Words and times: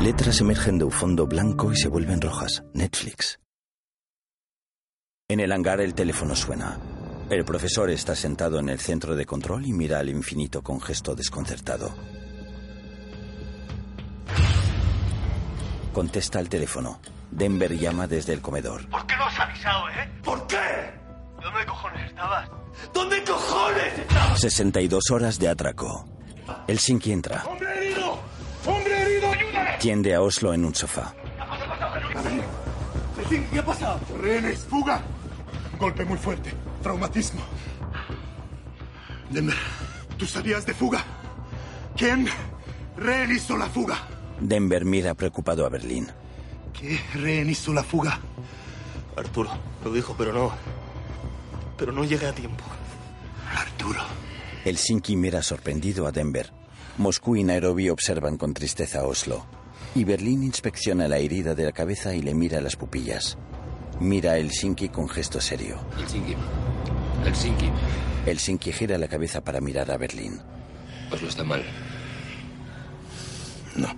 Letras 0.00 0.40
emergen 0.40 0.78
de 0.78 0.84
un 0.84 0.92
fondo 0.92 1.26
blanco 1.26 1.72
y 1.72 1.76
se 1.76 1.88
vuelven 1.88 2.20
rojas. 2.20 2.62
Netflix. 2.74 3.38
En 5.28 5.40
el 5.40 5.50
hangar 5.52 5.80
el 5.80 5.94
teléfono 5.94 6.36
suena. 6.36 6.78
El 7.30 7.44
profesor 7.44 7.90
está 7.90 8.14
sentado 8.14 8.60
en 8.60 8.68
el 8.68 8.78
centro 8.78 9.16
de 9.16 9.26
control 9.26 9.66
y 9.66 9.72
mira 9.72 9.98
al 9.98 10.08
infinito 10.08 10.62
con 10.62 10.80
gesto 10.80 11.14
desconcertado. 11.16 11.92
Contesta 15.92 16.38
al 16.38 16.48
teléfono. 16.48 17.00
Denver 17.30 17.76
llama 17.76 18.06
desde 18.06 18.34
el 18.34 18.40
comedor. 18.40 18.88
¿Por 18.88 19.06
qué 19.06 19.16
no 19.16 19.24
has 19.24 19.40
avisado, 19.40 19.88
eh? 19.88 20.08
¿Por 20.22 20.46
qué? 20.46 20.56
¿Dónde 21.42 21.66
cojones 21.66 22.10
estabas? 22.10 22.48
¿Dónde 22.92 23.24
cojones 23.24 23.98
estabas? 23.98 24.40
62 24.40 25.10
horas 25.10 25.38
de 25.38 25.48
atraco. 25.48 26.06
Helsinki 26.68 27.12
entra. 27.12 27.42
¡Hombre 27.44 27.88
herido! 27.88 28.25
Tiende 29.80 30.14
a 30.14 30.22
Oslo 30.22 30.54
en 30.54 30.64
un 30.64 30.74
sofá. 30.74 31.14
¿Qué 33.28 33.58
ha 33.58 33.64
pasado? 33.64 34.00
Rehenes, 34.20 34.60
fuga. 34.60 35.00
Golpe 35.78 36.04
muy 36.04 36.18
fuerte. 36.18 36.52
Traumatismo. 36.82 37.40
Denver, 39.30 39.56
¿tú 40.16 40.26
sabías 40.26 40.64
de 40.64 40.74
fuga? 40.74 41.04
¿Quién 41.96 42.28
rehén 42.96 43.32
hizo 43.32 43.56
la 43.56 43.66
fuga? 43.66 43.96
Denver 44.40 44.84
mira 44.84 45.14
preocupado 45.14 45.66
a 45.66 45.68
Berlín. 45.68 46.08
¿Qué 46.78 47.00
rehén 47.14 47.50
hizo 47.50 47.72
la 47.72 47.82
fuga? 47.82 48.20
Arturo, 49.16 49.50
lo 49.84 49.92
dijo, 49.92 50.14
pero 50.16 50.32
no. 50.32 50.52
Pero 51.76 51.92
no 51.92 52.04
llegué 52.04 52.26
a 52.26 52.34
tiempo. 52.34 52.64
Arturo. 53.56 54.00
Helsinki 54.64 55.16
mira 55.16 55.42
sorprendido 55.42 56.06
a 56.06 56.12
Denver. 56.12 56.52
Moscú 56.98 57.36
y 57.36 57.44
Nairobi 57.44 57.88
observan 57.90 58.36
con 58.36 58.54
tristeza 58.54 59.00
a 59.00 59.06
Oslo. 59.06 59.55
Y 59.96 60.04
Berlín 60.04 60.42
inspecciona 60.42 61.08
la 61.08 61.16
herida 61.16 61.54
de 61.54 61.64
la 61.64 61.72
cabeza 61.72 62.14
y 62.14 62.20
le 62.20 62.34
mira 62.34 62.60
las 62.60 62.76
pupillas. 62.76 63.38
Mira 63.98 64.32
a 64.32 64.36
Helsinki 64.36 64.90
con 64.90 65.08
gesto 65.08 65.40
serio. 65.40 65.80
Helsinki. 65.96 66.36
Helsinki. 67.24 67.70
Helsinki 68.26 68.72
gira 68.74 68.98
la 68.98 69.08
cabeza 69.08 69.42
para 69.42 69.58
mirar 69.58 69.90
a 69.90 69.96
Berlín. 69.96 70.38
Oslo 71.10 71.30
está 71.30 71.44
mal. 71.44 71.64
No. 73.74 73.88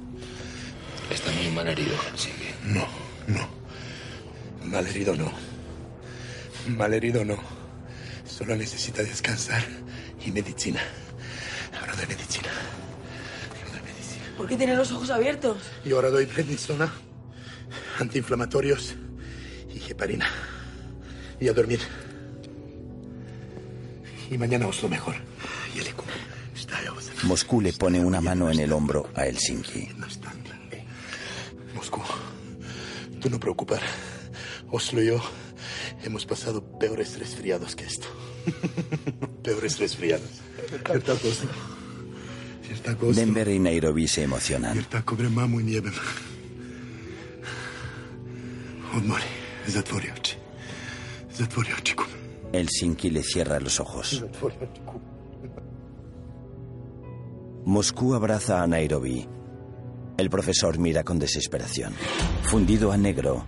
Está 1.11 1.33
muy 1.33 1.51
mal 1.51 1.67
herido, 1.67 1.97
Helsinki. 2.13 2.47
No, 2.67 2.87
no. 3.27 3.49
Malherido 4.71 5.17
no. 5.17 5.33
Malherido 6.69 7.25
no. 7.25 7.39
Solo 8.25 8.55
necesita 8.55 9.03
descansar 9.03 9.65
y 10.25 10.31
medicina. 10.31 10.81
Ahora 11.81 11.97
de 11.97 12.07
medicina. 12.07 12.51
¿Por 14.39 14.47
qué 14.47 14.57
tiene 14.57 14.77
los 14.77 14.93
ojos 14.93 15.11
abiertos? 15.11 15.57
Y 15.85 15.93
ahora 15.93 16.11
doy 16.11 16.25
prednisona, 16.25 16.93
antiinflamatorios 17.99 18.95
y 19.75 19.91
heparina. 19.91 20.27
Y 21.41 21.49
a 21.49 21.53
dormir. 21.53 21.81
Y 24.31 24.39
mañana 24.39 24.69
os 24.69 24.81
lo 24.81 24.89
mejor. 24.89 25.17
Y 25.75 25.81
el 25.81 25.93
vos. 25.93 27.11
Moscú 27.25 27.61
le 27.61 27.73
pone 27.73 27.99
una 27.99 28.21
mano 28.21 28.49
en 28.49 28.61
el 28.61 28.73
hombro 28.73 29.11
a 29.17 29.25
Helsinki. 29.25 29.89
Moscú, 31.75 32.01
tú 33.21 33.29
no 33.29 33.41
preocupar. 33.41 33.81
Oslo 34.71 35.03
y 35.03 35.07
yo 35.07 35.21
hemos 36.05 36.27
pasado 36.27 36.79
peores 36.79 37.19
resfriados 37.19 37.75
que 37.75 37.87
esto. 37.87 38.07
peores 39.43 39.79
resfriados. 39.81 40.31
Denver 43.15 43.49
y 43.49 43.59
Nairobi 43.59 44.09
se 44.09 44.23
emocionan. 44.23 44.87
Helsinki 52.53 53.11
le 53.11 53.23
cierra 53.23 53.61
los 53.61 53.81
ojos. 53.81 54.25
Moscú 57.65 58.15
abraza 58.15 58.63
a 58.63 58.67
Nairobi. 58.67 59.29
El 60.17 60.31
profesor 60.31 60.79
mira 60.79 61.05
con 61.05 61.19
desesperación. 61.19 61.93
Fundido 62.43 62.91
a 62.91 62.97
negro. 62.97 63.47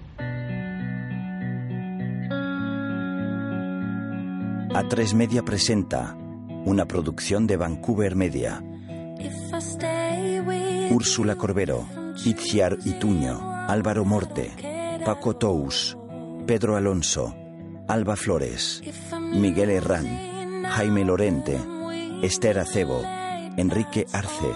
A3 4.73 5.15
Media 5.15 5.43
presenta 5.43 6.15
una 6.65 6.87
producción 6.87 7.47
de 7.47 7.57
Vancouver 7.57 8.15
Media. 8.15 8.63
Úrsula 10.91 11.37
Corbero, 11.37 11.87
Itziar 12.25 12.79
Ituño, 12.85 13.67
Álvaro 13.69 14.07
Morte, 14.07 14.51
Paco 15.05 15.37
Tous, 15.37 15.99
Pedro 16.47 16.77
Alonso, 16.77 17.37
Alba 17.87 18.17
Flores, 18.17 18.83
Miguel 19.33 19.69
Herrán, 19.69 20.65
Jaime 20.65 21.05
Lorente, 21.05 21.59
Esther 22.23 22.59
Acebo, 22.59 23.03
Enrique 23.59 24.07
Arce, 24.13 24.51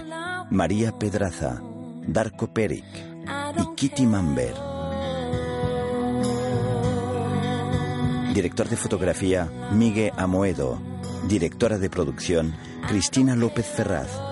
María 0.50 0.92
Pedraza, 0.92 1.60
Darko 2.06 2.46
Peric 2.54 2.86
y 3.58 3.74
Kitty 3.76 4.06
Mamber. 4.06 4.54
Director 8.32 8.68
de 8.70 8.76
fotografía, 8.76 9.50
Miguel 9.70 10.12
Amoedo. 10.16 10.80
Directora 11.28 11.78
de 11.78 11.90
producción, 11.90 12.54
Cristina 12.88 13.36
López 13.36 13.66
Ferraz. 13.66 14.23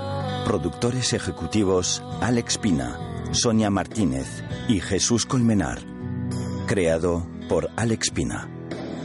Productores 0.44 1.12
ejecutivos, 1.12 2.02
Alex 2.20 2.58
Pina, 2.58 2.98
Sonia 3.30 3.70
Martínez 3.70 4.42
y 4.68 4.80
Jesús 4.80 5.24
Colmenar. 5.24 5.78
Creado 6.66 7.26
por 7.48 7.70
Alex 7.76 8.10
Pina. 8.10 8.50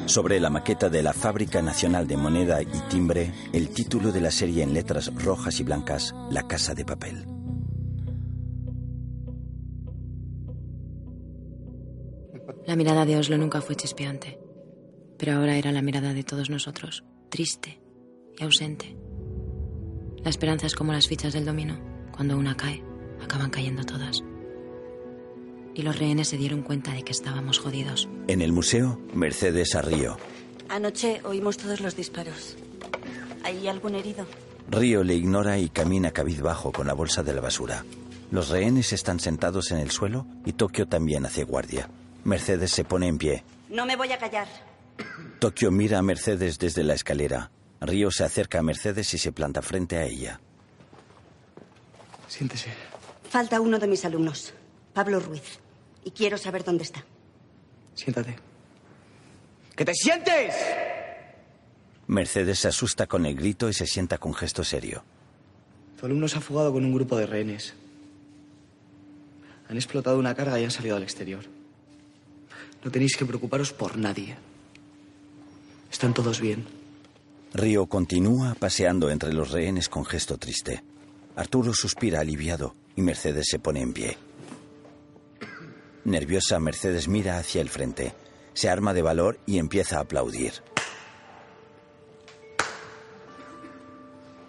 Sobre 0.08 0.40
la 0.40 0.50
maqueta 0.50 0.90
de 0.90 1.04
la 1.04 1.14
Fábrica 1.14 1.62
Nacional 1.62 2.08
de 2.08 2.18
Moneda 2.18 2.62
y 2.64 2.90
Timbre, 2.90 3.32
el 3.54 3.70
título 3.70 4.12
de 4.12 4.22
la 4.22 4.32
serie 4.32 4.64
en 4.64 4.74
letras 4.74 5.14
rojas 5.14 5.60
y 5.60 5.64
blancas, 5.64 6.16
La 6.32 6.48
Casa 6.48 6.74
de 6.74 6.86
Papel. 6.86 7.26
La 12.66 12.76
mirada 12.76 13.06
de 13.06 13.16
Oslo 13.16 13.38
nunca 13.38 13.62
fue 13.62 13.76
chispeante, 13.76 14.40
pero 15.20 15.34
ahora 15.34 15.56
era 15.56 15.72
la 15.72 15.84
mirada 15.84 16.14
de 16.14 16.24
todos 16.24 16.50
nosotros, 16.50 17.04
triste 17.30 17.80
y 18.38 18.44
ausente. 18.44 19.07
La 20.28 20.32
esperanza 20.32 20.68
es 20.68 20.76
como 20.76 20.92
las 20.92 21.08
fichas 21.08 21.32
del 21.32 21.46
dominó. 21.46 21.80
Cuando 22.12 22.38
una 22.38 22.58
cae, 22.58 22.84
acaban 23.24 23.50
cayendo 23.50 23.86
todas. 23.86 24.26
Y 25.74 25.84
los 25.84 25.98
rehenes 25.98 26.28
se 26.28 26.36
dieron 26.36 26.64
cuenta 26.64 26.92
de 26.92 27.04
que 27.04 27.14
estábamos 27.14 27.60
jodidos. 27.60 28.10
En 28.28 28.42
el 28.42 28.52
museo, 28.52 29.00
Mercedes 29.14 29.74
a 29.74 29.82
Río. 29.82 30.18
Anoche 30.68 31.22
oímos 31.24 31.56
todos 31.56 31.80
los 31.80 31.96
disparos. 31.96 32.58
¿Hay 33.46 33.70
algún 33.70 33.96
herido? 33.96 34.26
Río 34.70 35.02
le 35.06 35.16
ignora 35.16 35.60
y 35.60 35.70
camina 35.70 36.12
cabizbajo 36.12 36.74
con 36.74 36.88
la 36.88 36.94
bolsa 36.94 37.24
de 37.24 37.34
la 37.34 37.40
basura. 37.40 37.86
Los 38.30 38.50
rehenes 38.50 38.92
están 38.92 39.22
sentados 39.22 39.72
en 39.72 39.78
el 39.78 39.92
suelo 39.92 40.28
y 40.46 40.52
Tokio 40.52 40.90
también 40.90 41.26
hace 41.26 41.46
guardia. 41.46 41.90
Mercedes 42.26 42.72
se 42.72 42.84
pone 42.84 43.08
en 43.08 43.18
pie. 43.18 43.46
No 43.70 43.86
me 43.86 43.96
voy 43.96 44.12
a 44.12 44.18
callar. 44.18 44.50
Tokio 45.40 45.72
mira 45.72 46.00
a 46.00 46.02
Mercedes 46.02 46.60
desde 46.60 46.84
la 46.84 46.96
escalera. 46.96 47.50
Río 47.82 48.12
se 48.12 48.24
acerca 48.24 48.60
a 48.60 48.64
Mercedes 48.64 49.14
y 49.14 49.18
se 49.18 49.32
planta 49.32 49.62
frente 49.62 49.98
a 49.98 50.04
ella. 50.04 50.40
Siéntese. 52.28 52.72
Falta 53.30 53.62
uno 53.62 53.78
de 53.80 53.88
mis 53.88 54.04
alumnos, 54.06 54.54
Pablo 54.94 55.20
Ruiz. 55.20 55.60
Y 56.04 56.12
quiero 56.12 56.38
saber 56.38 56.64
dónde 56.64 56.84
está. 56.84 57.04
Siéntate. 57.94 58.38
¡Que 59.76 59.86
te 59.86 59.94
sientes! 59.94 60.56
Mercedes 62.08 62.60
se 62.60 62.70
asusta 62.70 63.06
con 63.06 63.26
el 63.26 63.36
grito 63.36 63.70
y 63.70 63.74
se 63.74 63.86
sienta 63.86 64.18
con 64.18 64.34
gesto 64.34 64.64
serio. 64.64 65.04
Tu 66.00 66.06
alumno 66.06 66.28
se 66.28 66.38
ha 66.38 66.42
fugado 66.42 66.72
con 66.72 66.86
un 66.86 66.94
grupo 66.94 67.18
de 67.18 67.26
rehenes. 67.26 67.74
Han 69.70 69.76
explotado 69.76 70.18
una 70.18 70.34
carga 70.34 70.60
y 70.60 70.64
han 70.64 70.72
salido 70.72 70.96
al 70.96 71.04
exterior. 71.04 71.44
No 72.84 72.92
tenéis 72.92 73.18
que 73.18 73.26
preocuparos 73.26 73.74
por 73.74 73.98
nadie. 73.98 74.38
Están 75.92 76.14
todos 76.14 76.40
bien. 76.40 76.66
Río 77.54 77.88
continúa 77.88 78.56
paseando 78.56 79.10
entre 79.10 79.34
los 79.34 79.52
rehenes 79.52 79.90
con 79.90 80.06
gesto 80.06 80.38
triste. 80.38 80.84
Arturo 81.36 81.74
suspira 81.74 82.20
aliviado 82.20 82.76
y 82.96 83.02
Mercedes 83.02 83.48
se 83.50 83.60
pone 83.60 83.82
en 83.82 83.94
pie. 83.94 84.18
Nerviosa, 86.04 86.60
Mercedes 86.60 87.08
mira 87.08 87.38
hacia 87.38 87.62
el 87.62 87.70
frente. 87.70 88.14
Se 88.54 88.70
arma 88.70 88.94
de 88.94 89.02
valor 89.02 89.40
y 89.46 89.60
empieza 89.60 89.98
a 89.98 90.02
aplaudir. 90.02 90.54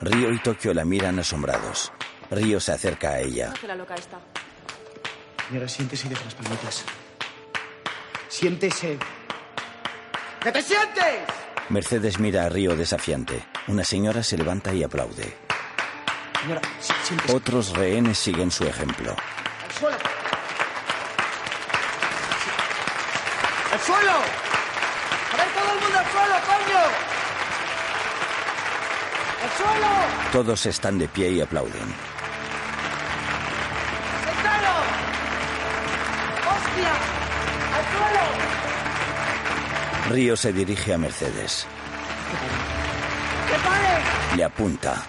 Río 0.00 0.33
y 0.33 0.39
Tokio 0.41 0.73
la 0.73 0.85
miran 0.85 1.19
asombrados. 1.19 1.93
Río 2.31 2.61
se 2.61 2.73
acerca 2.73 3.11
a 3.11 3.21
ella. 3.21 3.53
hace 3.53 3.67
la 3.67 3.75
loca 3.75 3.95
esta? 3.95 4.21
Señora, 5.49 5.69
siéntese 5.69 6.06
y 6.06 6.11
deja 6.11 6.25
las 6.25 6.35
palmitas. 6.35 6.85
Siéntese. 8.29 8.99
¡Que 10.43 10.52
te 10.52 10.62
sientes! 10.62 11.20
Mercedes 11.69 12.19
mira 12.19 12.44
a 12.44 12.49
Río 12.49 12.76
desafiante. 12.76 13.44
Una 13.67 13.85
señora 13.85 14.23
se 14.23 14.38
levanta 14.38 14.73
y 14.73 14.82
aplaude. 14.82 15.37
Señora, 16.40 16.61
sí, 16.81 16.93
siéntese. 17.02 17.37
Otros 17.37 17.76
rehenes 17.76 18.19
siguen 18.19 18.50
su 18.50 18.64
ejemplo. 18.64 19.17
suelo! 19.79 19.96
¡Al 23.73 23.81
suelo! 23.81 24.12
¡A 24.12 25.37
ver 25.37 25.49
todo 25.52 25.75
el 25.75 25.81
mundo 25.81 25.99
al 25.99 26.06
suelo, 26.06 26.35
coño! 26.46 26.82
¡Al 29.43 29.50
suelo! 29.56 29.88
Todos 30.32 30.67
están 30.67 30.99
de 30.99 31.08
pie 31.08 31.31
y 31.32 31.40
aplauden. 31.40 32.08
Río 40.09 40.37
se 40.39 40.55
dirige 40.55 40.95
a 40.95 40.99
Mercedes. 40.99 41.67
Le 44.35 44.43
apunta. 44.43 45.05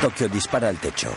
Tokio 0.00 0.28
dispara 0.28 0.68
al 0.68 0.76
techo. 0.78 1.14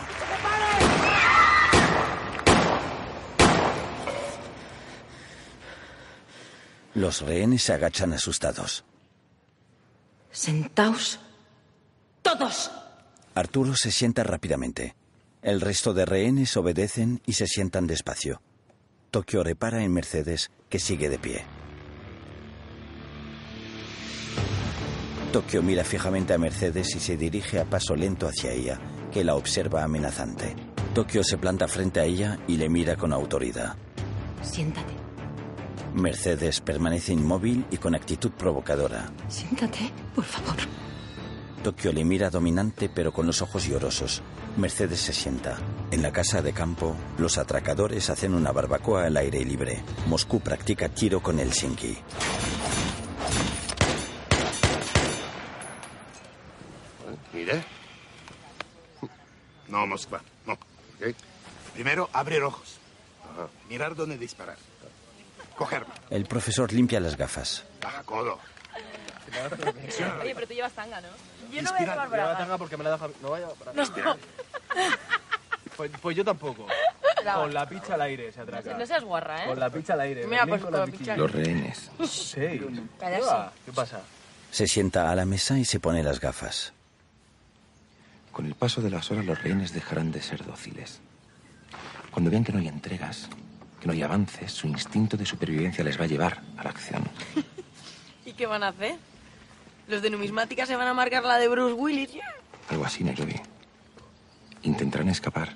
Los 6.94 7.22
rehenes 7.22 7.64
se 7.64 7.72
agachan 7.72 8.12
asustados. 8.12 8.84
Sentaos. 10.30 11.18
Todos. 12.22 12.70
Arturo 13.34 13.74
se 13.74 13.90
sienta 13.90 14.22
rápidamente. 14.22 14.94
El 15.42 15.60
resto 15.60 15.92
de 15.92 16.04
rehenes 16.04 16.56
obedecen 16.56 17.20
y 17.26 17.32
se 17.32 17.48
sientan 17.48 17.88
despacio. 17.88 18.42
Tokio 19.10 19.42
repara 19.42 19.82
en 19.82 19.92
Mercedes, 19.92 20.52
que 20.68 20.78
sigue 20.78 21.08
de 21.08 21.18
pie. 21.18 21.59
Tokio 25.32 25.62
mira 25.62 25.84
fijamente 25.84 26.34
a 26.34 26.38
Mercedes 26.38 26.96
y 26.96 26.98
se 26.98 27.16
dirige 27.16 27.60
a 27.60 27.64
paso 27.64 27.94
lento 27.94 28.26
hacia 28.26 28.50
ella, 28.50 28.80
que 29.12 29.22
la 29.22 29.36
observa 29.36 29.84
amenazante. 29.84 30.56
Tokio 30.92 31.22
se 31.22 31.38
planta 31.38 31.68
frente 31.68 32.00
a 32.00 32.04
ella 32.04 32.38
y 32.48 32.56
le 32.56 32.68
mira 32.68 32.96
con 32.96 33.12
autoridad. 33.12 33.76
Siéntate. 34.42 34.92
Mercedes 35.94 36.60
permanece 36.60 37.12
inmóvil 37.12 37.64
y 37.70 37.76
con 37.76 37.94
actitud 37.94 38.32
provocadora. 38.32 39.12
Siéntate, 39.28 39.92
por 40.16 40.24
favor. 40.24 40.56
Tokio 41.62 41.92
le 41.92 42.04
mira 42.04 42.28
dominante 42.28 42.88
pero 42.92 43.12
con 43.12 43.26
los 43.26 43.40
ojos 43.40 43.68
llorosos. 43.68 44.22
Mercedes 44.56 44.98
se 44.98 45.12
sienta. 45.12 45.58
En 45.92 46.02
la 46.02 46.10
casa 46.10 46.42
de 46.42 46.52
campo, 46.52 46.96
los 47.18 47.38
atracadores 47.38 48.10
hacen 48.10 48.34
una 48.34 48.50
barbacoa 48.50 49.04
al 49.04 49.16
aire 49.16 49.44
libre. 49.44 49.80
Moscú 50.08 50.40
practica 50.40 50.88
tiro 50.88 51.22
con 51.22 51.38
Helsinki. 51.38 51.98
Mire. 57.32 57.62
No, 59.70 59.86
Moskva, 59.86 60.20
no. 60.46 60.58
Primero, 61.72 62.10
abrir 62.12 62.42
ojos. 62.42 62.76
Mirar 63.68 63.94
dónde 63.94 64.18
disparar. 64.18 64.56
Cogerme. 65.56 65.92
El 66.10 66.26
profesor 66.26 66.72
limpia 66.72 67.00
las 67.00 67.16
gafas. 67.16 67.64
Baja 67.80 68.02
codo. 68.02 68.38
Oye, 70.22 70.34
pero 70.34 70.46
tú 70.46 70.54
llevas 70.54 70.72
tanga, 70.72 71.00
¿no? 71.00 71.08
Yo 71.52 71.62
no 71.62 71.70
voy 71.70 71.78
a 71.78 71.82
llevar 71.82 71.96
Lleva 71.96 72.06
bragas. 72.06 72.38
tanga 72.38 72.58
porque 72.58 72.76
me 72.76 72.84
la 72.84 72.90
deja... 72.92 73.08
No 73.22 73.30
vaya 73.30 73.48
para 73.50 73.72
No. 73.72 74.16
Pues, 75.76 75.90
pues 76.02 76.16
yo 76.16 76.24
tampoco. 76.24 76.66
Con 77.34 77.54
la 77.54 77.68
picha 77.68 77.94
al 77.94 78.02
aire 78.02 78.32
se 78.32 78.40
atraca. 78.40 78.76
No 78.76 78.86
seas 78.86 79.04
guarra, 79.04 79.44
¿eh? 79.44 79.48
Con 79.48 79.60
la 79.60 79.70
picha 79.70 79.92
al 79.94 80.00
aire. 80.00 80.26
Mira, 80.26 80.46
pues 80.46 80.62
con 80.62 80.72
con 80.72 80.80
la 80.80 80.86
picha. 80.86 81.16
Los 81.16 81.30
rehenes. 81.30 81.90
Sí. 82.08 82.40
¿Qué 82.40 83.72
pasa? 83.74 84.00
Se 84.50 84.66
sienta 84.66 85.10
a 85.10 85.14
la 85.14 85.24
mesa 85.24 85.58
y 85.58 85.64
se 85.64 85.78
pone 85.78 86.02
las 86.02 86.18
gafas. 86.20 86.72
Con 88.32 88.46
el 88.46 88.54
paso 88.54 88.80
de 88.80 88.90
las 88.90 89.10
horas 89.10 89.24
los 89.24 89.42
rehenes 89.42 89.72
dejarán 89.72 90.12
de 90.12 90.22
ser 90.22 90.44
dóciles. 90.44 91.00
Cuando 92.10 92.30
vean 92.30 92.44
que 92.44 92.52
no 92.52 92.58
hay 92.58 92.68
entregas, 92.68 93.28
que 93.80 93.86
no 93.86 93.92
hay 93.92 94.02
avances, 94.02 94.52
su 94.52 94.66
instinto 94.66 95.16
de 95.16 95.26
supervivencia 95.26 95.84
les 95.84 95.98
va 95.98 96.04
a 96.04 96.08
llevar 96.08 96.42
a 96.56 96.64
la 96.64 96.70
acción. 96.70 97.04
¿Y 98.26 98.32
qué 98.32 98.46
van 98.46 98.62
a 98.62 98.68
hacer? 98.68 98.96
Los 99.88 100.02
de 100.02 100.10
numismática 100.10 100.66
se 100.66 100.76
van 100.76 100.86
a 100.86 100.94
marcar 100.94 101.24
la 101.24 101.38
de 101.38 101.48
Bruce 101.48 101.74
Willis. 101.74 102.10
Algo 102.68 102.84
así, 102.84 103.02
Nairobi. 103.02 103.34
Intentarán 104.62 105.08
escapar. 105.08 105.54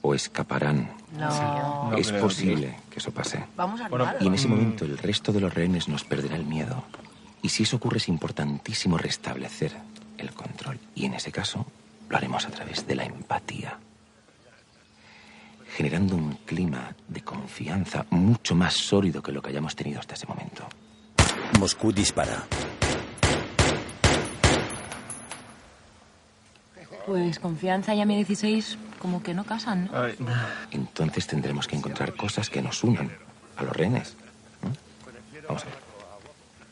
O 0.00 0.14
escaparán. 0.14 0.90
No. 1.12 1.96
es 1.96 2.12
posible 2.12 2.76
que 2.90 3.00
eso 3.00 3.10
pase. 3.10 3.44
Vamos 3.56 3.80
a 3.80 3.88
Bueno. 3.88 4.10
Y 4.20 4.26
en 4.26 4.34
ese 4.34 4.48
momento 4.48 4.84
el 4.84 4.96
resto 4.96 5.32
de 5.32 5.40
los 5.40 5.52
rehenes 5.52 5.88
nos 5.88 6.04
perderá 6.04 6.36
el 6.36 6.46
miedo. 6.46 6.84
Y 7.42 7.50
si 7.50 7.64
eso 7.64 7.76
ocurre 7.76 7.98
es 7.98 8.08
importantísimo 8.08 8.96
restablecer 8.96 9.72
el 10.18 10.32
control. 10.32 10.78
Y 10.94 11.06
en 11.06 11.14
ese 11.14 11.32
caso 11.32 11.66
lo 12.08 12.16
haremos 12.16 12.44
a 12.46 12.50
través 12.50 12.86
de 12.86 12.94
la 12.94 13.04
empatía. 13.04 13.78
Generando 15.76 16.16
un 16.16 16.34
clima 16.46 16.94
de 17.06 17.22
confianza 17.22 18.06
mucho 18.10 18.54
más 18.54 18.74
sólido 18.74 19.22
que 19.22 19.32
lo 19.32 19.42
que 19.42 19.50
hayamos 19.50 19.76
tenido 19.76 20.00
hasta 20.00 20.14
ese 20.14 20.26
momento. 20.26 20.66
Moscú 21.58 21.92
dispara. 21.92 22.44
Pues 27.06 27.38
confianza 27.38 27.94
y 27.94 28.00
a 28.00 28.06
mi 28.06 28.16
16 28.16 28.76
como 28.98 29.22
que 29.22 29.32
no 29.32 29.44
casan, 29.44 29.86
¿no? 29.86 29.92
Entonces 30.70 31.26
tendremos 31.26 31.66
que 31.66 31.76
encontrar 31.76 32.14
cosas 32.14 32.50
que 32.50 32.60
nos 32.60 32.84
unan 32.84 33.10
a 33.56 33.62
los 33.62 33.74
rehenes. 33.74 34.16
¿no? 34.62 34.72
Vamos 35.46 35.62
a 35.62 35.66
ver. 35.66 35.78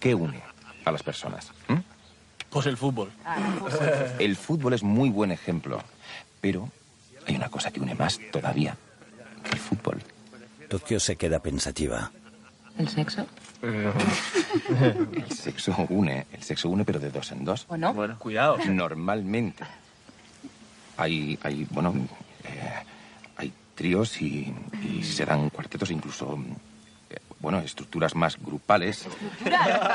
¿Qué 0.00 0.14
une 0.14 0.42
a 0.84 0.90
las 0.90 1.02
personas? 1.02 1.52
Pues 2.56 2.64
el 2.64 2.78
fútbol. 2.78 3.12
El 4.18 4.34
fútbol 4.34 4.72
es 4.72 4.82
muy 4.82 5.10
buen 5.10 5.30
ejemplo, 5.30 5.78
pero 6.40 6.70
hay 7.26 7.36
una 7.36 7.50
cosa 7.50 7.70
que 7.70 7.80
une 7.80 7.94
más 7.94 8.18
todavía 8.32 8.74
que 9.44 9.50
el 9.50 9.58
fútbol. 9.58 10.02
Tokio 10.70 10.98
se 10.98 11.16
queda 11.16 11.38
pensativa. 11.40 12.10
¿El 12.78 12.88
sexo? 12.88 13.26
El 13.60 15.30
sexo 15.36 15.76
une, 15.90 16.26
el 16.32 16.42
sexo 16.42 16.70
une, 16.70 16.86
pero 16.86 16.98
de 16.98 17.10
dos 17.10 17.30
en 17.32 17.44
dos. 17.44 17.66
¿O 17.68 17.76
no? 17.76 17.92
Bueno, 17.92 18.18
cuidado. 18.18 18.56
Normalmente. 18.66 19.62
Hay, 20.96 21.38
hay 21.42 21.66
bueno, 21.68 21.92
eh, 22.42 22.72
hay 23.36 23.52
tríos 23.74 24.22
y, 24.22 24.50
y 24.82 25.04
se 25.04 25.26
dan 25.26 25.50
cuartetos, 25.50 25.90
incluso, 25.90 26.38
eh, 27.10 27.18
bueno, 27.38 27.58
estructuras 27.58 28.14
más 28.14 28.38
grupales. 28.42 29.06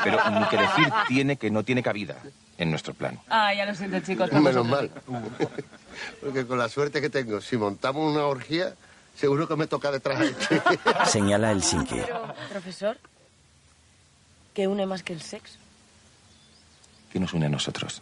Pero 0.03 0.19
ni 0.29 0.45
que 0.45 0.57
decir 0.57 0.93
tiene 1.07 1.37
que 1.37 1.49
no 1.49 1.63
tiene 1.63 1.81
cabida 1.81 2.17
en 2.61 2.69
nuestro 2.69 2.93
plan. 2.93 3.19
Ah, 3.27 3.53
ya 3.55 3.65
lo 3.65 3.73
siento, 3.73 3.99
chicos. 4.01 4.31
Menos 4.31 4.65
mal. 4.67 4.91
Porque 6.21 6.45
con 6.45 6.59
la 6.59 6.69
suerte 6.69 7.01
que 7.01 7.09
tengo, 7.09 7.41
si 7.41 7.57
montamos 7.57 8.13
una 8.13 8.25
orgía, 8.25 8.75
seguro 9.15 9.47
que 9.47 9.55
me 9.55 9.65
toca 9.65 9.89
detrás 9.91 10.19
de 10.19 10.31
ti. 10.33 10.45
Señala 11.07 11.51
Helsinki. 11.51 11.95
Pero, 12.01 12.33
profesor, 12.49 12.97
¿qué 14.53 14.67
une 14.67 14.85
más 14.85 15.01
que 15.01 15.13
el 15.13 15.21
sexo? 15.21 15.57
¿Qué 17.11 17.19
nos 17.19 17.33
une 17.33 17.47
a 17.47 17.49
nosotros? 17.49 18.01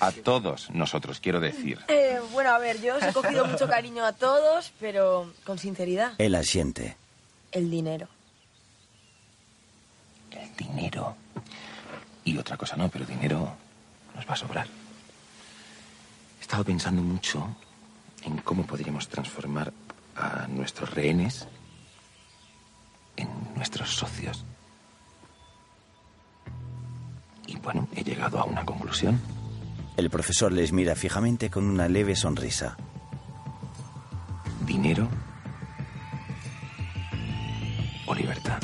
A 0.00 0.12
todos 0.12 0.70
nosotros, 0.70 1.18
quiero 1.20 1.40
decir. 1.40 1.78
Eh, 1.88 2.20
bueno, 2.32 2.50
a 2.50 2.58
ver, 2.58 2.80
yo 2.82 2.96
os 2.96 3.02
he 3.02 3.12
cogido 3.12 3.46
mucho 3.46 3.66
cariño 3.68 4.04
a 4.04 4.12
todos, 4.12 4.72
pero 4.80 5.32
con 5.44 5.58
sinceridad, 5.58 6.12
Él 6.18 6.34
asiente. 6.34 6.96
el 7.52 7.70
dinero. 7.70 8.06
El 10.30 10.56
dinero. 10.56 11.16
Y 12.24 12.36
otra 12.38 12.56
cosa 12.56 12.76
no, 12.76 12.88
pero 12.88 13.04
dinero 13.06 13.54
nos 14.14 14.28
va 14.28 14.34
a 14.34 14.36
sobrar. 14.36 14.66
He 16.38 16.42
estado 16.42 16.64
pensando 16.64 17.02
mucho 17.02 17.56
en 18.22 18.38
cómo 18.38 18.64
podríamos 18.64 19.08
transformar 19.08 19.72
a 20.16 20.46
nuestros 20.48 20.90
rehenes 20.90 21.46
en 23.16 23.28
nuestros 23.56 23.94
socios. 23.94 24.44
Y 27.46 27.56
bueno, 27.56 27.88
he 27.94 28.04
llegado 28.04 28.38
a 28.38 28.44
una 28.44 28.64
conclusión. 28.64 29.20
El 29.96 30.08
profesor 30.08 30.52
les 30.52 30.72
mira 30.72 30.94
fijamente 30.94 31.50
con 31.50 31.64
una 31.64 31.88
leve 31.88 32.14
sonrisa. 32.16 32.76
Dinero 34.66 35.08
o 38.06 38.14
libertad. 38.14 38.60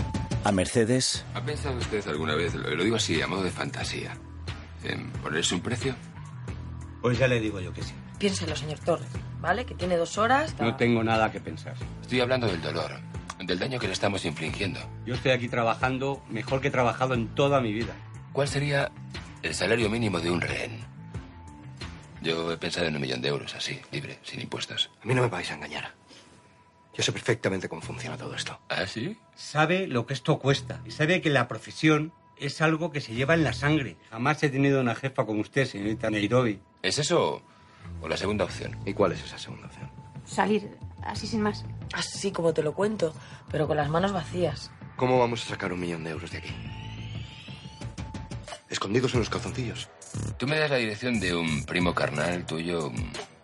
A 0.46 0.52
Mercedes, 0.52 1.24
¿Ha 1.34 1.40
pensado 1.44 1.76
usted 1.76 2.06
alguna 2.06 2.36
vez, 2.36 2.54
lo 2.54 2.72
lo 2.72 2.84
digo 2.84 2.94
así, 2.94 3.20
a 3.20 3.26
modo 3.26 3.42
de 3.42 3.50
fantasía, 3.50 4.16
en 4.84 5.10
ponerse 5.14 5.56
un 5.56 5.60
precio? 5.60 5.96
Pues 7.02 7.18
ya 7.18 7.26
le 7.26 7.40
digo 7.40 7.58
yo 7.58 7.72
que 7.72 7.82
sí. 7.82 7.92
Piénselo, 8.20 8.54
señor 8.54 8.78
Torres, 8.78 9.08
¿vale? 9.40 9.66
Que 9.66 9.74
tiene 9.74 9.96
dos 9.96 10.18
horas. 10.18 10.54
No 10.60 10.76
tengo 10.76 11.02
nada 11.02 11.32
que 11.32 11.40
pensar. 11.40 11.74
Estoy 12.00 12.20
hablando 12.20 12.46
del 12.46 12.62
dolor, 12.62 12.92
del 13.40 13.58
daño 13.58 13.80
que 13.80 13.88
le 13.88 13.92
estamos 13.92 14.24
infligiendo. 14.24 14.78
Yo 15.04 15.14
estoy 15.16 15.32
aquí 15.32 15.48
trabajando 15.48 16.22
mejor 16.30 16.60
que 16.60 16.68
he 16.68 16.70
trabajado 16.70 17.14
en 17.14 17.26
toda 17.34 17.60
mi 17.60 17.72
vida. 17.72 17.96
¿Cuál 18.32 18.46
sería 18.46 18.92
el 19.42 19.52
salario 19.52 19.90
mínimo 19.90 20.20
de 20.20 20.30
un 20.30 20.40
rehén? 20.40 20.78
Yo 22.22 22.52
he 22.52 22.56
pensado 22.56 22.86
en 22.86 22.94
un 22.94 23.00
millón 23.02 23.20
de 23.20 23.30
euros, 23.30 23.52
así, 23.56 23.80
libre, 23.90 24.20
sin 24.22 24.40
impuestos. 24.40 24.92
A 25.02 25.06
mí 25.06 25.12
no 25.12 25.22
me 25.22 25.28
vais 25.28 25.50
a 25.50 25.54
engañar. 25.54 25.92
Yo 26.96 27.02
sé 27.02 27.12
perfectamente 27.12 27.68
cómo 27.68 27.82
funciona 27.82 28.16
todo 28.16 28.34
esto. 28.34 28.58
¿Ah, 28.70 28.86
sí? 28.86 29.18
Sabe 29.34 29.86
lo 29.86 30.06
que 30.06 30.14
esto 30.14 30.38
cuesta 30.38 30.80
y 30.86 30.92
sabe 30.92 31.20
que 31.20 31.28
la 31.28 31.46
profesión 31.46 32.12
es 32.38 32.62
algo 32.62 32.90
que 32.90 33.02
se 33.02 33.14
lleva 33.14 33.34
en 33.34 33.44
la 33.44 33.52
sangre. 33.52 33.96
Jamás 34.10 34.42
he 34.42 34.48
tenido 34.48 34.80
una 34.80 34.94
jefa 34.94 35.26
como 35.26 35.42
usted, 35.42 35.66
señorita 35.66 36.10
Nairobi. 36.10 36.58
¿Es 36.82 36.98
eso 36.98 37.42
O 38.00 38.08
la 38.08 38.16
segunda 38.16 38.44
opción. 38.44 38.76
¿Y 38.86 38.94
cuál 38.94 39.12
es 39.12 39.22
esa 39.22 39.38
segunda 39.38 39.66
opción? 39.66 39.90
Salir 40.24 40.78
así 41.02 41.26
sin 41.26 41.42
más. 41.42 41.64
Así 41.92 42.32
como 42.32 42.52
te 42.54 42.62
lo 42.62 42.74
cuento, 42.74 43.14
pero 43.50 43.66
con 43.66 43.76
las 43.76 43.90
manos 43.90 44.12
vacías. 44.12 44.70
¿Cómo 44.96 45.18
vamos 45.18 45.44
a 45.44 45.50
sacar 45.50 45.72
un 45.72 45.80
millón 45.80 46.02
de 46.02 46.10
euros 46.10 46.30
de 46.30 46.38
aquí? 46.38 46.54
Escondidos 48.70 49.12
en 49.14 49.20
los 49.20 49.30
calzoncillos. 49.30 49.88
Tú 50.38 50.46
me 50.46 50.58
das 50.58 50.70
la 50.70 50.76
dirección 50.76 51.20
de 51.20 51.34
un 51.34 51.64
primo 51.64 51.94
carnal 51.94 52.44
tuyo, 52.46 52.90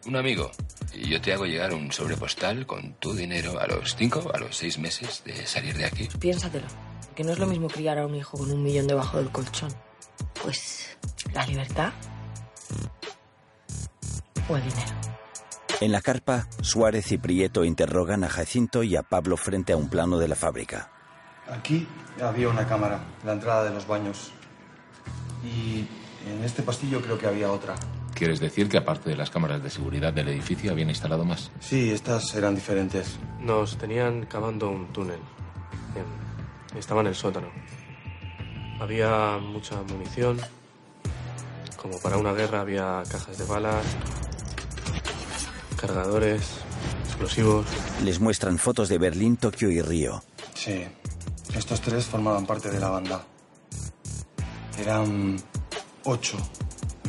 un 0.06 0.16
amigo, 0.16 0.50
y 0.94 1.08
yo 1.08 1.20
te 1.20 1.32
hago 1.32 1.46
llegar 1.46 1.72
un 1.72 1.92
sobrepostal 1.92 2.66
con 2.66 2.94
tu 2.94 3.14
dinero 3.14 3.58
a 3.60 3.66
los 3.66 3.96
cinco, 3.96 4.30
a 4.34 4.38
los 4.38 4.56
seis 4.56 4.78
meses 4.78 5.22
de 5.24 5.46
salir 5.46 5.76
de 5.76 5.84
aquí. 5.84 6.08
Piénsatelo, 6.18 6.66
que 7.14 7.24
no 7.24 7.32
es 7.32 7.38
lo 7.38 7.46
mismo 7.46 7.68
criar 7.68 7.98
a 7.98 8.06
un 8.06 8.14
hijo 8.14 8.38
con 8.38 8.50
un 8.50 8.62
millón 8.62 8.86
debajo 8.86 9.18
del 9.18 9.30
colchón. 9.30 9.72
Pues 10.42 10.96
la 11.32 11.46
libertad 11.46 11.92
o 14.48 14.56
el 14.56 14.62
dinero. 14.62 14.92
En 15.80 15.90
la 15.90 16.00
carpa, 16.00 16.46
Suárez 16.60 17.10
y 17.10 17.18
Prieto 17.18 17.64
interrogan 17.64 18.22
a 18.22 18.28
Jacinto 18.28 18.82
y 18.82 18.94
a 18.94 19.02
Pablo 19.02 19.36
frente 19.36 19.72
a 19.72 19.76
un 19.76 19.88
plano 19.88 20.18
de 20.18 20.28
la 20.28 20.36
fábrica. 20.36 20.92
Aquí 21.48 21.88
había 22.22 22.48
una 22.48 22.66
cámara, 22.68 23.04
la 23.24 23.32
entrada 23.32 23.64
de 23.64 23.70
los 23.70 23.86
baños. 23.86 24.30
Y 25.44 25.84
en 26.28 26.44
este 26.44 26.62
pastillo 26.62 27.00
creo 27.02 27.18
que 27.18 27.26
había 27.26 27.50
otra. 27.50 27.74
¿Quieres 28.22 28.38
decir 28.38 28.68
que 28.68 28.78
aparte 28.78 29.10
de 29.10 29.16
las 29.16 29.30
cámaras 29.30 29.64
de 29.64 29.68
seguridad 29.68 30.12
del 30.12 30.28
edificio 30.28 30.70
habían 30.70 30.88
instalado 30.88 31.24
más? 31.24 31.50
Sí, 31.58 31.90
estas 31.90 32.32
eran 32.36 32.54
diferentes. 32.54 33.18
Nos 33.40 33.76
tenían 33.78 34.26
cavando 34.26 34.70
un 34.70 34.92
túnel. 34.92 35.18
Estaba 36.78 37.00
en 37.00 37.08
el 37.08 37.16
sótano. 37.16 37.48
Había 38.78 39.38
mucha 39.38 39.82
munición. 39.82 40.38
Como 41.76 41.98
para 41.98 42.16
una 42.16 42.32
guerra 42.32 42.60
había 42.60 43.02
cajas 43.10 43.38
de 43.38 43.44
balas, 43.44 43.84
cargadores, 45.76 46.42
explosivos. 47.06 47.66
Les 48.04 48.20
muestran 48.20 48.56
fotos 48.56 48.88
de 48.88 48.98
Berlín, 48.98 49.36
Tokio 49.36 49.68
y 49.68 49.82
Río. 49.82 50.22
Sí, 50.54 50.84
estos 51.56 51.80
tres 51.80 52.04
formaban 52.04 52.46
parte 52.46 52.70
de 52.70 52.78
la 52.78 52.88
banda. 52.88 53.24
Eran 54.78 55.42
ocho, 56.04 56.38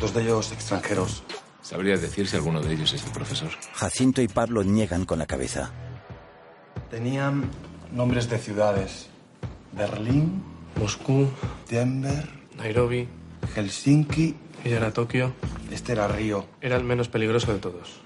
dos 0.03 0.13
de 0.13 0.23
ellos 0.23 0.51
extranjeros. 0.51 1.23
¿Sabrías 1.61 2.01
decir 2.01 2.27
si 2.27 2.35
alguno 2.35 2.59
de 2.59 2.73
ellos 2.73 2.91
es 2.91 3.05
el 3.05 3.11
profesor? 3.11 3.51
Jacinto 3.73 4.21
y 4.21 4.27
Pablo 4.27 4.61
niegan 4.61 5.05
con 5.05 5.17
la 5.17 5.25
cabeza. 5.25 5.71
Tenían 6.91 7.49
nombres 7.89 8.29
de 8.29 8.37
ciudades. 8.37 9.07
Berlín, 9.71 10.43
Moscú, 10.77 11.29
Denver, 11.69 12.27
Nairobi, 12.57 13.07
Helsinki. 13.55 14.35
Ella 14.65 14.75
era 14.75 14.91
Tokio. 14.91 15.33
Este 15.71 15.93
era 15.93 16.09
Río. 16.09 16.47
Era 16.59 16.75
el 16.75 16.83
menos 16.83 17.07
peligroso 17.07 17.53
de 17.53 17.59
todos. 17.59 18.01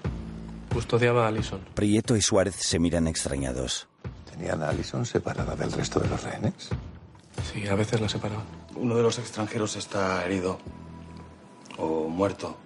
Custodiaba 0.72 1.24
a 1.24 1.28
Alison. 1.28 1.60
Prieto 1.74 2.14
y 2.14 2.22
Suárez 2.22 2.54
se 2.54 2.78
miran 2.78 3.08
extrañados. 3.08 3.88
¿Tenían 4.30 4.62
a 4.62 4.68
Alison 4.68 5.04
separada 5.04 5.56
del 5.56 5.72
resto 5.72 5.98
de 5.98 6.08
los 6.08 6.22
rehenes? 6.22 6.68
Sí, 7.52 7.66
a 7.66 7.74
veces 7.74 8.00
la 8.00 8.08
separaban. 8.08 8.46
Uno 8.76 8.94
de 8.94 9.02
los 9.02 9.18
extranjeros 9.18 9.74
está 9.74 10.24
herido. 10.24 10.60
O 11.78 12.08
muerto. 12.08 12.56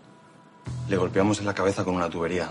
Le 0.89 0.97
golpeamos 0.97 1.39
en 1.39 1.47
la 1.47 1.55
cabeza 1.55 1.85
con 1.85 1.95
una 1.95 2.11
tubería. 2.11 2.51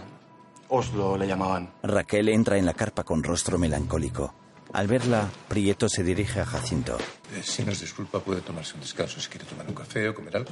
Oslo 0.69 1.17
le 1.17 1.27
llamaban. 1.27 1.71
Raquel 1.83 2.29
entra 2.29 2.57
en 2.57 2.65
la 2.65 2.73
carpa 2.73 3.03
con 3.03 3.23
rostro 3.23 3.57
melancólico. 3.57 4.33
Al 4.73 4.87
verla, 4.87 5.29
Prieto 5.49 5.89
se 5.89 6.01
dirige 6.01 6.39
a 6.39 6.45
Jacinto. 6.45 6.97
Eh, 7.35 7.43
si 7.43 7.63
nos 7.65 7.81
disculpa, 7.81 8.19
puede 8.19 8.39
tomarse 8.39 8.75
un 8.75 8.79
descanso 8.79 9.19
si 9.19 9.29
quiere 9.29 9.45
tomar 9.45 9.67
un 9.67 9.73
café 9.73 10.07
o 10.07 10.15
comer 10.15 10.37
algo. 10.37 10.51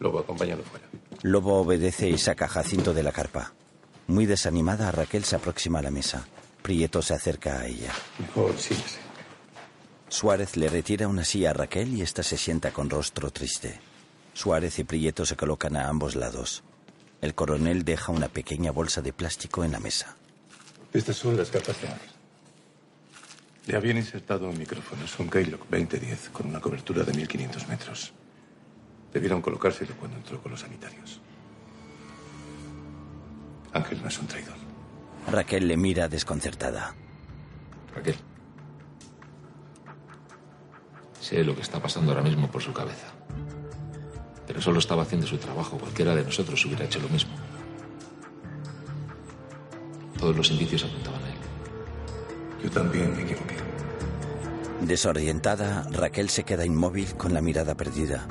Luego 0.00 0.18
acompañarlo 0.18 0.64
fuera. 0.64 0.86
Lobo 1.22 1.60
obedece 1.60 2.08
y 2.08 2.18
saca 2.18 2.46
a 2.46 2.48
Jacinto 2.48 2.92
de 2.92 3.04
la 3.04 3.12
carpa. 3.12 3.52
Muy 4.08 4.26
desanimada, 4.26 4.90
Raquel 4.90 5.22
se 5.24 5.36
aproxima 5.36 5.78
a 5.78 5.82
la 5.82 5.92
mesa. 5.92 6.26
Prieto 6.62 7.00
se 7.00 7.14
acerca 7.14 7.60
a 7.60 7.66
ella. 7.66 7.92
Mejor 8.18 8.58
síguese. 8.58 8.98
Suárez 10.08 10.56
le 10.56 10.68
retira 10.68 11.06
una 11.06 11.24
silla 11.24 11.50
a 11.50 11.54
Raquel 11.54 11.94
y 11.94 12.02
ésta 12.02 12.24
se 12.24 12.36
sienta 12.36 12.72
con 12.72 12.90
rostro 12.90 13.30
triste. 13.30 13.80
Suárez 14.34 14.78
y 14.78 14.84
Prieto 14.84 15.26
se 15.26 15.36
colocan 15.36 15.76
a 15.76 15.88
ambos 15.88 16.16
lados. 16.16 16.62
El 17.20 17.34
coronel 17.34 17.84
deja 17.84 18.12
una 18.12 18.28
pequeña 18.28 18.72
bolsa 18.72 19.02
de 19.02 19.12
plástico 19.12 19.64
en 19.64 19.72
la 19.72 19.80
mesa. 19.80 20.16
Estas 20.92 21.16
son 21.16 21.36
las 21.36 21.54
Ángel. 21.54 22.10
Le 23.66 23.76
habían 23.76 23.96
insertado 23.96 24.48
un 24.48 24.58
micrófono. 24.58 25.04
Es 25.04 25.18
un 25.18 25.30
Keylock 25.30 25.68
2010 25.68 26.30
con 26.30 26.48
una 26.48 26.60
cobertura 26.60 27.04
de 27.04 27.12
1500 27.12 27.68
metros. 27.68 28.12
Debieron 29.12 29.40
colocárselo 29.40 29.94
cuando 29.96 30.16
entró 30.16 30.42
con 30.42 30.50
los 30.50 30.60
sanitarios. 30.60 31.20
Ángel 33.72 34.02
no 34.02 34.08
es 34.08 34.18
un 34.18 34.26
traidor. 34.26 34.56
Raquel 35.30 35.68
le 35.68 35.76
mira 35.76 36.08
desconcertada. 36.08 36.94
Raquel. 37.94 38.16
Sé 41.20 41.44
lo 41.44 41.54
que 41.54 41.62
está 41.62 41.80
pasando 41.80 42.10
ahora 42.10 42.24
mismo 42.24 42.50
por 42.50 42.60
su 42.60 42.72
cabeza. 42.72 43.12
Pero 44.46 44.60
solo 44.60 44.78
estaba 44.78 45.02
haciendo 45.02 45.26
su 45.26 45.38
trabajo. 45.38 45.78
Cualquiera 45.78 46.14
de 46.14 46.24
nosotros 46.24 46.64
hubiera 46.64 46.84
hecho 46.84 47.00
lo 47.00 47.08
mismo. 47.08 47.32
Todos 50.18 50.36
los 50.36 50.50
indicios 50.50 50.84
apuntaban 50.84 51.22
a 51.24 51.28
él. 51.28 51.38
Yo 52.62 52.70
también 52.70 53.16
me 53.16 53.22
equivoqué. 53.22 53.56
Desorientada, 54.82 55.86
Raquel 55.90 56.28
se 56.28 56.44
queda 56.44 56.66
inmóvil 56.66 57.14
con 57.14 57.34
la 57.34 57.40
mirada 57.40 57.76
perdida. 57.76 58.26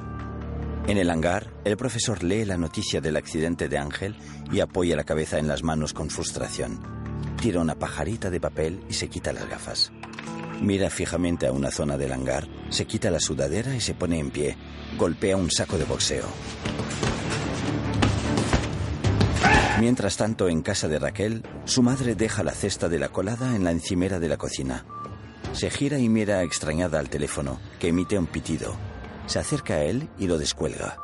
En 0.88 0.98
el 0.98 1.10
hangar, 1.10 1.51
el 1.63 1.77
profesor 1.77 2.24
lee 2.24 2.44
la 2.44 2.58
noticia 2.58 3.01
del 3.01 3.15
accidente 3.15 3.70
de 3.70 3.77
Ángel 3.77 4.15
y 4.51 4.60
apoya 4.60 4.96
la 4.96 5.03
cabeza 5.03 5.38
en 5.38 5.48
las 5.48 5.63
manos 5.63 5.94
con 5.94 6.10
frustración. 6.10 6.82
Tira 7.39 7.62
una 7.62 7.75
pajarita 7.75 8.30
de 8.30 8.39
papel 8.39 8.84
y 8.89 8.94
se 8.94 9.08
quita 9.08 9.32
las 9.32 9.48
gafas. 9.48 9.91
Mira 10.62 10.89
fijamente 10.89 11.48
a 11.48 11.51
una 11.51 11.72
zona 11.72 11.98
del 11.98 12.12
hangar, 12.12 12.48
se 12.70 12.86
quita 12.86 13.10
la 13.10 13.20
sudadera 13.20 13.75
y 13.75 13.80
se 13.80 13.94
pone 13.94 14.20
en 14.20 14.32
pie. 14.32 14.58
Golpea 14.98 15.38
un 15.38 15.50
saco 15.50 15.78
de 15.78 15.86
boxeo. 15.86 16.26
Mientras 19.80 20.16
tanto, 20.16 20.48
en 20.48 20.62
casa 20.62 20.88
de 20.88 21.00
Raquel, 21.00 21.44
su 21.66 21.82
madre 21.82 22.14
deja 22.14 22.44
la 22.44 22.52
cesta 22.52 22.88
de 22.88 23.00
la 23.00 23.10
colada 23.10 23.56
en 23.56 23.64
la 23.64 23.72
encimera 23.72 24.20
de 24.20 24.30
la 24.30 24.38
cocina. 24.38 24.86
Se 25.54 25.72
gira 25.72 25.98
y 25.98 26.08
mira 26.08 26.44
extrañada 26.44 27.00
al 27.00 27.10
teléfono, 27.10 27.60
que 27.80 27.88
emite 27.88 28.18
un 28.18 28.28
pitido. 28.28 28.76
Se 29.26 29.40
acerca 29.40 29.76
a 29.76 29.84
él 29.84 30.08
y 30.20 30.28
lo 30.28 30.38
descuelga. 30.38 30.98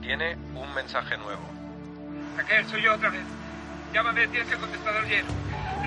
Tiene 0.00 0.36
un 0.54 0.74
mensaje 0.74 1.16
nuevo. 1.18 1.42
Raquel, 2.36 2.64
soy 2.66 2.82
yo 2.82 2.94
otra 2.94 3.10
vez. 3.10 3.24
Llámame, 3.92 4.28
tienes 4.28 4.52
el 4.52 4.58
contestador 4.58 5.04
lleno. 5.06 5.28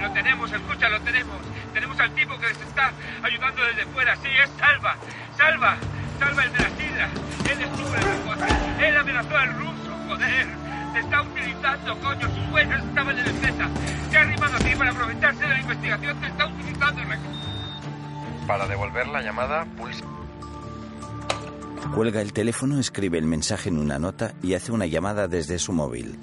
Lo 0.02 0.12
tenemos, 0.12 0.52
escucha, 0.52 0.90
lo 0.90 1.02
tenemos. 1.02 1.38
Tenemos 1.74 2.00
al 2.00 2.12
tipo 2.16 2.38
que 2.40 2.48
les 2.48 2.62
está 2.62 2.92
ayudando 3.22 3.64
desde 3.66 3.86
fuera. 3.88 4.16
Sí, 4.18 4.28
es 4.44 4.50
Salva. 4.58 4.96
Salva. 5.38 5.78
Salva 6.20 6.44
el 6.44 6.54
de 6.54 6.60
las 6.60 6.72
islas. 6.72 7.10
Él 7.52 7.62
estuvo 7.62 7.96
en 7.96 8.08
el 8.08 8.22
coche. 8.24 8.88
Él 8.88 8.98
amenazó 8.98 9.38
al 9.38 9.54
ruso, 9.54 9.98
joder. 10.08 10.48
Te 10.94 11.00
está 11.00 11.22
utilizando, 11.22 12.00
coño. 12.00 12.28
Sus 12.28 12.54
huellas 12.54 12.84
estaban 12.84 13.20
en 13.20 13.26
el 13.26 13.34
Z. 13.34 13.70
Se 14.10 14.18
ha 14.18 14.22
arrimado 14.22 14.56
a 14.56 14.60
ti 14.60 14.76
para 14.76 14.92
aprovecharse 14.92 15.42
de 15.42 15.48
la 15.48 15.60
investigación. 15.60 16.20
Te 16.20 16.28
está 16.28 16.48
utilizando. 16.48 16.70
Para 18.48 18.66
devolver 18.68 19.08
la 19.08 19.22
llamada, 19.22 19.66
pulsa. 19.78 20.04
Cuelga 21.94 22.22
el 22.22 22.34
teléfono, 22.34 22.80
escribe 22.80 23.18
el 23.18 23.26
mensaje 23.26 23.70
en 23.70 23.78
una 23.78 24.00
nota 24.00 24.34
y 24.42 24.54
hace 24.54 24.72
una 24.72 24.86
llamada 24.86 25.28
desde 25.28 25.60
su 25.60 25.72
móvil. 25.72 26.18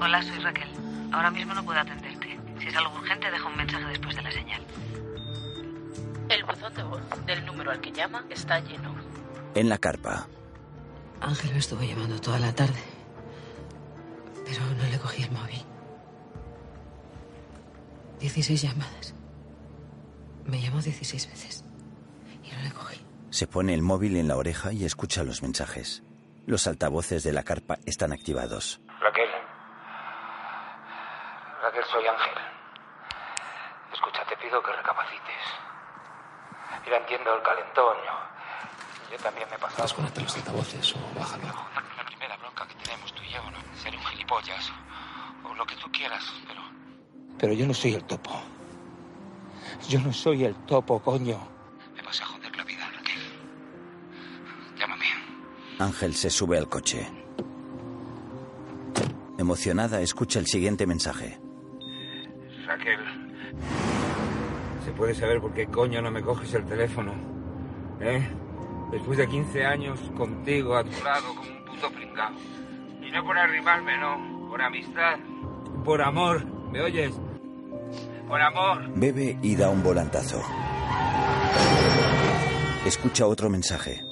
Hola, 0.00 0.22
soy 0.22 0.38
Raquel. 0.38 0.71
Ahora 1.12 1.30
mismo 1.30 1.54
no 1.54 1.64
puedo 1.64 1.78
atenderte. 1.78 2.38
Si 2.58 2.68
es 2.68 2.76
algo 2.76 2.94
urgente, 2.94 3.30
deja 3.30 3.46
un 3.46 3.56
mensaje 3.56 3.84
después 3.86 4.16
de 4.16 4.22
la 4.22 4.32
señal. 4.32 4.62
El 6.28 6.44
buzón 6.44 6.74
de 6.74 6.82
voz 6.82 7.00
del 7.26 7.44
número 7.44 7.70
al 7.70 7.80
que 7.80 7.92
llama 7.92 8.24
está 8.30 8.60
lleno. 8.60 8.94
En 9.54 9.68
la 9.68 9.78
carpa, 9.78 10.26
Ángel 11.20 11.52
me 11.52 11.58
estuvo 11.58 11.82
llamando 11.82 12.20
toda 12.20 12.38
la 12.38 12.54
tarde. 12.54 12.80
Pero 14.44 14.64
no 14.76 14.84
le 14.90 14.98
cogí 14.98 15.22
el 15.22 15.30
móvil. 15.30 15.62
16 18.20 18.62
llamadas. 18.62 19.14
Me 20.46 20.60
llamó 20.60 20.80
16 20.80 21.28
veces. 21.28 21.64
Y 22.42 22.50
no 22.54 22.62
le 22.62 22.70
cogí. 22.70 23.04
se 23.30 23.46
pone 23.46 23.74
el 23.74 23.82
móvil 23.82 24.16
en 24.16 24.28
la 24.28 24.36
oreja 24.36 24.72
y 24.72 24.84
escucha 24.84 25.24
los 25.24 25.42
mensajes. 25.42 26.02
Los 26.46 26.66
altavoces 26.66 27.22
de 27.22 27.32
la 27.32 27.42
carpa 27.44 27.78
están 27.86 28.12
activados. 28.12 28.80
Raquel. 29.00 29.28
Raquel, 31.62 31.84
soy 31.84 32.04
Ángel. 32.04 32.34
Escucha, 33.92 34.24
te 34.24 34.36
pido 34.36 34.60
que 34.60 34.72
recapacites. 34.72 35.42
Mira, 36.84 36.96
entiendo 36.96 37.36
el 37.36 37.42
calentón. 37.42 37.96
Yo 39.12 39.16
también 39.18 39.48
me 39.48 39.54
he 39.54 39.58
pasado. 39.60 39.82
Desconecta 39.84 40.20
los 40.22 40.34
altavoces 40.34 40.96
o 40.96 41.18
bájalo. 41.18 41.44
La 41.96 42.04
primera 42.04 42.36
bronca 42.38 42.66
que 42.66 42.74
tenemos 42.74 43.12
tú 43.14 43.22
y 43.22 43.30
yo, 43.30 43.48
¿no? 43.50 43.58
Ser 43.76 43.94
un 43.96 44.02
gilipollas. 44.06 44.72
O 45.44 45.54
lo 45.54 45.64
que 45.64 45.76
tú 45.76 45.88
quieras, 45.92 46.24
pero. 46.48 46.62
Pero 47.38 47.52
yo 47.52 47.66
no 47.66 47.74
soy 47.74 47.94
el 47.94 48.04
topo. 48.04 48.42
Yo 49.88 50.00
no 50.00 50.12
soy 50.12 50.44
el 50.44 50.56
topo, 50.66 51.00
coño. 51.00 51.38
Me 51.94 52.02
vas 52.02 52.20
a 52.22 52.26
joder 52.26 52.56
la 52.56 52.64
vida, 52.64 52.90
Raquel. 52.92 53.20
Llámame. 54.76 55.06
Ángel 55.78 56.14
se 56.14 56.28
sube 56.28 56.58
al 56.58 56.68
coche. 56.68 57.08
Emocionada, 59.38 60.00
escucha 60.00 60.38
el 60.40 60.46
siguiente 60.46 60.86
mensaje. 60.86 61.41
Raquel, 62.66 63.00
¿se 64.84 64.92
puede 64.92 65.14
saber 65.14 65.40
por 65.40 65.52
qué 65.52 65.66
coño 65.66 66.00
no 66.00 66.10
me 66.10 66.22
coges 66.22 66.54
el 66.54 66.64
teléfono? 66.64 67.12
¿Eh? 68.00 68.22
Después 68.90 69.18
de 69.18 69.28
15 69.28 69.64
años 69.64 69.98
contigo 70.16 70.76
a 70.76 70.84
tu 70.84 71.02
lado 71.02 71.34
como 71.34 71.50
un 71.50 71.64
puto 71.64 71.90
pringao. 71.90 72.32
Y 73.00 73.10
no 73.10 73.24
por 73.24 73.38
arrimarme, 73.38 73.96
no. 73.98 74.48
Por 74.50 74.60
amistad. 74.60 75.18
Por 75.84 76.02
amor. 76.02 76.44
¿Me 76.70 76.82
oyes? 76.82 77.12
Por 78.28 78.40
amor. 78.40 78.82
Bebe 78.94 79.38
y 79.42 79.56
da 79.56 79.70
un 79.70 79.82
volantazo. 79.82 80.42
Escucha 82.84 83.26
otro 83.26 83.48
mensaje. 83.48 84.02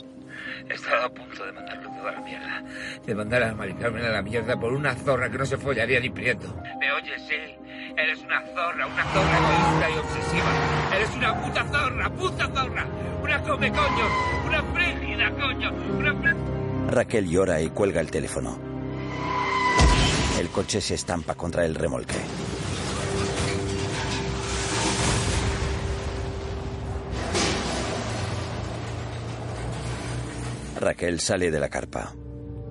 He 0.69 0.75
estado 0.75 1.05
a 1.05 1.09
punto 1.11 1.45
de 1.45 1.53
mandarlo 1.53 1.91
todo 1.91 2.09
a 2.09 2.13
la 2.13 2.21
mierda. 2.21 2.65
De 3.05 3.15
mandar 3.15 3.43
a 3.43 3.55
Mari 3.55 3.75
Carmen 3.75 4.05
a 4.05 4.11
la 4.11 4.23
mierda 4.23 4.59
por 4.59 4.73
una 4.73 4.95
zorra 4.95 5.31
que 5.31 5.39
no 5.39 5.45
se 5.45 5.57
follaría 5.57 6.01
ni 6.01 6.09
prieto. 6.09 6.55
¿Me 6.79 6.93
oyes? 6.93 7.21
Sí. 7.29 7.60
Eres 7.97 8.23
una 8.23 8.41
zorra, 8.55 8.87
una 8.87 9.05
zorra 9.13 9.39
egoísta 9.39 9.91
y 9.91 9.99
obsesiva. 9.99 10.97
Eres 10.97 11.17
una 11.17 11.43
puta 11.43 11.65
zorra, 11.65 12.11
puta 12.11 12.49
zorra. 12.49 12.87
Una 13.23 13.43
come 13.43 13.73
coño, 13.73 14.07
una 14.47 14.63
frígida 14.63 15.31
coño, 15.33 15.73
una 15.99 16.91
Raquel 16.91 17.29
llora 17.29 17.61
y 17.61 17.71
cuelga 17.71 18.01
el 18.01 18.11
teléfono. 18.11 18.59
El 20.39 20.49
coche 20.49 20.81
se 20.81 20.95
estampa 20.95 21.35
contra 21.35 21.65
el 21.65 21.75
remolque. 21.75 22.17
Raquel 30.81 31.21
sale 31.21 31.51
de 31.51 31.61
la 31.61 31.69
carpa. 31.69 32.15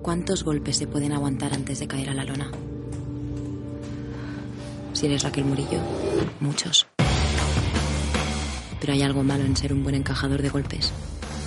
¿Cuántos 0.02 0.42
golpes 0.42 0.78
se 0.78 0.88
pueden 0.88 1.12
aguantar 1.12 1.54
antes 1.54 1.78
de 1.78 1.86
caer 1.86 2.10
a 2.10 2.14
la 2.14 2.24
lona? 2.24 2.50
Si 5.00 5.06
eres 5.06 5.22
Raquel 5.22 5.46
Murillo, 5.46 5.80
muchos. 6.40 6.86
Pero 8.80 8.92
hay 8.92 9.02
algo 9.02 9.22
malo 9.22 9.44
en 9.44 9.56
ser 9.56 9.72
un 9.72 9.82
buen 9.82 9.94
encajador 9.94 10.42
de 10.42 10.50
golpes. 10.50 10.92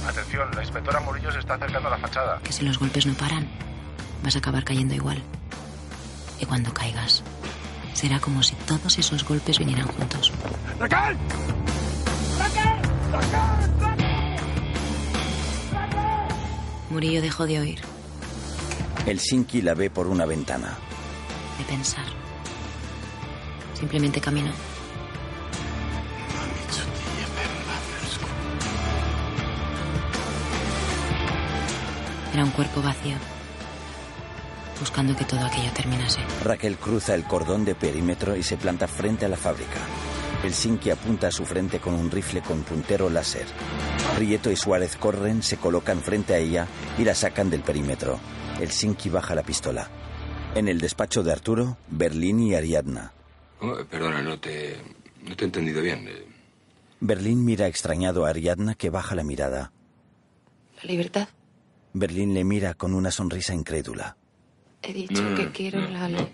Atención, 0.07 0.49
la 0.55 0.63
inspectora 0.63 0.99
Murillo 1.01 1.31
se 1.31 1.37
está 1.37 1.53
acercando 1.53 1.87
a 1.87 1.91
la 1.91 1.99
fachada. 1.99 2.39
Que 2.43 2.51
si 2.51 2.65
los 2.65 2.79
golpes 2.79 3.05
no 3.05 3.13
paran, 3.13 3.47
vas 4.23 4.35
a 4.35 4.39
acabar 4.39 4.63
cayendo 4.63 4.95
igual. 4.95 5.21
Y 6.39 6.47
cuando 6.47 6.73
caigas, 6.73 7.21
será 7.93 8.19
como 8.19 8.41
si 8.41 8.55
todos 8.55 8.97
esos 8.97 9.23
golpes 9.23 9.59
vinieran 9.59 9.85
juntos. 9.85 10.31
¡Raquel! 10.79 11.15
Murillo 16.89 17.21
dejó 17.21 17.45
de 17.45 17.59
oír, 17.59 17.81
El 19.05 19.19
Sinki 19.19 19.61
la 19.61 19.75
ve 19.75 19.91
por 19.91 20.07
una 20.07 20.25
ventana. 20.25 20.75
de 21.59 21.65
pensar. 21.65 22.22
Simplemente 23.83 24.21
caminó. 24.21 24.49
Era 32.33 32.45
un 32.45 32.51
cuerpo 32.51 32.81
vacío, 32.81 33.17
buscando 34.79 35.13
que 35.17 35.25
todo 35.25 35.41
aquello 35.41 35.69
terminase. 35.73 36.21
Raquel 36.45 36.77
cruza 36.77 37.13
el 37.13 37.25
cordón 37.25 37.65
de 37.65 37.75
perímetro 37.75 38.37
y 38.37 38.43
se 38.43 38.55
planta 38.55 38.87
frente 38.87 39.25
a 39.25 39.27
la 39.27 39.35
fábrica. 39.35 39.81
El 40.45 40.53
Sinki 40.53 40.89
apunta 40.89 41.27
a 41.27 41.31
su 41.31 41.43
frente 41.43 41.79
con 41.79 41.93
un 41.93 42.09
rifle 42.09 42.41
con 42.41 42.63
puntero 42.63 43.09
láser. 43.09 43.47
Prieto 44.15 44.49
y 44.49 44.55
Suárez 44.55 44.95
corren, 44.95 45.43
se 45.43 45.57
colocan 45.57 45.99
frente 45.99 46.33
a 46.33 46.37
ella 46.37 46.67
y 46.97 47.03
la 47.03 47.15
sacan 47.15 47.49
del 47.49 47.63
perímetro. 47.63 48.17
El 48.61 48.71
Sinki 48.71 49.09
baja 49.09 49.35
la 49.35 49.43
pistola. 49.43 49.89
En 50.55 50.69
el 50.69 50.79
despacho 50.79 51.21
de 51.21 51.33
Arturo, 51.33 51.75
Berlín 51.89 52.39
y 52.39 52.55
Ariadna. 52.55 53.11
Oh, 53.63 53.83
perdona, 53.89 54.21
no 54.21 54.39
te, 54.39 54.75
no 55.23 55.35
te 55.35 55.43
he 55.43 55.47
entendido 55.47 55.81
bien. 55.81 56.07
Berlín 56.99 57.43
mira 57.45 57.67
extrañado 57.67 58.25
a 58.25 58.29
Ariadna 58.29 58.75
que 58.75 58.89
baja 58.89 59.15
la 59.15 59.23
mirada. 59.23 59.71
La 60.81 60.83
libertad. 60.83 61.29
Berlín 61.93 62.33
le 62.33 62.43
mira 62.43 62.73
con 62.73 62.93
una 62.93 63.09
sonrisa 63.11 63.53
incrédula. 63.53 64.17
He 64.81 64.91
dicho 64.93 65.21
No, 65.21 65.29
no, 65.31 65.35
que 65.37 65.45
no, 65.45 65.51
quiero 65.53 65.81
no. 65.81 65.89
la 65.89 66.09
ley. 66.09 66.33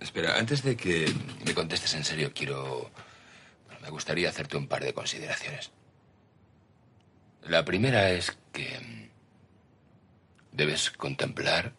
Espera, 0.00 0.36
antes 0.38 0.62
de 0.62 0.76
que 0.76 1.12
me 1.46 1.54
contestes 1.54 1.94
en 1.94 2.04
serio, 2.04 2.32
quiero... 2.34 2.90
Me 3.82 3.90
gustaría 3.90 4.28
hacerte 4.30 4.56
un 4.56 4.66
par 4.66 4.82
de 4.82 4.94
consideraciones. 4.94 5.70
La 7.42 7.64
primera 7.64 8.10
es 8.10 8.36
que 8.52 9.10
debes 10.52 10.90
contemplar 10.90 11.74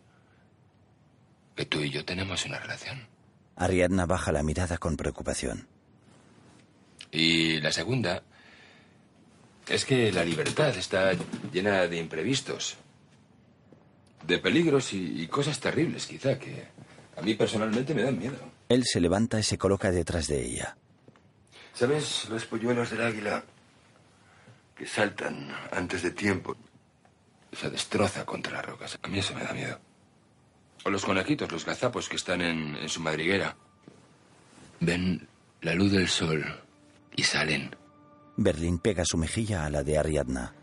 que 1.56 1.66
tú 1.66 1.80
y 1.82 1.90
yo 1.90 2.06
tenemos 2.06 2.46
una 2.46 2.60
relación. 2.60 3.08
Ariadna 3.56 4.06
baja 4.06 4.32
la 4.32 4.44
mirada 4.44 4.78
con 4.78 4.98
preocupación. 4.98 5.68
Y 7.12 7.60
la 7.62 7.72
segunda 7.72 8.24
es 9.68 9.86
que 9.86 10.12
la 10.12 10.24
libertad 10.24 10.76
está 10.76 11.14
llena 11.52 11.88
de 11.88 11.98
imprevistos, 11.98 12.76
de 14.26 14.38
peligros 14.40 14.94
y, 14.94 15.22
y 15.22 15.28
cosas 15.28 15.60
terribles, 15.60 16.06
quizá, 16.06 16.38
que 16.38 16.68
a 17.16 17.22
mí 17.22 17.36
personalmente 17.36 17.94
me 17.94 18.04
dan 18.04 18.20
miedo. 18.20 18.38
Él 18.68 18.84
se 18.86 19.00
levanta 19.00 19.40
y 19.40 19.44
se 19.44 19.58
coloca 19.58 19.92
detrás 19.92 20.28
de 20.28 20.44
ella. 20.44 20.78
¿Sabes 21.74 22.28
los 22.30 22.46
polluelos 22.46 22.90
del 22.90 23.02
águila 23.02 23.44
que 24.76 24.88
saltan 24.88 25.50
antes 25.72 26.02
de 26.02 26.12
tiempo? 26.12 26.56
Se 27.52 27.70
destroza 27.70 28.26
contra 28.26 28.54
las 28.54 28.66
rocas. 28.66 29.00
A 29.02 29.08
mí 29.08 29.20
eso 29.20 29.34
me 29.34 29.44
da 29.44 29.54
miedo. 29.54 29.80
O 30.86 30.90
los 30.92 31.04
conejitos, 31.04 31.52
los 31.52 31.66
gazapos 31.66 32.08
que 32.08 32.16
están 32.16 32.42
en, 32.42 32.76
en 32.76 32.90
su 32.90 33.02
madriguera. 33.02 33.56
Ven 34.80 35.28
la 35.62 35.74
luz 35.74 35.92
del 35.92 36.08
sol 36.08 36.46
y 37.16 37.24
salen. 37.24 37.76
Berlín 38.38 38.78
pega 38.78 39.04
su 39.04 39.18
mejilla 39.18 39.66
a 39.66 39.70
la 39.72 39.82
de 39.84 39.98
Ariadna. 39.98 40.54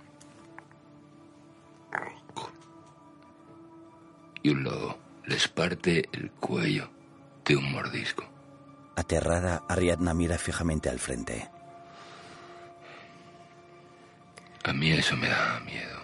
Y 4.44 4.50
un 4.50 4.62
lobo 4.62 4.96
les 5.26 5.48
parte 5.48 6.08
el 6.12 6.30
cuello 6.32 6.88
de 7.44 7.56
un 7.56 7.72
mordisco. 7.72 8.24
Aterrada, 8.94 9.64
Ariadna 9.68 10.14
mira 10.14 10.38
fijamente 10.38 10.88
al 10.88 11.00
frente. 11.00 11.48
A 14.64 14.72
mí 14.72 14.92
eso 14.92 15.16
me 15.16 15.28
da 15.28 15.60
miedo. 15.60 15.98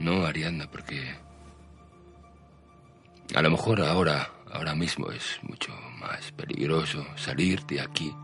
No, 0.00 0.24
Ariadna, 0.24 0.68
porque 0.68 1.14
a 3.34 3.42
lo 3.42 3.50
mejor 3.50 3.80
ahora, 3.80 4.30
ahora 4.52 4.74
mismo 4.74 5.10
es 5.10 5.38
mucho 5.42 5.72
más 5.98 6.32
peligroso 6.32 7.04
salir 7.16 7.64
de 7.66 7.80
aquí 7.80 8.14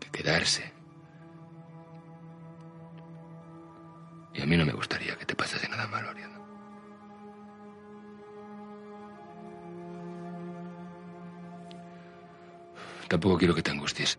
que 0.00 0.10
quedarse. 0.10 0.72
Y 4.32 4.42
a 4.42 4.46
mí 4.46 4.56
no 4.56 4.64
me 4.64 4.72
gustaría 4.72 5.16
que 5.16 5.26
te 5.26 5.34
pasase 5.34 5.68
nada 5.68 5.86
malo, 5.86 6.10
Ariadna. 6.10 6.40
Tampoco 13.08 13.38
quiero 13.38 13.54
que 13.54 13.62
te 13.62 13.70
angusties. 13.70 14.18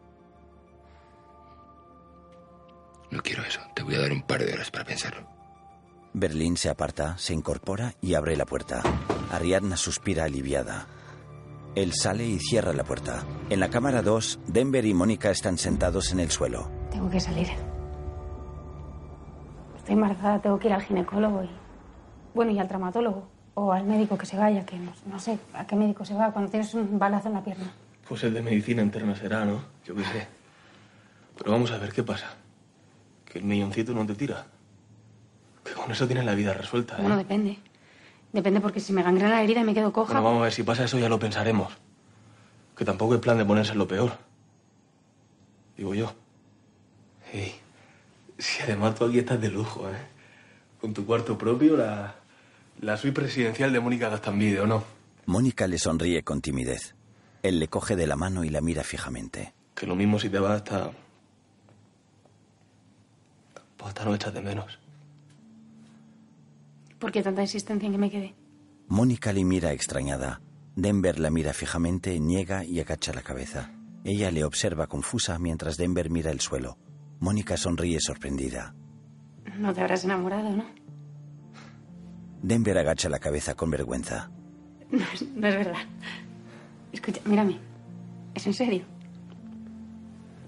No 3.12 3.22
quiero 3.22 3.44
eso. 3.44 3.60
Te 3.76 3.84
voy 3.84 3.96
a 3.96 4.00
dar 4.00 4.12
un 4.12 4.22
par 4.22 4.44
de 4.44 4.54
horas 4.54 4.72
para 4.72 4.86
pensarlo. 4.86 5.45
Berlín 6.18 6.56
se 6.56 6.70
aparta, 6.70 7.18
se 7.18 7.34
incorpora 7.34 7.94
y 8.02 8.14
abre 8.14 8.38
la 8.38 8.46
puerta. 8.46 8.82
Ariadna 9.34 9.76
suspira 9.76 10.24
aliviada. 10.24 10.88
Él 11.76 11.92
sale 11.92 12.26
y 12.26 12.40
cierra 12.40 12.72
la 12.72 12.86
puerta. 12.86 13.26
En 13.50 13.60
la 13.60 13.70
cámara 13.70 14.02
2, 14.02 14.40
Denver 14.48 14.86
y 14.86 14.94
Mónica 14.94 15.30
están 15.30 15.58
sentados 15.58 16.14
en 16.14 16.22
el 16.22 16.32
suelo. 16.32 16.72
Tengo 16.90 17.10
que 17.10 17.20
salir. 17.20 17.50
Estoy 19.76 19.96
embarazada, 19.96 20.42
tengo 20.42 20.58
que 20.58 20.70
ir 20.70 20.74
al 20.74 20.84
ginecólogo 20.84 21.44
y. 21.44 21.50
Bueno, 22.34 22.52
y 22.52 22.60
al 22.60 22.70
traumatólogo. 22.70 23.28
O 23.56 23.74
al 23.74 23.84
médico 23.84 24.18
que 24.18 24.26
se 24.26 24.38
vaya, 24.38 24.66
que 24.66 24.80
no, 24.80 24.94
no 25.12 25.20
sé 25.20 25.38
a 25.54 25.68
qué 25.68 25.76
médico 25.76 26.06
se 26.06 26.14
va 26.14 26.32
cuando 26.32 26.50
tienes 26.50 26.74
un 26.76 26.98
balazo 26.98 27.28
en 27.28 27.34
la 27.34 27.44
pierna. 27.44 27.74
Pues 28.08 28.24
el 28.24 28.34
de 28.34 28.42
medicina 28.42 28.82
interna 28.82 29.18
será, 29.18 29.44
¿no? 29.44 29.62
Yo 29.84 29.94
qué 29.96 30.04
sé. 30.06 30.28
Pero 31.38 31.52
vamos 31.52 31.72
a 31.72 31.78
ver 31.78 31.92
qué 31.92 32.04
pasa. 32.04 32.36
Que 33.26 33.40
el 33.40 33.44
milloncito 33.44 33.94
no 33.94 34.06
te 34.06 34.16
tira. 34.16 34.55
Que 35.66 35.74
con 35.74 35.92
eso 35.92 36.06
tienes 36.06 36.24
la 36.24 36.36
vida 36.36 36.54
resuelta, 36.54 36.96
¿eh? 36.98 37.02
Bueno, 37.02 37.18
depende. 37.18 37.58
Depende 38.32 38.62
porque 38.62 38.80
si 38.80 38.94
me 38.94 39.02
gangrena 39.02 39.32
la 39.32 39.44
herida 39.44 39.62
y 39.62 39.64
me 39.64 39.74
quedo 39.74 39.92
coja. 39.92 40.14
Bueno, 40.14 40.24
vamos 40.24 40.42
a 40.42 40.44
ver, 40.44 40.54
si 40.54 40.64
pasa 40.64 40.84
eso 40.86 41.00
ya 41.00 41.10
lo 41.10 41.20
pensaremos. 41.20 41.74
Que 42.78 42.86
tampoco 42.86 43.14
hay 43.14 43.20
plan 43.20 43.38
de 43.38 43.46
ponerse 43.46 43.72
en 43.72 43.80
lo 43.80 43.88
peor. 43.88 44.18
Digo 45.76 45.96
yo. 45.96 46.14
Ey, 47.34 47.56
si 48.38 48.62
además 48.62 48.96
tú 48.96 49.06
aquí 49.06 49.20
estás 49.20 49.42
de 49.42 49.50
lujo, 49.50 49.90
¿eh? 49.90 49.98
Con 50.80 50.94
tu 50.94 51.06
cuarto 51.06 51.38
propio, 51.38 51.76
la, 51.76 52.16
la 52.82 52.98
suite 52.98 53.20
presidencial 53.20 53.74
de 53.74 53.80
Mónica 53.80 54.10
Gastambide, 54.10 54.60
¿o 54.60 54.68
no? 54.68 54.84
Mónica 55.26 55.66
le 55.68 55.80
sonríe 55.80 56.24
con 56.24 56.42
timidez. 56.42 56.94
Él 57.42 57.60
le 57.60 57.68
coge 57.68 57.96
de 57.96 58.06
la 58.06 58.16
mano 58.16 58.44
y 58.44 58.50
la 58.50 58.62
mira 58.62 58.84
fijamente. 58.84 59.54
Que 59.74 59.88
lo 59.88 59.96
mismo 59.96 60.20
si 60.20 60.30
te 60.30 60.38
vas 60.40 60.58
hasta... 60.58 60.92
Pues 63.78 63.88
hasta 63.90 64.06
no 64.06 64.14
echas 64.14 64.34
de 64.34 64.42
menos. 64.42 64.80
¿Por 67.00 67.12
qué 67.12 67.22
tanta 67.22 67.42
insistencia 67.42 67.86
en 67.86 67.92
que 67.92 67.98
me 67.98 68.10
quede? 68.10 68.36
Mónica 68.88 69.34
le 69.34 69.44
mira 69.44 69.72
extrañada. 69.74 70.42
Denver 70.76 71.20
la 71.20 71.30
mira 71.30 71.54
fijamente, 71.54 72.20
niega 72.20 72.64
y 72.66 72.80
agacha 72.80 73.14
la 73.14 73.22
cabeza. 73.22 73.72
Ella 74.04 74.30
le 74.32 74.44
observa 74.44 74.88
confusa 74.88 75.40
mientras 75.40 75.78
Denver 75.78 76.10
mira 76.10 76.32
el 76.32 76.42
suelo. 76.42 76.78
Mónica 77.20 77.58
sonríe 77.58 78.00
sorprendida. 78.00 78.76
No 79.58 79.74
te 79.74 79.82
habrás 79.82 80.04
enamorado, 80.04 80.50
¿no? 80.52 80.66
Denver 82.42 82.78
agacha 82.78 83.10
la 83.10 83.20
cabeza 83.20 83.56
con 83.56 83.70
vergüenza. 83.72 84.32
No 84.92 85.04
es, 85.14 85.22
no 85.24 85.48
es 85.48 85.56
verdad. 85.56 85.80
Escucha, 86.94 87.20
mírame. 87.26 87.58
¿Es 88.36 88.46
en 88.46 88.54
serio? 88.54 88.84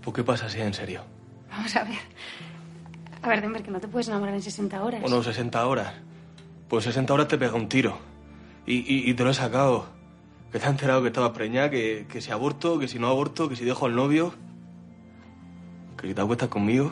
¿Por 0.03 0.13
qué 0.13 0.23
pasa 0.23 0.45
así 0.45 0.61
en 0.61 0.73
serio? 0.75 1.01
Vamos 1.49 1.75
a 1.75 1.83
ver. 1.83 1.97
A 3.23 3.27
ver, 3.27 3.41
Denver, 3.41 3.63
que 3.63 3.71
no 3.71 3.79
te 3.79 3.87
puedes 3.87 4.07
enamorar 4.07 4.35
en 4.35 4.41
60 4.43 4.83
horas. 4.83 5.01
Bueno, 5.01 5.23
60 5.23 5.67
horas. 5.67 5.93
Pues 6.69 6.83
60 6.85 7.13
horas 7.13 7.27
te 7.27 7.37
pega 7.37 7.53
un 7.55 7.69
tiro. 7.69 7.97
Y, 8.65 8.75
y- 8.79 9.09
y 9.09 9.13
te 9.13 9.23
lo 9.23 9.29
he 9.29 9.33
sacado. 9.33 9.85
Que 10.51 10.59
te 10.59 10.65
has 10.65 10.71
enterado 10.71 11.01
que 11.01 11.07
estaba 11.07 11.33
preñada, 11.33 11.69
que, 11.69 12.05
que 12.09 12.21
si 12.21 12.31
aborto, 12.31 12.79
que 12.79 12.87
si 12.87 12.99
no 12.99 13.07
aborto, 13.07 13.49
que 13.49 13.55
si 13.55 13.65
dejo 13.65 13.85
al 13.85 13.95
novio. 13.95 14.33
Que 15.99 16.07
si 16.07 16.13
te 16.13 16.21
acuestas 16.21 16.49
conmigo. 16.49 16.91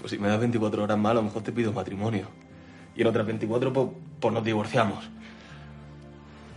Pues 0.00 0.12
si 0.12 0.18
me 0.18 0.28
das 0.28 0.38
24 0.40 0.84
horas 0.84 0.98
más, 0.98 1.10
a 1.12 1.14
lo 1.14 1.22
mejor 1.22 1.42
te 1.42 1.52
pido 1.52 1.72
matrimonio. 1.72 2.28
Y 2.94 3.02
en 3.02 3.06
otras 3.08 3.26
24, 3.26 3.72
pues, 3.72 3.88
pues 4.20 4.34
nos 4.34 4.44
divorciamos. 4.44 5.08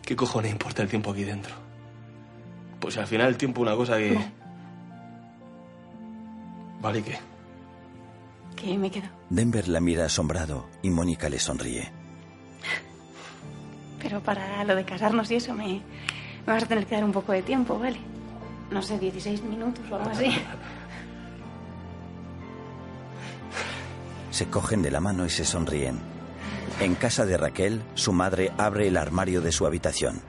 ¿Qué 0.04 0.16
cojones 0.16 0.52
importa 0.52 0.82
el 0.84 0.90
tiempo 0.90 1.12
aquí 1.12 1.24
dentro? 1.24 1.54
Pues 2.80 2.94
si 2.96 3.00
al 3.00 3.08
final 3.08 3.28
el 3.28 3.38
tiempo 3.38 3.62
es 3.62 3.68
una 3.68 3.76
cosa 3.76 3.98
que... 3.98 4.18
Vale, 6.82 7.00
¿y 7.00 7.04
qué? 7.04 7.18
Que 8.62 8.78
me 8.78 8.92
quedo. 8.92 9.08
Denver 9.32 9.68
la 9.68 9.80
mira 9.80 10.06
asombrado 10.06 10.70
y 10.84 10.92
Mónica 10.92 11.30
le 11.30 11.40
sonríe. 11.40 11.92
Pero 14.00 14.22
para 14.22 14.64
lo 14.64 14.76
de 14.76 14.86
casarnos 14.86 15.32
y 15.32 15.36
eso 15.36 15.56
me, 15.56 15.82
me 16.46 16.54
vas 16.54 16.64
a 16.64 16.68
tener 16.68 16.86
que 16.86 16.94
dar 16.94 17.04
un 17.04 17.12
poco 17.12 17.32
de 17.32 17.42
tiempo, 17.42 17.80
¿vale? 17.80 17.98
No 18.70 18.84
sé, 18.84 19.00
16 19.00 19.42
minutos 19.44 19.84
o 19.90 19.96
algo 19.96 20.12
así. 20.12 20.32
Se 24.30 24.48
cogen 24.48 24.84
de 24.84 24.92
la 24.92 25.02
mano 25.02 25.26
y 25.26 25.30
se 25.30 25.44
sonríen. 25.44 26.00
En 26.80 26.94
casa 26.96 27.26
de 27.26 27.38
Raquel, 27.38 27.82
su 27.96 28.14
madre 28.14 28.52
abre 28.58 28.88
el 28.88 28.98
armario 28.98 29.42
de 29.42 29.52
su 29.52 29.66
habitación. 29.66 30.22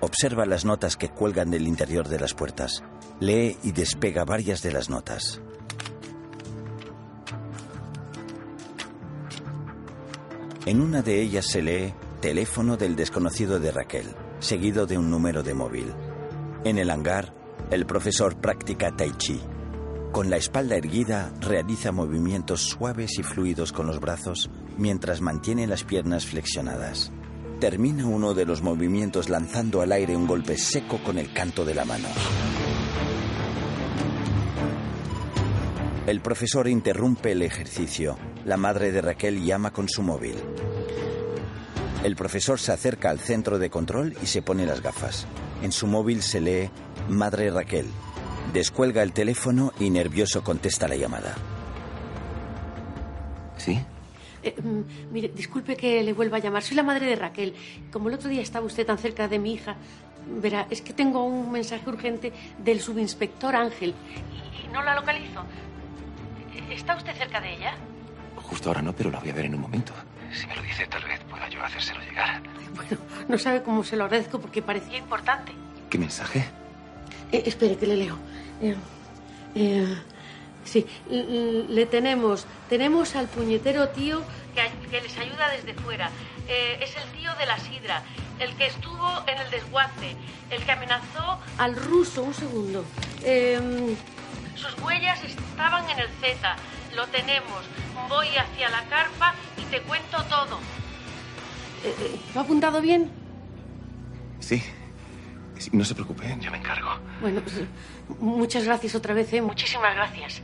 Observa 0.00 0.46
las 0.46 0.64
notas 0.64 0.96
que 0.96 1.08
cuelgan 1.10 1.50
del 1.50 1.66
interior 1.66 2.08
de 2.08 2.18
las 2.20 2.34
puertas. 2.34 2.82
Lee 3.20 3.56
y 3.62 3.72
despega 3.72 4.24
varias 4.24 4.62
de 4.62 4.72
las 4.72 4.88
notas. 4.88 5.40
En 10.64 10.80
una 10.80 11.02
de 11.02 11.20
ellas 11.20 11.46
se 11.46 11.60
lee 11.60 11.92
teléfono 12.20 12.76
del 12.76 12.94
desconocido 12.94 13.58
de 13.58 13.72
Raquel, 13.72 14.06
seguido 14.38 14.86
de 14.86 14.96
un 14.96 15.10
número 15.10 15.42
de 15.42 15.54
móvil. 15.54 15.92
En 16.62 16.78
el 16.78 16.88
hangar, 16.90 17.34
el 17.72 17.84
profesor 17.84 18.36
practica 18.36 18.94
tai 18.94 19.10
chi. 19.18 19.40
Con 20.12 20.30
la 20.30 20.36
espalda 20.36 20.76
erguida, 20.76 21.34
realiza 21.40 21.90
movimientos 21.90 22.60
suaves 22.60 23.18
y 23.18 23.24
fluidos 23.24 23.72
con 23.72 23.88
los 23.88 23.98
brazos 23.98 24.50
mientras 24.78 25.20
mantiene 25.20 25.66
las 25.66 25.82
piernas 25.82 26.26
flexionadas. 26.26 27.10
Termina 27.58 28.06
uno 28.06 28.32
de 28.32 28.46
los 28.46 28.62
movimientos 28.62 29.28
lanzando 29.30 29.80
al 29.80 29.90
aire 29.90 30.16
un 30.16 30.28
golpe 30.28 30.56
seco 30.56 31.02
con 31.02 31.18
el 31.18 31.32
canto 31.32 31.64
de 31.64 31.74
la 31.74 31.84
mano. 31.84 32.08
El 36.06 36.20
profesor 36.20 36.68
interrumpe 36.68 37.32
el 37.32 37.42
ejercicio. 37.42 38.16
La 38.44 38.56
madre 38.56 38.90
de 38.90 39.00
Raquel 39.00 39.44
llama 39.44 39.72
con 39.72 39.88
su 39.88 40.02
móvil. 40.02 40.34
El 42.02 42.16
profesor 42.16 42.58
se 42.58 42.72
acerca 42.72 43.10
al 43.10 43.20
centro 43.20 43.60
de 43.60 43.70
control 43.70 44.16
y 44.20 44.26
se 44.26 44.42
pone 44.42 44.66
las 44.66 44.82
gafas. 44.82 45.26
En 45.62 45.70
su 45.70 45.86
móvil 45.86 46.22
se 46.22 46.40
lee 46.40 46.70
Madre 47.08 47.50
Raquel. 47.50 47.86
Descuelga 48.52 49.04
el 49.04 49.12
teléfono 49.12 49.72
y 49.78 49.90
nervioso 49.90 50.42
contesta 50.42 50.88
la 50.88 50.96
llamada. 50.96 51.36
¿Sí? 53.56 53.78
Eh, 54.42 54.56
mm, 54.60 55.12
mire, 55.12 55.28
disculpe 55.28 55.76
que 55.76 56.02
le 56.02 56.12
vuelva 56.12 56.38
a 56.38 56.40
llamar. 56.40 56.64
Soy 56.64 56.76
la 56.76 56.82
madre 56.82 57.06
de 57.06 57.14
Raquel. 57.14 57.54
Como 57.92 58.08
el 58.08 58.16
otro 58.16 58.28
día 58.28 58.42
estaba 58.42 58.66
usted 58.66 58.84
tan 58.84 58.98
cerca 58.98 59.28
de 59.28 59.38
mi 59.38 59.54
hija, 59.54 59.76
verá, 60.40 60.66
es 60.68 60.82
que 60.82 60.92
tengo 60.92 61.24
un 61.24 61.52
mensaje 61.52 61.88
urgente 61.88 62.32
del 62.58 62.80
subinspector 62.80 63.54
Ángel 63.54 63.94
y, 64.10 64.66
y 64.66 64.72
no 64.72 64.82
la 64.82 64.96
localizo. 64.96 65.44
¿Está 66.68 66.96
usted 66.96 67.14
cerca 67.14 67.40
de 67.40 67.54
ella? 67.54 67.74
Justo 68.52 68.68
ahora 68.68 68.82
no, 68.82 68.92
pero 68.92 69.10
la 69.10 69.18
voy 69.18 69.30
a 69.30 69.32
ver 69.32 69.46
en 69.46 69.54
un 69.54 69.62
momento. 69.62 69.94
Si 70.30 70.46
me 70.46 70.54
lo 70.54 70.60
dice, 70.60 70.86
tal 70.86 71.02
vez 71.04 71.18
pueda 71.24 71.48
yo 71.48 71.64
hacérselo 71.64 72.00
llegar. 72.00 72.42
No 73.26 73.38
sabe 73.38 73.62
cómo 73.62 73.82
se 73.82 73.96
lo 73.96 74.04
agradezco 74.04 74.38
porque 74.42 74.60
parecía 74.60 74.98
importante. 74.98 75.52
¿Qué 75.88 75.96
mensaje? 75.96 76.44
Eh, 77.32 77.44
espere, 77.46 77.78
que 77.78 77.86
le 77.86 77.96
leo. 77.96 78.18
Eh, 78.60 78.76
eh, 79.54 79.96
sí, 80.64 80.86
le 81.08 81.86
tenemos. 81.86 82.46
Tenemos 82.68 83.16
al 83.16 83.26
puñetero 83.26 83.88
tío 83.88 84.22
que, 84.54 84.88
que 84.90 85.00
les 85.00 85.16
ayuda 85.16 85.48
desde 85.48 85.72
fuera. 85.72 86.10
Eh, 86.46 86.78
es 86.82 86.94
el 86.94 87.04
tío 87.18 87.34
de 87.36 87.46
la 87.46 87.58
sidra, 87.58 88.02
el 88.38 88.54
que 88.56 88.66
estuvo 88.66 89.24
en 89.28 89.38
el 89.38 89.50
desguace, 89.50 90.14
el 90.50 90.62
que 90.62 90.72
amenazó 90.72 91.40
al 91.56 91.74
ruso. 91.74 92.22
Un 92.22 92.34
segundo. 92.34 92.84
Eh, 93.22 93.96
sus 94.56 94.78
huellas 94.82 95.24
estaban 95.24 95.88
en 95.88 96.00
el 96.00 96.08
Z. 96.20 96.56
Lo 96.94 97.06
tenemos. 97.08 97.62
Voy 98.08 98.28
hacia 98.28 98.68
la 98.70 98.84
carpa 98.88 99.34
y 99.56 99.62
te 99.70 99.80
cuento 99.82 100.22
todo. 100.24 100.58
Eh, 101.84 101.94
eh, 102.00 102.20
¿Lo 102.34 102.40
ha 102.40 102.44
apuntado 102.44 102.80
bien? 102.80 103.10
Sí. 104.40 104.62
Sí, 105.58 105.70
No 105.72 105.84
se 105.84 105.94
preocupe, 105.94 106.36
yo 106.40 106.50
me 106.50 106.58
encargo. 106.58 106.90
Bueno, 107.20 107.40
pues, 107.42 107.62
muchas 108.20 108.64
gracias 108.64 108.94
otra 108.94 109.14
vez, 109.14 109.32
¿eh? 109.32 109.40
Muchísimas 109.42 109.94
gracias. 109.94 110.42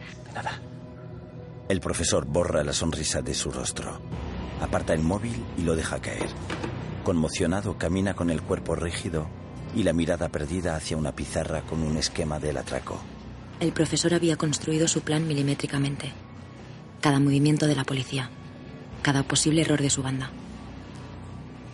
El 1.68 1.80
profesor 1.80 2.24
borra 2.24 2.64
la 2.64 2.72
sonrisa 2.72 3.20
de 3.20 3.34
su 3.34 3.50
rostro. 3.50 4.00
Aparta 4.60 4.94
el 4.94 5.00
móvil 5.00 5.44
y 5.56 5.62
lo 5.62 5.76
deja 5.76 6.00
caer. 6.00 6.28
Conmocionado 7.04 7.76
camina 7.76 8.14
con 8.14 8.30
el 8.30 8.42
cuerpo 8.42 8.74
rígido 8.74 9.28
y 9.74 9.82
la 9.82 9.92
mirada 9.92 10.28
perdida 10.28 10.76
hacia 10.76 10.96
una 10.96 11.12
pizarra 11.12 11.62
con 11.62 11.82
un 11.82 11.96
esquema 11.96 12.38
del 12.38 12.56
atraco. 12.56 13.00
El 13.60 13.72
profesor 13.72 14.14
había 14.14 14.36
construido 14.36 14.88
su 14.88 15.02
plan 15.02 15.26
milimétricamente. 15.26 16.12
Cada 17.00 17.20
movimiento 17.20 17.66
de 17.66 17.76
la 17.76 17.84
policía, 17.84 18.30
cada 19.02 19.22
posible 19.22 19.62
error 19.62 19.80
de 19.80 19.90
su 19.90 20.02
banda, 20.02 20.30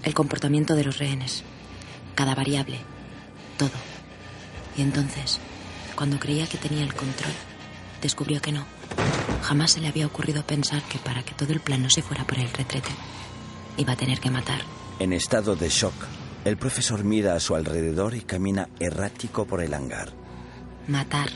el 0.03 0.15
comportamiento 0.15 0.75
de 0.75 0.85
los 0.85 0.99
rehenes, 0.99 1.45
cada 2.15 2.35
variable, 2.35 2.79
todo. 3.57 3.71
Y 4.77 4.83
entonces, 4.83 5.41
cuando 5.95 6.19
creía 6.19 6.47
que 6.47 6.59
tenía 6.59 6.83
el 6.83 6.95
control, 6.95 7.33
descubrió 8.03 8.41
que 8.41 8.53
no. 8.53 8.67
Jamás 9.43 9.73
se 9.73 9.81
le 9.81 9.89
había 9.89 10.07
ocurrido 10.07 10.43
pensar 10.43 10.83
que 10.83 10.99
para 10.99 11.23
que 11.23 11.35
todo 11.35 11.53
el 11.53 11.61
plan 11.61 11.83
no 11.83 11.91
se 11.91 12.03
fuera 12.03 12.25
por 12.25 12.39
el 12.39 12.51
retrete, 12.53 12.91
iba 13.77 13.95
a 13.95 13.97
tener 13.97 14.21
que 14.21 14.31
matar. 14.31 14.61
En 14.99 15.13
estado 15.13 15.57
de 15.57 15.69
shock, 15.69 15.95
el 16.45 16.57
profesor 16.57 17.03
mira 17.03 17.35
a 17.35 17.41
su 17.41 17.55
alrededor 17.55 18.15
y 18.15 18.21
camina 18.21 18.69
errático 18.79 19.47
por 19.47 19.63
el 19.63 19.73
hangar. 19.73 20.13
Matar 20.87 21.31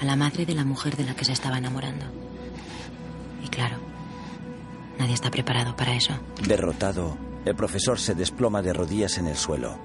a 0.00 0.04
la 0.04 0.16
madre 0.16 0.44
de 0.44 0.54
la 0.54 0.64
mujer 0.64 0.96
de 0.96 1.04
la 1.04 1.14
que 1.14 1.24
se 1.24 1.32
estaba 1.32 1.58
enamorando. 1.58 2.21
Claro, 3.52 3.76
nadie 4.98 5.12
está 5.12 5.30
preparado 5.30 5.76
para 5.76 5.94
eso. 5.94 6.14
Derrotado, 6.48 7.18
el 7.44 7.54
profesor 7.54 8.00
se 8.00 8.14
desploma 8.14 8.62
de 8.62 8.72
rodillas 8.72 9.18
en 9.18 9.26
el 9.26 9.36
suelo. 9.36 9.78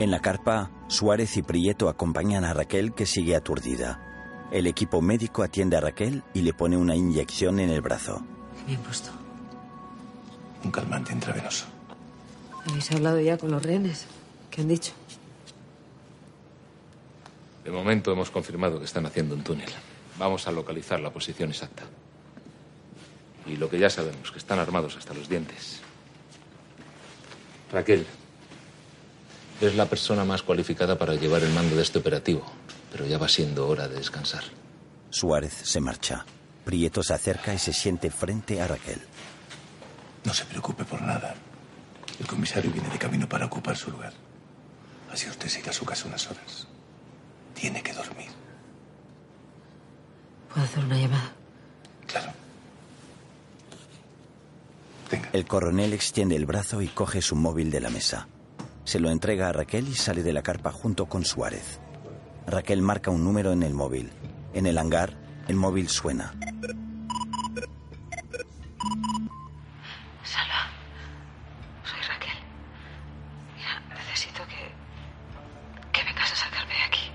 En 0.00 0.10
la 0.10 0.18
carpa, 0.18 0.72
Suárez 0.88 1.36
y 1.36 1.42
Prieto 1.42 1.88
acompañan 1.88 2.44
a 2.44 2.52
Raquel 2.52 2.92
que 2.92 3.06
sigue 3.06 3.36
aturdida. 3.36 4.00
El 4.50 4.66
equipo 4.66 5.00
médico 5.00 5.44
atiende 5.44 5.76
a 5.76 5.80
Raquel 5.80 6.24
y 6.34 6.42
le 6.42 6.52
pone 6.52 6.76
una 6.76 6.96
inyección 6.96 7.60
en 7.60 7.70
el 7.70 7.80
brazo. 7.80 8.22
Bien 8.66 8.80
puesto. 8.80 9.10
Un 10.64 10.72
calmante 10.72 11.12
intravenoso. 11.12 11.66
¿Habéis 12.68 12.90
hablado 12.90 13.20
ya 13.20 13.38
con 13.38 13.52
los 13.52 13.62
rehenes? 13.62 14.06
¿Qué 14.50 14.62
han 14.62 14.68
dicho? 14.68 14.92
De 17.64 17.70
momento 17.70 18.10
hemos 18.12 18.30
confirmado 18.30 18.80
que 18.80 18.84
están 18.84 19.06
haciendo 19.06 19.36
un 19.36 19.44
túnel. 19.44 19.70
Vamos 20.18 20.48
a 20.48 20.52
localizar 20.52 20.98
la 20.98 21.10
posición 21.10 21.50
exacta. 21.50 21.84
Y 23.46 23.56
lo 23.56 23.68
que 23.68 23.78
ya 23.78 23.90
sabemos, 23.90 24.30
que 24.30 24.38
están 24.38 24.58
armados 24.58 24.96
hasta 24.96 25.14
los 25.14 25.28
dientes. 25.28 25.80
Raquel, 27.72 28.06
es 29.60 29.74
la 29.76 29.86
persona 29.86 30.24
más 30.24 30.42
cualificada 30.42 30.98
para 30.98 31.14
llevar 31.14 31.42
el 31.42 31.52
mando 31.52 31.76
de 31.76 31.82
este 31.82 31.98
operativo, 31.98 32.44
pero 32.90 33.06
ya 33.06 33.18
va 33.18 33.28
siendo 33.28 33.68
hora 33.68 33.88
de 33.88 33.96
descansar. 33.96 34.44
Suárez 35.10 35.52
se 35.52 35.80
marcha. 35.80 36.24
Prieto 36.64 37.02
se 37.02 37.14
acerca 37.14 37.52
y 37.52 37.58
se 37.58 37.72
siente 37.72 38.10
frente 38.10 38.60
a 38.60 38.68
Raquel. 38.68 39.00
No 40.24 40.32
se 40.32 40.44
preocupe 40.44 40.84
por 40.84 41.02
nada. 41.02 41.34
El 42.20 42.26
comisario 42.26 42.70
viene 42.70 42.88
de 42.88 42.98
camino 42.98 43.28
para 43.28 43.46
ocupar 43.46 43.76
su 43.76 43.90
lugar. 43.90 44.12
Así 45.12 45.28
usted 45.28 45.48
se 45.48 45.60
irá 45.60 45.70
a 45.70 45.74
su 45.74 45.84
casa 45.84 46.06
unas 46.06 46.26
horas. 46.30 46.66
Tiene 47.54 47.82
que 47.82 47.92
dormir. 47.92 48.30
¿Puedo 50.52 50.64
hacer 50.64 50.84
una 50.84 50.98
llamada? 50.98 51.32
El 55.32 55.46
coronel 55.46 55.92
extiende 55.92 56.36
el 56.36 56.46
brazo 56.46 56.80
y 56.80 56.88
coge 56.88 57.20
su 57.20 57.36
móvil 57.36 57.70
de 57.70 57.80
la 57.80 57.90
mesa. 57.90 58.28
Se 58.84 58.98
lo 58.98 59.10
entrega 59.10 59.48
a 59.48 59.52
Raquel 59.52 59.88
y 59.88 59.94
sale 59.94 60.22
de 60.22 60.32
la 60.32 60.42
carpa 60.42 60.72
junto 60.72 61.06
con 61.06 61.24
Suárez. 61.24 61.80
Raquel 62.46 62.82
marca 62.82 63.10
un 63.10 63.22
número 63.24 63.52
en 63.52 63.62
el 63.62 63.74
móvil. 63.74 64.10
En 64.54 64.66
el 64.66 64.78
hangar, 64.78 65.16
el 65.48 65.56
móvil 65.56 65.88
suena. 65.88 66.34
Salva, 70.24 70.70
soy 71.84 72.00
Raquel. 72.08 72.38
Mira, 73.56 73.82
necesito 73.94 74.42
que. 74.46 74.72
que 75.92 76.04
vengas 76.04 76.32
a 76.32 76.36
sacarme 76.36 76.74
de 76.74 76.82
aquí. 76.82 77.10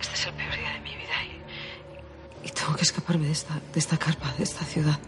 Este 0.00 0.14
es 0.14 0.26
el 0.26 0.34
peor 0.34 0.56
día 0.56 0.70
de 0.72 0.80
mi 0.80 0.96
vida 0.96 1.24
y. 1.24 2.48
y 2.48 2.50
tengo 2.50 2.74
que 2.76 2.82
escaparme 2.82 3.26
de 3.26 3.32
esta, 3.32 3.54
de 3.72 3.78
esta 3.78 3.96
carpa, 3.98 4.32
de 4.38 4.44
esta 4.44 4.64
ciudad. 4.64 4.98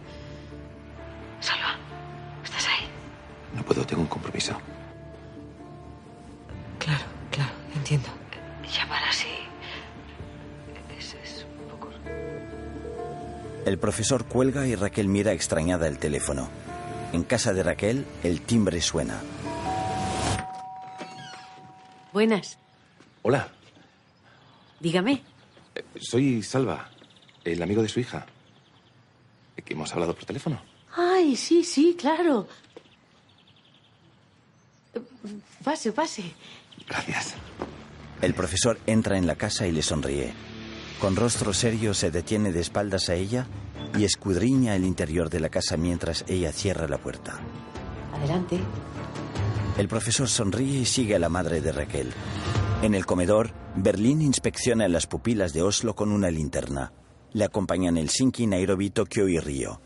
El 13.75 13.79
profesor 13.81 14.23
cuelga 14.23 14.65
y 14.65 14.73
Raquel 14.75 15.09
mira 15.09 15.33
extrañada 15.33 15.89
el 15.89 15.97
teléfono. 15.99 16.47
En 17.11 17.23
casa 17.23 17.53
de 17.53 17.61
Raquel, 17.61 18.05
el 18.23 18.39
timbre 18.39 18.79
suena. 18.79 19.19
Buenas. 22.13 22.57
Hola, 23.21 23.49
Dígame. 24.79 25.21
soy 25.99 26.41
Salva, 26.41 26.89
el 27.43 27.61
amigo 27.61 27.81
de 27.81 27.89
su 27.89 27.99
hija. 27.99 28.25
Que 29.65 29.73
hemos 29.73 29.91
hablado 29.91 30.15
por 30.15 30.23
teléfono. 30.23 30.61
Ay, 30.95 31.35
sí, 31.35 31.61
sí, 31.65 31.97
claro. 31.99 32.47
Pase, 35.65 35.91
pase. 35.91 36.23
Gracias. 36.87 37.33
El 38.21 38.33
profesor 38.35 38.79
entra 38.87 39.17
en 39.17 39.27
la 39.27 39.35
casa 39.35 39.67
y 39.67 39.73
le 39.73 39.81
sonríe. 39.81 40.33
Con 40.99 41.15
rostro 41.15 41.53
serio 41.53 41.93
se 41.93 42.09
detiene 42.09 42.51
de 42.51 42.61
espaldas 42.61 43.09
a 43.09 43.15
ella 43.15 43.47
y 43.97 44.05
escudriña 44.05 44.75
el 44.75 44.85
interior 44.85 45.29
de 45.29 45.39
la 45.39 45.49
casa 45.49 45.77
mientras 45.77 46.23
ella 46.27 46.51
cierra 46.51 46.87
la 46.87 46.97
puerta. 46.97 47.39
Adelante. 48.13 48.59
El 49.77 49.87
profesor 49.87 50.27
sonríe 50.27 50.79
y 50.79 50.85
sigue 50.85 51.15
a 51.15 51.19
la 51.19 51.29
madre 51.29 51.61
de 51.61 51.71
Raquel. 51.71 52.11
En 52.81 52.95
el 52.95 53.05
comedor, 53.05 53.51
Berlín 53.75 54.21
inspecciona 54.21 54.87
las 54.87 55.05
pupilas 55.05 55.53
de 55.53 55.61
Oslo 55.61 55.95
con 55.95 56.11
una 56.11 56.31
linterna. 56.31 56.93
Le 57.33 57.43
acompañan 57.43 57.97
Helsinki, 57.97 58.47
Nairobi, 58.47 58.89
Tokio 58.89 59.27
y 59.27 59.37
Río. 59.39 59.81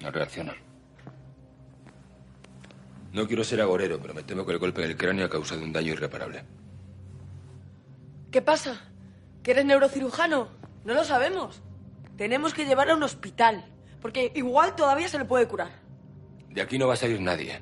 No 0.00 0.10
reacciona. 0.10 0.54
No 3.12 3.26
quiero 3.26 3.44
ser 3.44 3.60
agorero, 3.60 3.98
pero 4.00 4.14
me 4.14 4.22
temo 4.22 4.46
que 4.46 4.52
el 4.52 4.58
golpe 4.58 4.84
en 4.84 4.90
el 4.90 4.96
cráneo 4.96 5.26
ha 5.26 5.30
causado 5.30 5.62
un 5.62 5.72
daño 5.72 5.92
irreparable. 5.92 6.44
¿Qué 8.30 8.42
pasa? 8.42 8.93
¿Que 9.44 9.50
eres 9.50 9.66
neurocirujano? 9.66 10.48
No 10.84 10.94
lo 10.94 11.04
sabemos. 11.04 11.60
Tenemos 12.16 12.54
que 12.54 12.64
llevarla 12.64 12.94
a 12.94 12.96
un 12.96 13.02
hospital, 13.02 13.64
porque 14.00 14.32
igual 14.34 14.74
todavía 14.74 15.06
se 15.08 15.18
le 15.18 15.26
puede 15.26 15.46
curar. 15.46 15.70
De 16.48 16.62
aquí 16.62 16.78
no 16.78 16.88
va 16.88 16.94
a 16.94 16.96
salir 16.96 17.20
nadie. 17.20 17.60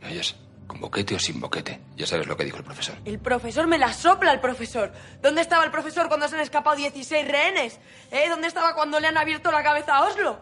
¿Me 0.00 0.08
oyes? 0.08 0.36
Con 0.68 0.80
boquete 0.80 1.16
o 1.16 1.18
sin 1.18 1.40
boquete. 1.40 1.80
Ya 1.96 2.06
sabes 2.06 2.28
lo 2.28 2.36
que 2.36 2.44
dijo 2.44 2.58
el 2.58 2.62
profesor. 2.64 2.94
El 3.04 3.18
profesor 3.18 3.66
me 3.66 3.78
la 3.78 3.92
sopla 3.92 4.32
el 4.32 4.38
profesor. 4.38 4.92
¿Dónde 5.20 5.40
estaba 5.40 5.64
el 5.64 5.72
profesor 5.72 6.06
cuando 6.06 6.28
se 6.28 6.36
han 6.36 6.40
escapado 6.40 6.76
16 6.76 7.26
rehenes? 7.26 7.80
¿Eh? 8.12 8.28
¿Dónde 8.28 8.46
estaba 8.46 8.74
cuando 8.76 9.00
le 9.00 9.08
han 9.08 9.18
abierto 9.18 9.50
la 9.50 9.64
cabeza 9.64 9.96
a 9.96 10.04
Oslo? 10.04 10.38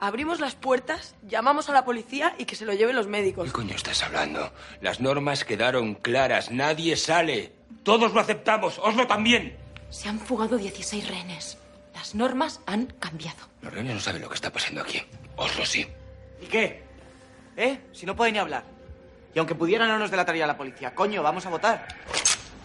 Abrimos 0.00 0.40
las 0.40 0.56
puertas, 0.56 1.14
llamamos 1.22 1.68
a 1.68 1.72
la 1.72 1.84
policía 1.84 2.34
y 2.38 2.44
que 2.44 2.56
se 2.56 2.64
lo 2.64 2.72
lleven 2.72 2.96
los 2.96 3.06
médicos. 3.06 3.46
¿Qué 3.46 3.52
coño 3.52 3.76
estás 3.76 4.02
hablando? 4.02 4.52
Las 4.80 4.98
normas 4.98 5.44
quedaron 5.44 5.94
claras. 5.94 6.50
Nadie 6.50 6.96
sale. 6.96 7.52
Todos 7.82 8.12
lo 8.12 8.20
aceptamos. 8.20 8.78
Oslo 8.78 9.06
también. 9.06 9.56
Se 9.90 10.08
han 10.08 10.20
fugado 10.20 10.56
16 10.56 11.08
rehenes. 11.08 11.58
Las 11.94 12.14
normas 12.14 12.60
han 12.66 12.86
cambiado. 12.86 13.38
Los 13.60 13.72
rehenes 13.72 13.94
no 13.94 14.00
saben 14.00 14.22
lo 14.22 14.28
que 14.28 14.36
está 14.36 14.50
pasando 14.52 14.80
aquí. 14.80 15.02
Oslo 15.36 15.66
sí. 15.66 15.86
¿Y 16.40 16.46
qué? 16.46 16.82
¿Eh? 17.56 17.80
Si 17.92 18.06
no 18.06 18.16
pueden 18.16 18.34
ni 18.34 18.38
hablar. 18.38 18.64
Y 19.34 19.38
aunque 19.38 19.54
pudieran, 19.54 19.88
no 19.88 19.98
nos 19.98 20.10
delataría 20.10 20.46
la 20.46 20.56
policía. 20.56 20.94
Coño, 20.94 21.22
vamos 21.22 21.44
a 21.46 21.50
votar. 21.50 21.88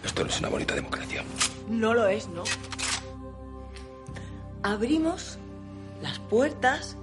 Esto 0.04 0.24
no 0.24 0.30
es 0.30 0.40
una 0.40 0.50
bonita 0.50 0.76
democracia. 0.76 1.24
No 1.68 1.94
lo 1.94 2.08
es, 2.08 2.28
¿no? 2.28 2.44
Abrimos 4.64 5.40
las 6.02 6.20
puertas 6.20 6.96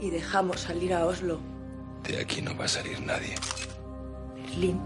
y 0.00 0.10
dejamos 0.10 0.60
salir 0.60 0.94
a 0.94 1.06
Oslo. 1.06 1.40
De 2.02 2.20
aquí 2.20 2.42
no 2.42 2.56
va 2.56 2.64
a 2.64 2.68
salir 2.68 3.00
nadie. 3.00 3.34
Berlín. 4.34 4.80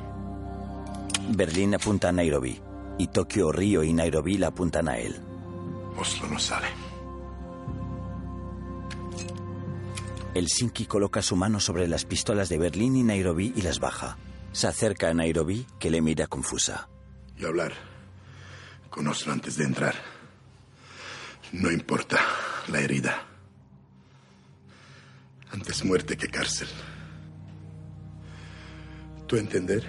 Berlín 1.31 1.75
apunta 1.75 2.11
a 2.11 2.13
Nairobi 2.13 2.61
y 2.99 3.09
Tokio, 3.09 3.53
Río 3.53 3.83
y 3.83 3.93
Nairobi 3.93 4.39
la 4.39 4.49
apuntan 4.49 4.89
a 4.89 4.99
él. 4.99 5.21
Oslo 5.97 6.29
no 6.29 6.39
sale. 6.39 6.69
Helsinki 10.35 10.87
coloca 10.87 11.23
su 11.23 11.35
mano 11.35 11.61
sobre 11.61 11.89
las 11.89 12.05
pistolas 12.05 12.49
de 12.49 12.59
Berlín 12.59 12.97
y 12.97 13.03
Nairobi 13.03 13.55
y 13.57 13.63
las 13.63 13.81
baja. 13.81 14.19
Se 14.53 14.67
acerca 14.67 15.09
a 15.09 15.15
Nairobi, 15.15 15.67
que 15.79 15.91
le 15.91 16.03
mira 16.03 16.27
confusa. 16.27 16.89
Y 17.39 17.45
hablar 17.45 17.73
con 18.97 19.07
Oslo 19.09 19.33
antes 19.33 19.57
de 19.57 19.65
entrar. 19.65 19.95
No 21.53 21.71
importa 21.71 22.19
la 22.69 22.81
herida. 22.81 23.27
Antes 25.53 25.85
muerte 25.85 26.17
que 26.17 26.29
cárcel. 26.29 26.69
¿Tú 29.27 29.37
entender? 29.37 29.85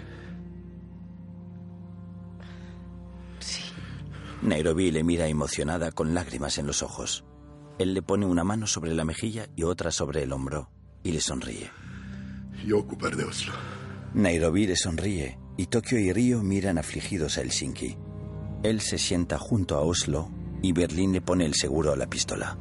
Nairobi 4.41 4.91
le 4.91 5.03
mira 5.03 5.27
emocionada 5.27 5.91
con 5.91 6.13
lágrimas 6.13 6.57
en 6.57 6.67
los 6.67 6.83
ojos. 6.83 7.25
Él 7.79 7.93
le 7.93 8.01
pone 8.01 8.25
una 8.25 8.43
mano 8.43 8.67
sobre 8.67 8.93
la 8.93 9.05
mejilla 9.05 9.47
y 9.55 9.63
otra 9.63 9.91
sobre 9.91 10.23
el 10.23 10.31
hombro 10.31 10.69
y 11.03 11.11
le 11.11 11.21
sonríe. 11.21 11.69
Yo 12.65 12.79
ocupar 12.79 13.15
de 13.15 13.23
Oslo. 13.23 13.53
Nairobi 14.13 14.67
le 14.67 14.75
sonríe 14.75 15.39
y 15.57 15.67
Tokio 15.67 15.99
y 15.99 16.11
Río 16.11 16.43
miran 16.43 16.77
afligidos 16.77 17.37
a 17.37 17.41
Helsinki. 17.41 17.97
Él 18.63 18.81
se 18.81 18.97
sienta 18.97 19.37
junto 19.37 19.75
a 19.75 19.81
Oslo 19.81 20.31
y 20.61 20.71
Berlín 20.71 21.13
le 21.13 21.21
pone 21.21 21.45
el 21.45 21.53
seguro 21.53 21.91
a 21.91 21.95
la 21.95 22.07
pistola. 22.07 22.57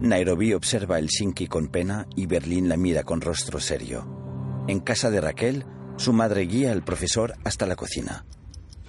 Nairobi 0.00 0.52
observa 0.52 0.96
a 0.96 0.98
Helsinki 0.98 1.46
con 1.46 1.68
pena 1.68 2.06
y 2.16 2.26
Berlín 2.26 2.68
la 2.68 2.76
mira 2.76 3.04
con 3.04 3.20
rostro 3.20 3.60
serio. 3.60 4.64
En 4.66 4.80
casa 4.80 5.10
de 5.10 5.20
Raquel, 5.20 5.64
su 5.96 6.12
madre 6.12 6.42
guía 6.42 6.72
al 6.72 6.84
profesor 6.84 7.34
hasta 7.44 7.66
la 7.66 7.76
cocina. 7.76 8.24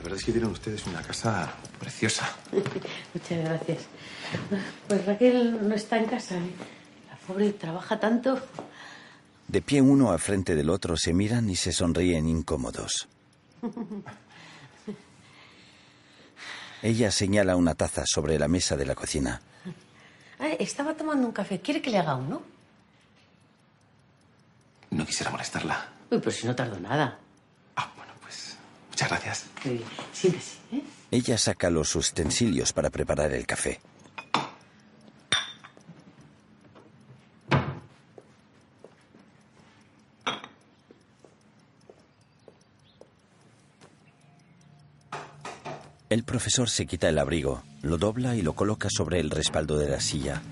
La 0.04 0.10
verdad 0.10 0.20
es 0.20 0.26
que 0.26 0.34
tienen 0.34 0.52
ustedes 0.52 0.86
una 0.86 1.02
casa 1.02 1.54
preciosa. 1.80 2.30
Muchas 3.14 3.40
gracias. 3.46 3.84
Pues 4.86 5.06
Raquel 5.06 5.66
no 5.66 5.74
está 5.74 5.98
en 5.98 6.08
casa. 6.08 6.36
¿eh? 6.36 6.52
La 7.10 7.16
pobre 7.26 7.54
trabaja 7.54 7.98
tanto. 7.98 8.38
De 9.48 9.62
pie 9.62 9.82
uno 9.82 10.12
al 10.12 10.20
frente 10.20 10.56
del 10.56 10.70
otro 10.70 10.98
se 10.98 11.14
miran 11.14 11.50
y 11.50 11.56
se 11.56 11.72
sonríen 11.72 12.28
incómodos. 12.28 13.08
Ella 16.82 17.10
señala 17.10 17.56
una 17.56 17.74
taza 17.74 18.04
sobre 18.06 18.38
la 18.38 18.50
mesa 18.50 18.76
de 18.76 18.86
la 18.86 18.96
cocina. 18.96 19.42
Ah, 20.38 20.50
estaba 20.60 20.96
tomando 20.98 21.26
un 21.26 21.32
café. 21.32 21.62
¿Quiere 21.62 21.82
que 21.82 21.90
le 21.90 22.00
haga 22.00 22.16
uno? 22.16 22.42
No 24.92 25.06
quisiera 25.06 25.32
molestarla. 25.32 25.94
Uy, 26.12 26.20
pues 26.20 26.36
si 26.36 26.46
no 26.46 26.54
tardo 26.54 26.78
nada. 26.78 27.20
Muchas 28.94 29.10
gracias. 29.10 29.46
Muy 29.66 29.78
bien. 29.78 29.90
Siéntese, 30.14 30.58
¿eh? 30.72 30.84
Ella 31.10 31.36
saca 31.40 31.72
los 31.72 31.96
utensilios 31.96 32.74
para 32.74 32.92
preparar 32.92 33.34
el 33.34 33.48
café. 33.48 33.80
El 46.12 46.24
profesor 46.24 46.70
se 46.70 46.86
quita 46.86 47.10
el 47.10 47.18
abrigo, 47.18 47.64
lo 47.82 47.98
dobla 47.98 48.36
y 48.36 48.44
lo 48.44 48.54
coloca 48.54 48.90
sobre 48.96 49.20
el 49.20 49.32
respaldo 49.32 49.80
de 49.80 49.90
la 49.90 50.00
silla. 50.00 50.44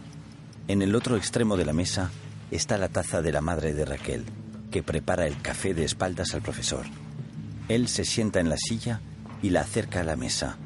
En 0.67 0.82
el 0.82 0.95
otro 0.95 1.15
extremo 1.15 1.58
de 1.58 1.65
la 1.65 1.73
mesa 1.73 2.10
está 2.49 2.80
la 2.80 2.89
taza 2.89 3.21
de 3.21 3.32
la 3.32 3.41
madre 3.41 3.75
de 3.75 3.86
Raquel, 3.86 4.25
que 4.71 4.82
prepara 4.82 5.27
el 5.27 5.39
café 5.43 5.75
de 5.75 5.84
espaldas 5.84 6.34
al 6.34 6.41
profesor. 6.41 6.88
Él 7.67 7.88
se 7.88 8.06
sienta 8.06 8.39
en 8.39 8.50
la 8.50 8.58
silla 8.58 9.02
y 9.41 9.50
la 9.50 9.62
acerca 9.62 10.02
a 10.02 10.04
la 10.04 10.15
mesa. 10.15 10.58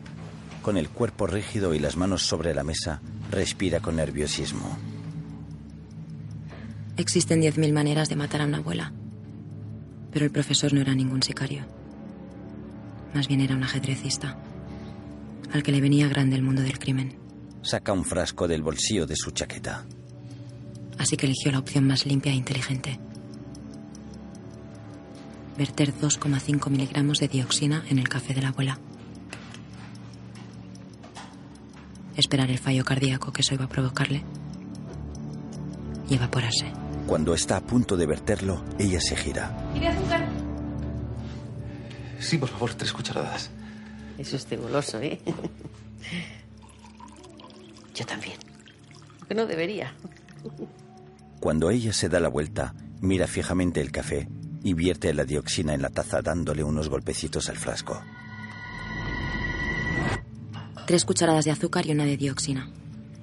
Con 0.61 0.77
el 0.77 0.89
cuerpo 0.89 1.27
rígido 1.27 1.73
y 1.73 1.79
las 1.79 1.95
manos 1.95 2.23
sobre 2.23 2.53
la 2.53 2.63
mesa, 2.63 3.01
respira 3.31 3.79
con 3.79 3.97
nerviosismo. 3.97 4.77
Existen 6.97 7.41
10.000 7.41 7.73
maneras 7.73 8.09
de 8.09 8.15
matar 8.15 8.41
a 8.41 8.45
una 8.45 8.57
abuela. 8.57 8.91
Pero 10.11 10.25
el 10.25 10.31
profesor 10.31 10.73
no 10.73 10.81
era 10.81 10.95
ningún 10.95 11.21
sicario. 11.21 11.65
Más 13.13 13.27
bien 13.27 13.41
era 13.41 13.55
un 13.55 13.63
ajedrecista. 13.63 14.37
al 15.53 15.63
que 15.63 15.71
le 15.71 15.79
venía 15.79 16.09
grande 16.09 16.35
el 16.35 16.41
mundo 16.41 16.61
del 16.63 16.79
crimen. 16.79 17.17
Saca 17.61 17.93
un 17.93 18.03
frasco 18.03 18.47
del 18.47 18.61
bolsillo 18.61 19.05
de 19.05 19.15
su 19.15 19.31
chaqueta. 19.31 19.85
Así 20.97 21.15
que 21.15 21.27
eligió 21.27 21.51
la 21.51 21.59
opción 21.59 21.85
más 21.87 22.05
limpia 22.05 22.31
e 22.31 22.35
inteligente. 22.35 22.99
Verter 25.57 25.93
2,5 25.93 26.69
miligramos 26.69 27.19
de 27.19 27.29
dioxina 27.29 27.83
en 27.87 27.99
el 27.99 28.09
café 28.09 28.33
de 28.33 28.41
la 28.41 28.49
abuela. 28.49 28.77
Esperar 32.17 32.49
el 32.51 32.57
fallo 32.57 32.83
cardíaco 32.83 33.31
que 33.31 33.41
eso 33.41 33.53
iba 33.55 33.65
a 33.65 33.69
provocarle. 33.69 34.23
Y 36.09 36.15
evaporarse. 36.15 36.71
Cuando 37.07 37.33
está 37.33 37.57
a 37.57 37.61
punto 37.61 37.95
de 37.95 38.05
verterlo, 38.05 38.63
ella 38.77 38.99
se 38.99 39.15
gira. 39.15 39.69
¿Quiere 39.71 39.87
azúcar? 39.87 40.27
Sí, 42.19 42.37
por 42.37 42.49
favor, 42.49 42.73
tres 42.73 42.91
cucharadas. 42.91 43.49
Eso 44.17 44.35
es 44.35 44.47
goloso, 44.59 44.99
¿eh? 44.99 45.21
Yo 47.95 48.05
también. 48.05 48.37
Que 49.27 49.35
no 49.35 49.45
debería. 49.45 49.93
Cuando 51.39 51.69
ella 51.69 51.93
se 51.93 52.09
da 52.09 52.19
la 52.19 52.29
vuelta, 52.29 52.73
mira 53.01 53.27
fijamente 53.27 53.79
el 53.81 53.91
café 53.91 54.27
y 54.65 54.73
vierte 54.73 55.13
la 55.13 55.25
dioxina 55.25 55.75
en 55.75 55.83
la 55.83 55.91
taza 55.91 56.23
dándole 56.23 56.63
unos 56.63 56.89
golpecitos 56.89 57.49
al 57.49 57.57
frasco. 57.57 58.01
Tres 60.87 61.05
cucharadas 61.05 61.45
de 61.45 61.51
azúcar 61.51 61.85
y 61.85 61.91
una 61.91 62.05
de 62.05 62.17
dioxina. 62.17 62.71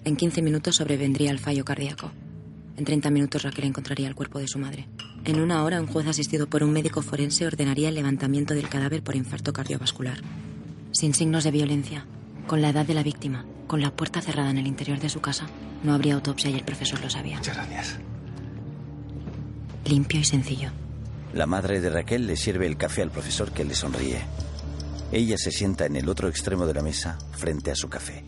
En 0.05 0.15
15 0.15 0.41
minutos 0.41 0.77
sobrevendría 0.77 1.33
el 1.33 1.41
fallo 1.41 1.65
cardíaco. 1.65 2.13
En 2.77 2.85
30 2.85 3.11
minutos 3.11 3.43
Raquel 3.43 3.65
encontraría 3.65 4.07
el 4.07 4.15
cuerpo 4.15 4.39
de 4.39 4.47
su 4.47 4.61
madre. 4.61 4.89
En 5.25 5.41
una 5.41 5.65
hora, 5.65 5.81
un 5.81 5.89
juez 5.89 6.07
asistido 6.07 6.47
por 6.47 6.63
un 6.63 6.73
médico 6.73 7.03
forense 7.03 7.45
ordenaría 7.45 7.89
el 7.89 7.97
levantamiento 7.97 8.55
del 8.55 8.69
cadáver 8.69 9.03
por 9.03 9.17
infarto 9.17 9.53
cardiovascular. 9.53 10.19
Sin 10.93 11.13
signos 11.13 11.43
de 11.43 11.51
violencia, 11.51 12.07
con 12.47 12.63
la 12.63 12.69
edad 12.69 12.87
de 12.87 12.95
la 12.95 13.03
víctima, 13.03 13.47
con 13.67 13.81
la 13.81 13.91
puerta 13.91 14.21
cerrada 14.21 14.51
en 14.51 14.59
el 14.59 14.69
interior 14.69 15.01
de 15.01 15.09
su 15.09 15.21
casa, 15.21 15.49
no 15.83 15.93
habría 15.93 16.15
autopsia 16.15 16.51
y 16.51 16.55
el 16.55 16.65
profesor 16.65 17.01
lo 17.01 17.11
sabía. 17.11 17.39
Muchas 17.39 17.57
gracias. 17.57 17.99
Limpio 19.87 20.21
y 20.21 20.25
sencillo. 20.25 20.71
La 21.35 21.47
madre 21.47 21.81
de 21.81 21.88
Raquel 21.88 22.27
le 22.27 22.37
sirve 22.37 22.66
el 22.66 22.77
café 22.77 23.03
al 23.03 23.11
profesor 23.11 23.53
que 23.53 23.64
le 23.64 23.75
sonríe. 23.75 24.21
Ella 25.11 25.38
se 25.38 25.51
sienta 25.51 25.87
en 25.87 25.97
el 25.97 26.09
otro 26.09 26.29
extremo 26.29 26.66
de 26.66 26.75
la 26.75 26.83
mesa, 26.83 27.18
frente 27.33 27.71
a 27.71 27.75
su 27.75 27.88
café. 27.88 28.25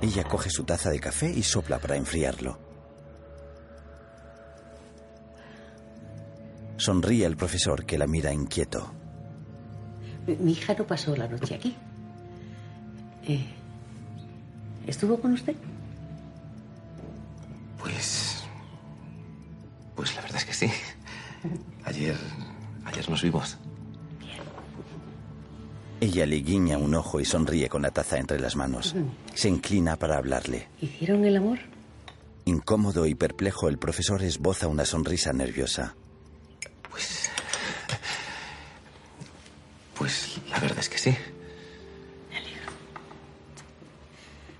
Ella 0.00 0.24
coge 0.24 0.50
su 0.50 0.64
taza 0.64 0.90
de 0.90 1.00
café 1.00 1.30
y 1.30 1.42
sopla 1.42 1.78
para 1.78 1.96
enfriarlo. 1.96 2.58
Sonríe 6.76 7.26
al 7.26 7.36
profesor 7.36 7.84
que 7.84 7.98
la 7.98 8.06
mira 8.06 8.32
inquieto. 8.32 8.92
Mi, 10.26 10.52
hija 10.52 10.74
no 10.74 10.86
pasó 10.86 11.14
la 11.16 11.28
noche 11.28 11.56
aquí. 11.56 11.76
Eh, 13.26 13.46
¿Estuvo 14.86 15.20
con 15.20 15.32
usted? 15.32 15.54
Pues. 17.78 18.29
Pues 20.00 20.14
la 20.14 20.22
verdad 20.22 20.38
es 20.38 20.44
que 20.46 20.54
sí. 20.54 20.70
Ayer. 21.84 22.16
Ayer 22.86 23.10
nos 23.10 23.22
vimos. 23.22 23.58
Ella 26.00 26.24
le 26.24 26.36
guiña 26.36 26.78
un 26.78 26.94
ojo 26.94 27.20
y 27.20 27.26
sonríe 27.26 27.68
con 27.68 27.82
la 27.82 27.90
taza 27.90 28.16
entre 28.16 28.40
las 28.40 28.56
manos. 28.56 28.94
Se 29.34 29.50
inclina 29.50 29.96
para 29.96 30.16
hablarle. 30.16 30.68
¿Hicieron 30.80 31.22
el 31.26 31.36
amor? 31.36 31.58
Incómodo 32.46 33.04
y 33.04 33.14
perplejo, 33.14 33.68
el 33.68 33.76
profesor 33.76 34.22
esboza 34.22 34.68
una 34.68 34.86
sonrisa 34.86 35.34
nerviosa. 35.34 35.94
Pues 39.98 40.40
la 40.48 40.60
verdad 40.60 40.78
es 40.78 40.88
que 40.88 40.96
sí. 40.96 41.14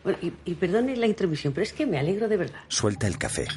Bueno, 0.05 0.19
y, 0.21 0.35
y 0.45 0.55
perdone 0.55 0.95
la 0.97 1.07
intromisión, 1.07 1.55
pero 1.55 1.63
es 1.63 1.73
que 1.73 1.87
me 1.87 1.99
alegro 1.99 2.29
de 2.29 2.37
verdad. 2.37 2.61
Suelta 2.69 3.07
el 3.07 3.17
café. 3.17 3.49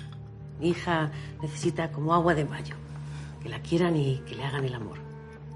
Mi 0.64 0.70
hija 0.70 1.12
necesita 1.42 1.92
como 1.92 2.14
agua 2.14 2.34
de 2.36 2.46
mayo. 2.46 2.78
Que 3.42 3.50
la 3.50 3.62
quieran 3.62 3.98
y 3.98 4.20
que 4.26 4.34
le 4.34 4.46
hagan 4.46 4.64
el 4.64 4.74
amor. 4.74 4.98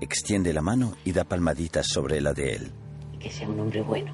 Extiende 0.02 0.52
la 0.52 0.62
mano 0.62 0.98
y 1.06 1.14
da 1.14 1.24
palmaditas 1.24 1.88
sobre 1.88 2.20
la 2.20 2.34
de 2.34 2.56
él. 2.56 2.72
Y 3.14 3.18
que 3.18 3.32
sea 3.32 3.48
un 3.48 3.58
hombre 3.58 3.82
bueno. 3.82 4.12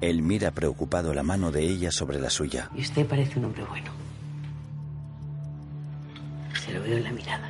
Él 0.00 0.20
mira 0.20 0.50
preocupado 0.50 1.14
la 1.14 1.22
mano 1.22 1.52
de 1.52 1.62
ella 1.62 1.92
sobre 1.92 2.18
la 2.18 2.28
suya. 2.28 2.72
Y 2.74 2.80
usted 2.80 3.06
parece 3.06 3.38
un 3.38 3.44
hombre 3.44 3.62
bueno. 3.66 3.92
Se 6.60 6.72
lo 6.72 6.82
veo 6.82 6.96
en 6.96 7.04
la 7.04 7.12
mirada. 7.12 7.48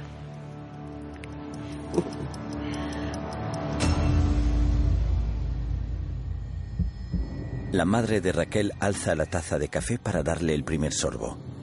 La 7.72 7.86
madre 7.86 8.20
de 8.20 8.32
Raquel 8.32 8.74
alza 8.80 9.14
la 9.14 9.24
taza 9.24 9.58
de 9.58 9.68
café 9.68 9.98
para 9.98 10.22
darle 10.22 10.54
el 10.54 10.62
primer 10.62 10.92
sorbo. 10.92 11.53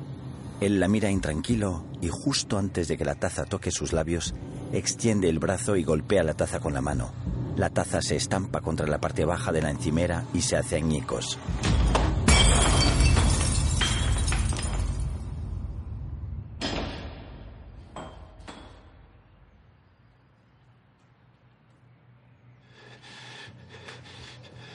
Él 0.62 0.80
la 0.80 0.88
mira 0.88 1.10
intranquilo 1.10 1.84
y 2.02 2.10
justo 2.10 2.60
antes 2.60 2.88
de 2.88 2.96
que 2.96 3.04
la 3.04 3.16
taza 3.16 3.46
toque 3.46 3.72
sus 3.72 3.94
labios, 3.94 4.36
extiende 4.72 5.28
el 5.28 5.40
brazo 5.40 5.76
y 5.76 5.84
golpea 5.84 6.24
la 6.24 6.36
taza 6.36 6.60
con 6.60 6.76
la 6.76 6.82
mano. 6.82 7.12
La 7.56 7.72
taza 7.72 8.00
se 8.04 8.16
estampa 8.16 8.62
contra 8.62 8.86
la 8.86 9.00
parte 9.00 9.26
baja 9.26 9.52
de 9.52 9.64
la 9.64 9.72
encimera 9.72 10.24
y 10.36 10.42
se 10.44 10.58
hace 10.58 10.76
añicos. 10.76 11.40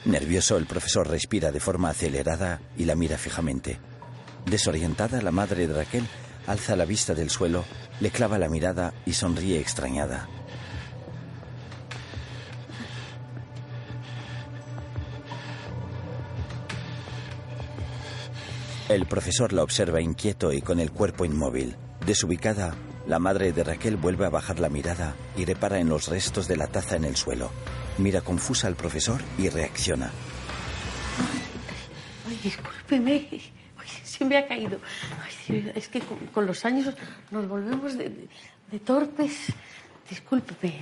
Nervioso, 0.03 0.57
el 0.57 0.65
profesor 0.65 1.07
respira 1.07 1.53
de 1.53 1.61
forma 1.61 1.89
acelerada 1.89 2.59
y 2.77 2.83
la 2.83 2.95
mira 2.95 3.17
fijamente. 3.17 3.79
Desorientada, 4.49 5.21
la 5.21 5.31
madre 5.31 5.67
de 5.67 5.73
Raquel 5.73 6.07
alza 6.47 6.77
la 6.77 6.85
vista 6.85 7.13
del 7.13 7.29
suelo, 7.29 7.65
le 7.99 8.09
clava 8.09 8.37
la 8.37 8.47
mirada 8.47 8.93
y 9.05 9.13
sonríe 9.13 9.59
extrañada. 9.59 10.29
El 18.87 19.05
profesor 19.05 19.51
la 19.51 19.63
observa 19.63 19.99
inquieto 19.99 20.53
y 20.53 20.61
con 20.61 20.79
el 20.79 20.91
cuerpo 20.91 21.25
inmóvil. 21.25 21.75
Desubicada, 22.05 22.73
la 23.05 23.19
madre 23.19 23.51
de 23.51 23.65
Raquel 23.65 23.97
vuelve 23.97 24.25
a 24.25 24.29
bajar 24.29 24.59
la 24.59 24.69
mirada 24.69 25.13
y 25.35 25.43
repara 25.43 25.79
en 25.79 25.89
los 25.89 26.07
restos 26.07 26.47
de 26.47 26.55
la 26.55 26.67
taza 26.67 26.95
en 26.95 27.03
el 27.03 27.17
suelo. 27.17 27.51
Mira 27.97 28.21
confusa 28.21 28.67
al 28.67 28.75
profesor 28.75 29.19
y 29.37 29.49
reacciona. 29.49 30.09
Ay, 32.29 32.39
discúlpeme. 32.41 33.56
Ay, 33.87 34.01
se 34.03 34.25
me 34.25 34.37
ha 34.37 34.47
caído. 34.47 34.79
Es 35.75 35.87
que 35.87 36.01
con, 36.33 36.45
los 36.45 36.65
años 36.65 36.93
nos 37.31 37.47
volvemos 37.47 37.97
de 37.97 38.79
torpes. 38.83 39.53
Discúlpeme. 40.09 40.81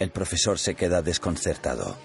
El 0.00 0.10
profesor 0.10 0.58
se 0.58 0.74
queda 0.74 1.02
desconcertado. 1.02 1.96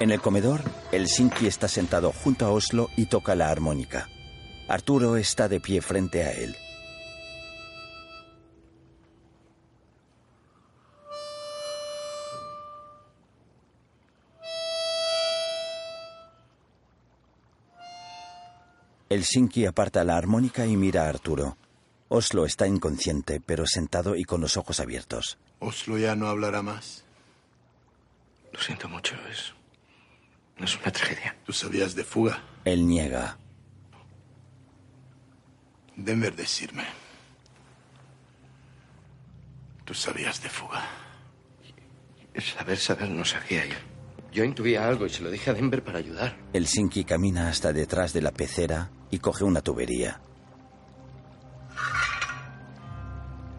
En 0.00 0.10
el 0.10 0.20
comedor, 0.20 0.62
el 0.92 1.08
Sinki 1.08 1.46
está 1.46 1.68
sentado 1.68 2.12
junto 2.12 2.46
a 2.46 2.50
Oslo 2.50 2.88
y 2.96 3.06
toca 3.06 3.34
la 3.34 3.50
armónica. 3.50 4.08
Arturo 4.68 5.16
está 5.16 5.48
de 5.48 5.60
pie 5.60 5.80
frente 5.80 6.24
a 6.24 6.32
él. 6.32 6.56
El 19.08 19.24
Sinki 19.24 19.66
aparta 19.66 20.02
la 20.02 20.16
armónica 20.16 20.66
y 20.66 20.76
mira 20.76 21.04
a 21.04 21.08
Arturo. 21.08 21.56
Oslo 22.08 22.44
está 22.44 22.66
inconsciente, 22.66 23.40
pero 23.40 23.64
sentado 23.66 24.16
y 24.16 24.24
con 24.24 24.40
los 24.40 24.56
ojos 24.56 24.80
abiertos. 24.80 25.38
Oslo 25.60 25.96
ya 25.96 26.16
no 26.16 26.26
hablará 26.28 26.60
más. 26.62 27.04
Lo 28.52 28.60
siento 28.60 28.88
mucho, 28.88 29.14
es. 29.30 29.52
No 30.58 30.64
es 30.64 30.76
una 30.76 30.90
tragedia. 30.90 31.36
¿Tú 31.44 31.52
sabías 31.52 31.94
de 31.94 32.02
fuga? 32.02 32.42
Él 32.64 32.86
niega. 32.86 33.38
Denver 35.94 36.34
decirme. 36.34 36.84
Tú 39.84 39.94
sabías 39.94 40.42
de 40.42 40.48
fuga. 40.48 40.84
Saber, 42.36 42.76
saber, 42.76 43.08
no 43.10 43.24
sabía 43.24 43.66
yo. 43.66 43.76
Yo 44.32 44.44
intuía 44.44 44.86
algo 44.86 45.06
y 45.06 45.10
se 45.10 45.22
lo 45.22 45.30
dije 45.30 45.50
a 45.50 45.54
Denver 45.54 45.82
para 45.82 45.98
ayudar. 45.98 46.36
El 46.52 46.66
Sinki 46.66 47.04
camina 47.04 47.48
hasta 47.48 47.72
detrás 47.72 48.12
de 48.12 48.20
la 48.20 48.32
pecera 48.32 48.90
y 49.10 49.18
coge 49.18 49.44
una 49.44 49.60
tubería. 49.60 50.20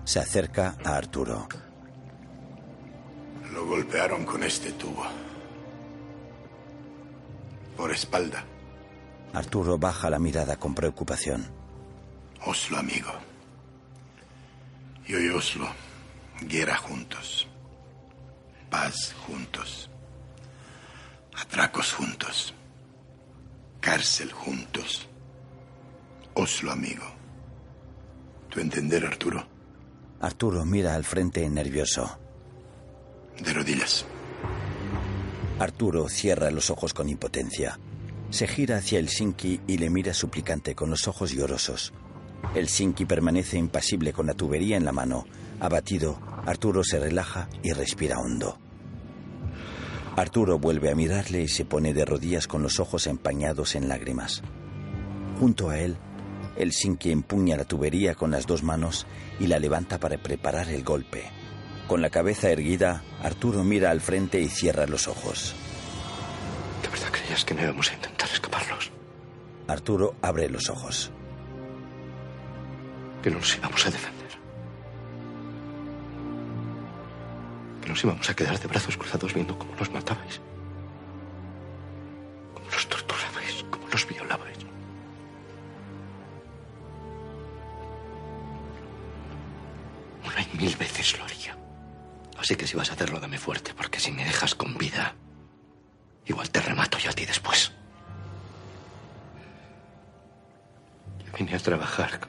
Se 0.04 0.20
acerca 0.20 0.76
a 0.84 0.95
Arturo. 0.95 1.48
Lo 3.52 3.66
golpearon 3.66 4.26
con 4.26 4.43
este 4.43 4.72
tubo. 4.74 5.04
Por 7.76 7.91
espalda. 7.91 8.45
Arturo 9.34 9.78
baja 9.78 10.10
la 10.10 10.20
mirada 10.20 10.58
con 10.58 10.74
preocupación. 10.74 11.45
Oslo, 12.45 12.78
amigo. 12.78 13.12
Yo 15.06 15.20
y 15.20 15.30
Oslo, 15.30 15.68
guerra 16.41 16.78
juntos. 16.78 17.48
Paz 18.70 19.14
juntos. 19.26 19.89
Atracos 21.36 21.93
juntos. 21.93 22.54
Cárcel 23.80 24.32
juntos. 24.32 25.08
Oslo 26.39 26.71
amigo. 26.71 27.03
¿Tu 28.49 28.59
entender, 28.59 29.03
Arturo? 29.03 29.43
Arturo 30.21 30.65
mira 30.65 30.93
al 30.93 31.03
frente 31.03 31.49
nervioso. 31.49 32.19
De 33.43 33.53
rodillas. 33.53 34.05
Arturo 35.57 36.07
cierra 36.09 36.51
los 36.51 36.69
ojos 36.69 36.93
con 36.93 37.09
impotencia. 37.09 37.79
Se 38.29 38.45
gira 38.45 38.77
hacia 38.77 38.99
el 38.99 39.09
Sinki 39.09 39.61
y 39.65 39.79
le 39.79 39.89
mira 39.89 40.13
suplicante 40.13 40.75
con 40.75 40.91
los 40.91 41.07
ojos 41.07 41.31
llorosos. 41.31 41.91
El 42.53 42.67
Sinki 42.67 43.05
permanece 43.05 43.57
impasible 43.57 44.13
con 44.13 44.27
la 44.27 44.35
tubería 44.35 44.77
en 44.77 44.85
la 44.85 44.91
mano. 44.91 45.25
Abatido, 45.59 46.19
Arturo 46.45 46.83
se 46.83 46.99
relaja 46.99 47.49
y 47.63 47.71
respira 47.73 48.19
hondo. 48.19 48.59
Arturo 50.15 50.59
vuelve 50.59 50.91
a 50.91 50.95
mirarle 50.95 51.41
y 51.41 51.47
se 51.47 51.65
pone 51.65 51.95
de 51.95 52.05
rodillas 52.05 52.45
con 52.45 52.61
los 52.61 52.79
ojos 52.79 53.07
empañados 53.07 53.73
en 53.73 53.88
lágrimas. 53.89 54.43
Junto 55.39 55.69
a 55.69 55.79
él, 55.79 55.97
el 56.58 56.74
Sinki 56.74 57.12
empuña 57.12 57.55
la 57.55 57.66
tubería 57.66 58.16
con 58.16 58.32
las 58.32 58.47
dos 58.47 58.64
manos 58.64 59.05
y 59.39 59.47
la 59.47 59.60
levanta 59.60 59.99
para 59.99 60.18
preparar 60.18 60.70
el 60.70 60.84
golpe. 60.84 61.24
Con 61.88 62.01
la 62.01 62.10
cabeza 62.10 62.49
erguida, 62.49 63.03
Arturo 63.22 63.64
mira 63.64 63.91
al 63.91 64.01
frente 64.01 64.41
y 64.41 64.49
cierra 64.49 64.86
los 64.88 65.08
ojos. 65.08 65.55
¿De 66.82 66.89
verdad 66.89 67.10
creías 67.12 67.45
que 67.45 67.53
no 67.53 67.64
íbamos 67.64 67.89
a 67.91 67.93
intentar 67.93 68.30
escaparnos? 68.30 68.91
Arturo 69.68 70.16
abre 70.22 70.49
los 70.49 70.70
ojos. 70.70 71.12
Que 73.24 73.30
no 73.30 73.38
nos 73.38 73.55
íbamos 73.55 73.86
a 73.86 73.91
defender. 73.91 74.28
Que 77.82 77.89
nos 77.89 78.03
íbamos 78.03 78.30
a 78.30 78.36
quedar 78.36 78.60
de 78.60 78.68
brazos 78.68 78.97
cruzados 78.97 79.34
viendo 79.34 79.58
cómo 79.58 79.74
nos 79.76 79.91
matabais. 79.91 80.41
Cómo 82.53 82.70
nos 82.70 82.86
Una 90.38 90.45
y 90.45 90.57
mil 90.57 90.75
veces 90.75 91.17
lo 91.17 91.23
haría. 91.23 91.57
Así 92.38 92.55
que 92.55 92.67
si 92.67 92.77
vas 92.77 92.91
a 92.91 92.93
hacerlo, 92.93 93.19
dame 93.19 93.39
fuerte, 93.39 93.73
porque 93.73 93.99
si 93.99 94.11
me 94.11 94.23
dejas 94.23 94.53
con 94.53 94.77
vida, 94.77 95.15
igual 96.25 96.51
te 96.51 96.61
remato 96.61 96.99
yo 96.99 97.09
a 97.09 97.13
ti 97.13 97.25
después. 97.25 97.71
Yo 101.25 101.33
vine 101.35 101.55
a 101.55 101.59
trabajar. 101.59 102.19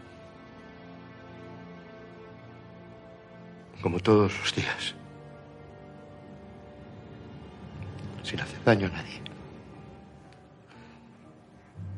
Como 3.83 4.01
todos 4.01 4.39
los 4.39 4.55
días. 4.55 4.95
Sin 8.23 8.41
hacer 8.41 8.65
daño 8.65 8.87
a 8.87 8.91
nadie. 8.91 9.21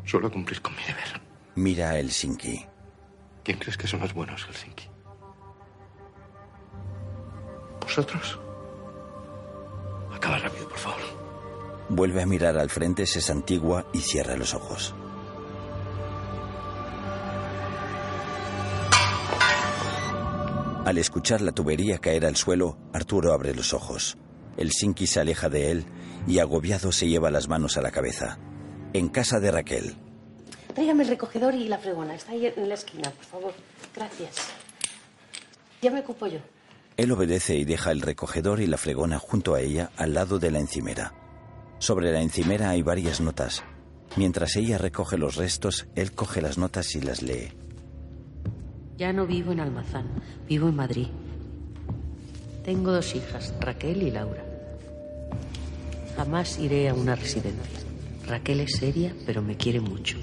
Solo 0.04 0.28
cumplir 0.28 0.60
con 0.60 0.74
mi 0.74 0.82
deber. 0.82 1.20
Mira 1.54 1.90
a 1.90 1.98
Helsinki. 1.98 2.66
¿Quién 3.44 3.58
crees 3.58 3.78
que 3.78 3.86
son 3.86 4.00
los 4.00 4.12
buenos, 4.12 4.44
Helsinki? 4.44 4.89
¿Vosotros? 8.00 8.38
Acaba 10.10 10.38
rápido, 10.38 10.66
por 10.66 10.78
favor. 10.78 11.00
Vuelve 11.90 12.22
a 12.22 12.26
mirar 12.26 12.56
al 12.56 12.70
frente, 12.70 13.04
se 13.04 13.20
santigua 13.20 13.84
y 13.92 13.98
cierra 13.98 14.36
los 14.38 14.54
ojos. 14.54 14.94
Al 20.86 20.96
escuchar 20.96 21.42
la 21.42 21.52
tubería 21.52 21.98
caer 21.98 22.24
al 22.24 22.36
suelo, 22.36 22.78
Arturo 22.94 23.34
abre 23.34 23.54
los 23.54 23.74
ojos. 23.74 24.16
El 24.56 24.72
Sinki 24.72 25.06
se 25.06 25.20
aleja 25.20 25.50
de 25.50 25.70
él 25.70 25.84
y 26.26 26.38
agobiado 26.38 26.92
se 26.92 27.06
lleva 27.06 27.30
las 27.30 27.48
manos 27.48 27.76
a 27.76 27.82
la 27.82 27.90
cabeza. 27.90 28.38
En 28.94 29.10
casa 29.10 29.40
de 29.40 29.50
Raquel, 29.50 29.96
Tráigame 30.74 31.02
el 31.02 31.10
recogedor 31.10 31.54
y 31.54 31.68
la 31.68 31.76
fregona. 31.76 32.14
Está 32.14 32.32
ahí 32.32 32.46
en 32.46 32.66
la 32.66 32.76
esquina, 32.76 33.10
por 33.10 33.24
favor. 33.26 33.52
Gracias. 33.94 34.36
Ya 35.82 35.90
me 35.90 36.00
ocupo 36.00 36.26
yo. 36.28 36.38
Él 36.96 37.12
obedece 37.12 37.56
y 37.56 37.64
deja 37.64 37.92
el 37.92 38.02
recogedor 38.02 38.60
y 38.60 38.66
la 38.66 38.76
fregona 38.76 39.18
junto 39.18 39.54
a 39.54 39.60
ella 39.60 39.90
al 39.96 40.14
lado 40.14 40.38
de 40.38 40.50
la 40.50 40.58
encimera. 40.58 41.14
Sobre 41.78 42.12
la 42.12 42.20
encimera 42.20 42.70
hay 42.70 42.82
varias 42.82 43.20
notas. 43.20 43.64
Mientras 44.16 44.56
ella 44.56 44.76
recoge 44.76 45.16
los 45.16 45.36
restos, 45.36 45.86
él 45.94 46.12
coge 46.12 46.42
las 46.42 46.58
notas 46.58 46.94
y 46.94 47.00
las 47.00 47.22
lee. 47.22 47.52
Ya 48.98 49.12
no 49.12 49.26
vivo 49.26 49.52
en 49.52 49.60
Almazán, 49.60 50.06
vivo 50.46 50.68
en 50.68 50.76
Madrid. 50.76 51.06
Tengo 52.64 52.92
dos 52.92 53.14
hijas, 53.14 53.54
Raquel 53.60 54.02
y 54.02 54.10
Laura. 54.10 54.44
Jamás 56.16 56.58
iré 56.58 56.88
a 56.88 56.94
una 56.94 57.14
residencia. 57.14 57.80
Raquel 58.26 58.60
es 58.60 58.72
seria, 58.78 59.14
pero 59.24 59.40
me 59.40 59.56
quiere 59.56 59.80
mucho. 59.80 60.18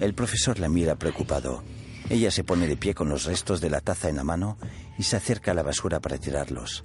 El 0.00 0.14
profesor 0.14 0.58
la 0.58 0.68
mira 0.68 0.96
preocupado. 0.96 1.62
Ella 2.12 2.30
se 2.30 2.44
pone 2.44 2.66
de 2.68 2.76
pie 2.76 2.92
con 2.92 3.08
los 3.08 3.24
restos 3.24 3.62
de 3.62 3.70
la 3.70 3.80
taza 3.80 4.10
en 4.10 4.16
la 4.16 4.22
mano 4.22 4.58
y 4.98 5.04
se 5.04 5.16
acerca 5.16 5.52
a 5.52 5.54
la 5.54 5.62
basura 5.62 5.98
para 5.98 6.18
tirarlos. 6.18 6.84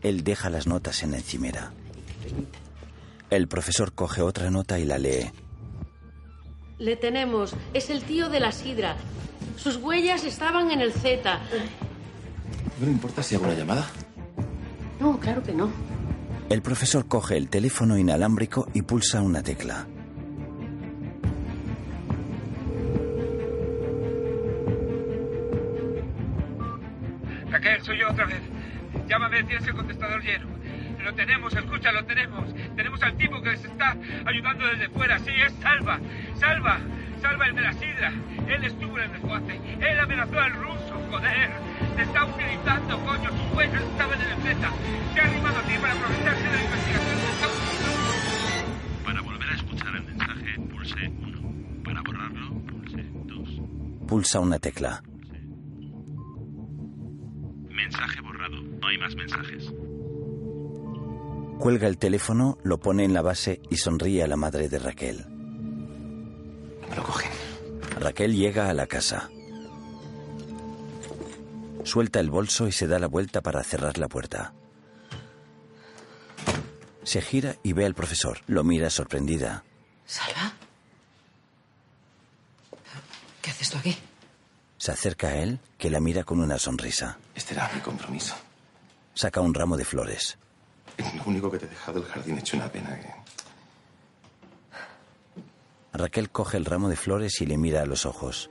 Él 0.00 0.24
deja 0.24 0.50
las 0.50 0.66
notas 0.66 1.04
en 1.04 1.12
la 1.12 1.18
encimera. 1.18 1.72
El 3.30 3.46
profesor 3.46 3.92
coge 3.92 4.20
otra 4.20 4.50
nota 4.50 4.80
y 4.80 4.84
la 4.84 4.98
lee. 4.98 5.30
Le 6.78 6.96
tenemos. 6.96 7.54
Es 7.72 7.88
el 7.88 8.02
tío 8.02 8.28
de 8.30 8.40
la 8.40 8.50
sidra. 8.50 8.96
Sus 9.56 9.76
huellas 9.76 10.24
estaban 10.24 10.72
en 10.72 10.80
el 10.80 10.92
Z. 10.92 11.38
¿No 12.80 12.86
le 12.86 12.90
importa 12.90 13.22
si 13.22 13.36
hago 13.36 13.44
una 13.44 13.54
llamada? 13.54 13.88
No, 14.98 15.20
claro 15.20 15.40
que 15.44 15.52
no. 15.52 15.70
El 16.50 16.62
profesor 16.62 17.06
coge 17.06 17.36
el 17.36 17.48
teléfono 17.48 17.96
inalámbrico 17.96 18.66
y 18.74 18.82
pulsa 18.82 19.22
una 19.22 19.40
tecla. 19.40 19.86
Yo 28.04 28.10
otra 28.10 28.26
vez. 28.26 28.42
Llámame, 29.08 29.42
tienes 29.44 29.66
el 29.66 29.74
contestador 29.74 30.22
lleno. 30.22 30.46
Lo 31.02 31.14
tenemos, 31.14 31.54
escucha, 31.54 31.92
lo 31.92 32.04
tenemos. 32.04 32.54
Tenemos 32.76 33.02
al 33.02 33.16
tipo 33.16 33.42
que 33.42 33.50
les 33.50 33.64
está 33.64 33.96
ayudando 34.24 34.66
desde 34.66 34.88
fuera. 34.88 35.18
Sí, 35.18 35.30
es 35.30 35.52
Salva. 35.60 35.98
Salva. 36.36 36.78
Salva 37.20 37.46
el 37.46 37.54
de 37.54 37.62
la 37.62 37.72
sidra. 37.72 38.12
Él 38.48 38.64
estuvo 38.64 38.98
en 38.98 39.04
el 39.04 39.12
desguace. 39.12 39.60
Él 39.80 40.00
amenazó 40.00 40.40
al 40.40 40.52
ruso, 40.52 41.06
joder. 41.10 41.50
Te 41.96 42.02
está 42.02 42.24
utilizando, 42.24 42.98
coño. 43.00 43.30
Sus 43.30 43.56
huellas 43.56 43.82
estaban 43.82 44.20
en 44.20 44.30
el 44.30 44.42
Z. 44.42 44.70
Se 45.14 45.20
ha 45.20 45.24
arrimado 45.24 45.58
a 45.58 45.62
ti 45.62 45.72
para 45.80 45.92
aprovecharse 45.94 46.42
de 46.42 46.56
la 46.56 46.64
investigación. 46.64 47.18
Está. 47.18 49.04
Para 49.04 49.20
volver 49.20 49.48
a 49.48 49.54
escuchar 49.54 49.96
el 49.96 50.04
mensaje, 50.04 50.60
pulse 50.70 51.08
1. 51.08 51.84
Para 51.84 52.02
borrarlo, 52.02 52.50
pulse 52.66 53.04
2. 53.26 54.08
Pulsa 54.08 54.40
una 54.40 54.58
tecla. 54.58 55.02
Hay 58.94 59.00
más 59.00 59.14
mensajes. 59.16 59.72
Cuelga 61.58 61.88
el 61.88 61.98
teléfono, 61.98 62.58
lo 62.62 62.78
pone 62.78 63.04
en 63.04 63.12
la 63.12 63.22
base 63.22 63.60
y 63.70 63.76
sonríe 63.76 64.22
a 64.22 64.26
la 64.26 64.36
madre 64.36 64.68
de 64.68 64.78
Raquel. 64.78 65.26
Me 66.88 66.96
lo 66.96 67.02
cogen. 67.02 67.30
Raquel 67.98 68.34
llega 68.34 68.68
a 68.68 68.74
la 68.74 68.86
casa. 68.86 69.30
Suelta 71.84 72.20
el 72.20 72.30
bolso 72.30 72.66
y 72.66 72.72
se 72.72 72.86
da 72.86 72.98
la 72.98 73.08
vuelta 73.08 73.40
para 73.40 73.62
cerrar 73.62 73.98
la 73.98 74.08
puerta. 74.08 74.52
Se 77.02 77.20
gira 77.20 77.56
y 77.62 77.72
ve 77.72 77.84
al 77.84 77.94
profesor. 77.94 78.38
Lo 78.46 78.64
mira 78.64 78.90
sorprendida. 78.90 79.64
¿Salva? 80.06 80.54
¿Qué 83.42 83.50
haces 83.50 83.70
tú 83.70 83.78
aquí? 83.78 83.96
Se 84.78 84.92
acerca 84.92 85.28
a 85.28 85.36
él, 85.36 85.60
que 85.78 85.90
la 85.90 86.00
mira 86.00 86.24
con 86.24 86.40
una 86.40 86.58
sonrisa. 86.58 87.18
Este 87.34 87.54
era 87.54 87.70
mi 87.74 87.80
compromiso. 87.80 88.34
Saca 89.14 89.40
un 89.40 89.54
ramo 89.54 89.76
de 89.76 89.84
flores. 89.84 90.36
Lo 91.16 91.24
único 91.26 91.50
que 91.50 91.58
te 91.58 91.66
he 91.66 91.68
dejado 91.68 91.98
el 92.00 92.04
jardín 92.06 92.38
hecho 92.38 92.56
una 92.56 92.68
pena. 92.70 92.98
que- 93.00 93.12
Raquel 95.92 96.30
coge 96.30 96.56
el 96.56 96.64
ramo 96.64 96.88
de 96.88 96.96
flores 96.96 97.40
y 97.40 97.46
le 97.46 97.56
mira 97.56 97.82
a 97.82 97.86
los 97.86 98.04
ojos. 98.06 98.50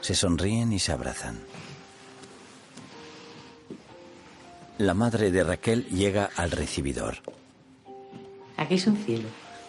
Se 0.00 0.14
sonríen 0.14 0.72
y 0.72 0.78
se 0.78 0.92
abrazan. 0.92 1.40
La 4.78 4.94
madre 4.94 5.30
de 5.30 5.44
Raquel 5.44 5.86
llega 5.88 6.30
al 6.36 6.50
recibidor. 6.50 7.18
Aquí 8.56 8.74
es 8.74 8.86
un 8.86 8.96
cielo. 9.04 9.28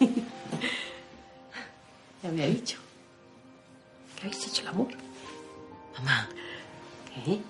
ya 2.22 2.30
me 2.30 2.42
ha 2.42 2.46
dicho. 2.46 2.78
Que 4.16 4.26
habéis 4.26 4.46
hecho 4.48 4.62
el 4.62 4.68
amor. 4.68 4.88
Mamá. 5.98 6.28
¿Qué? 7.24 7.40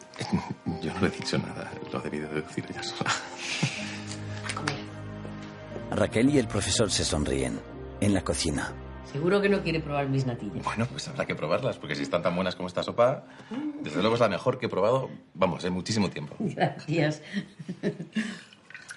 Yo 0.82 0.94
no 0.94 1.00
le 1.00 1.06
he 1.08 1.10
dicho 1.10 1.38
nada. 1.38 1.70
Lo 1.92 2.00
he 2.00 2.02
debido 2.04 2.28
deducir 2.32 2.64
ella 2.70 2.82
sola. 2.82 3.10
Raquel 5.90 6.30
y 6.30 6.38
el 6.38 6.48
profesor 6.48 6.90
se 6.90 7.04
sonríen. 7.04 7.58
En 8.00 8.12
la 8.12 8.22
cocina. 8.22 8.72
Seguro 9.10 9.40
que 9.40 9.48
no 9.48 9.62
quiere 9.62 9.80
probar 9.80 10.08
mis 10.08 10.26
natillas. 10.26 10.62
Bueno, 10.62 10.84
pues 10.86 11.08
habrá 11.08 11.24
que 11.24 11.34
probarlas, 11.34 11.78
porque 11.78 11.94
si 11.94 12.02
están 12.02 12.22
tan 12.22 12.34
buenas 12.34 12.54
como 12.56 12.68
esta 12.68 12.82
sopa, 12.82 13.24
desde 13.80 14.00
luego 14.00 14.14
es 14.16 14.20
la 14.20 14.28
mejor 14.28 14.58
que 14.58 14.66
he 14.66 14.68
probado, 14.68 15.08
vamos, 15.32 15.64
en 15.64 15.72
muchísimo 15.72 16.10
tiempo. 16.10 16.36
Gracias. 16.38 17.22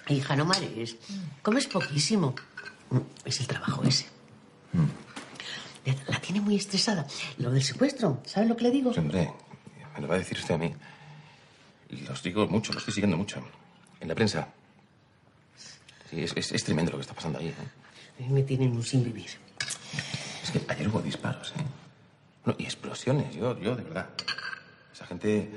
Hija, 0.08 0.36
no 0.36 0.44
marees. 0.44 0.96
Comes 1.42 1.66
poquísimo. 1.66 2.34
Mm, 2.90 2.98
Es 3.24 3.40
el 3.40 3.46
trabajo 3.46 3.82
ese. 3.84 4.06
La 6.08 6.20
tiene 6.20 6.42
muy 6.42 6.56
estresada. 6.56 7.06
Lo 7.38 7.50
del 7.50 7.62
secuestro, 7.62 8.20
¿sabes 8.26 8.48
lo 8.50 8.56
que 8.56 8.64
le 8.64 8.70
digo? 8.72 8.90
Hombre, 8.90 9.32
me 9.94 10.00
lo 10.02 10.08
va 10.08 10.14
a 10.14 10.18
decir 10.18 10.38
usted 10.38 10.54
a 10.54 10.58
mí. 10.58 10.74
Los 12.08 12.22
digo 12.22 12.46
mucho, 12.46 12.72
lo 12.72 12.78
estoy 12.78 12.94
siguiendo 12.94 13.16
mucho. 13.16 13.42
En 14.00 14.08
la 14.08 14.14
prensa. 14.14 14.48
Sí, 16.10 16.22
es, 16.22 16.32
es- 16.36 16.52
es 16.52 16.64
tremendo 16.64 16.92
lo 16.92 16.98
que 16.98 17.02
está 17.02 17.14
pasando 17.14 17.38
ahí. 17.38 17.48
¿eh? 17.48 18.26
Me 18.28 18.42
tienen 18.42 18.72
un 18.72 18.82
sin 18.82 19.04
vivir. 19.04 19.30
Es 20.42 20.50
que 20.50 20.60
ayer 20.68 20.88
hubo 20.88 21.00
disparos, 21.00 21.50
¿eh? 21.58 21.62
No, 22.46 22.54
y 22.58 22.64
explosiones, 22.64 23.34
yo, 23.34 23.58
yo, 23.60 23.76
de 23.76 23.82
verdad. 23.82 24.08
Esa 24.92 25.06
gente 25.06 25.50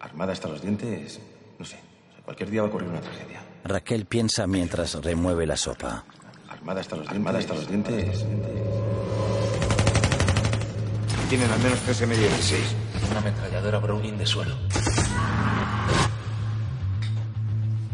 armada 0.00 0.32
hasta 0.32 0.48
los 0.48 0.62
dientes, 0.62 1.20
no 1.58 1.64
sé. 1.64 1.76
o 2.10 2.14
sea, 2.14 2.24
cualquier 2.24 2.50
día 2.50 2.62
va 2.62 2.68
a 2.68 2.70
ocurrir 2.70 2.88
una 2.88 3.00
tragedia. 3.00 3.42
Raquel 3.64 4.06
piensa 4.06 4.46
mientras 4.46 4.94
remueve 5.02 5.46
la 5.46 5.56
sopa. 5.56 6.04
Armada 6.48 6.80
hasta 6.80 6.96
los, 6.96 7.08
armada 7.08 7.38
hasta 7.38 7.54
los 7.54 7.68
dientes. 7.68 8.24
Tienen 11.28 11.50
al 11.50 11.60
menos 11.60 11.78
tres 11.80 12.02
M16. 12.02 12.60
Una 13.14 13.20
ametralladora 13.20 13.78
Browning 13.78 14.18
de 14.18 14.26
suelo. 14.26 14.56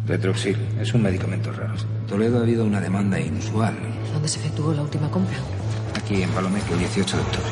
Retroxil 0.06 0.56
es 0.80 0.94
un 0.94 1.02
medicamento 1.02 1.52
raro. 1.52 1.74
En 1.74 2.06
Toledo 2.06 2.38
ha 2.38 2.40
habido 2.40 2.64
una 2.64 2.80
demanda 2.80 3.20
inusual. 3.20 3.76
¿Dónde 4.14 4.26
se 4.26 4.38
efectuó 4.38 4.72
la 4.72 4.80
última 4.80 5.10
compra? 5.10 5.36
Aquí 5.94 6.22
en 6.22 6.30
Palomeque, 6.30 6.72
el 6.72 6.78
18 6.78 7.16
de 7.18 7.22
octubre. 7.22 7.50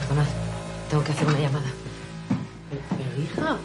Perdonad, 0.00 0.26
tengo 0.90 1.02
que 1.02 1.12
hacer 1.12 1.26
una 1.26 1.38
llamada. 1.38 1.70
Pero, 2.68 3.22
hija, 3.22 3.56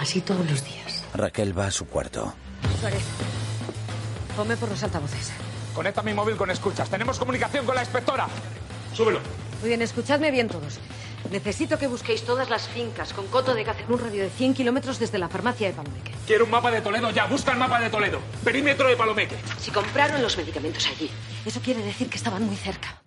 así 0.00 0.20
todos 0.20 0.50
los 0.50 0.64
días. 0.64 1.04
Raquel 1.14 1.56
va 1.56 1.66
a 1.66 1.70
su 1.70 1.86
cuarto. 1.86 2.34
Suárez, 2.80 3.04
ponme 4.36 4.56
por 4.56 4.68
los 4.68 4.82
altavoces. 4.82 5.43
Conecta 5.74 6.02
mi 6.02 6.14
móvil 6.14 6.36
con 6.36 6.50
escuchas. 6.50 6.88
Tenemos 6.88 7.18
comunicación 7.18 7.66
con 7.66 7.74
la 7.74 7.82
inspectora. 7.82 8.28
Súbelo. 8.94 9.20
Muy 9.60 9.68
bien, 9.68 9.82
escuchadme 9.82 10.30
bien 10.30 10.48
todos. 10.48 10.78
Necesito 11.30 11.78
que 11.78 11.86
busquéis 11.86 12.22
todas 12.22 12.50
las 12.50 12.68
fincas 12.68 13.12
con 13.12 13.26
coto 13.26 13.54
de 13.54 13.64
caza 13.64 13.80
en 13.80 13.92
un 13.92 13.98
radio 13.98 14.22
de 14.22 14.30
100 14.30 14.54
kilómetros 14.54 14.98
desde 14.98 15.18
la 15.18 15.28
farmacia 15.28 15.68
de 15.68 15.74
Palomeque. 15.74 16.12
Quiero 16.26 16.44
un 16.44 16.50
mapa 16.50 16.70
de 16.70 16.80
Toledo 16.80 17.10
ya. 17.10 17.26
Busca 17.26 17.52
el 17.52 17.58
mapa 17.58 17.80
de 17.80 17.90
Toledo. 17.90 18.20
Perímetro 18.44 18.88
de 18.88 18.96
Palomeque. 18.96 19.36
Si 19.58 19.70
compraron 19.70 20.22
los 20.22 20.36
medicamentos 20.36 20.86
allí, 20.86 21.10
eso 21.44 21.60
quiere 21.60 21.82
decir 21.82 22.08
que 22.08 22.18
estaban 22.18 22.44
muy 22.44 22.56
cerca. 22.56 23.00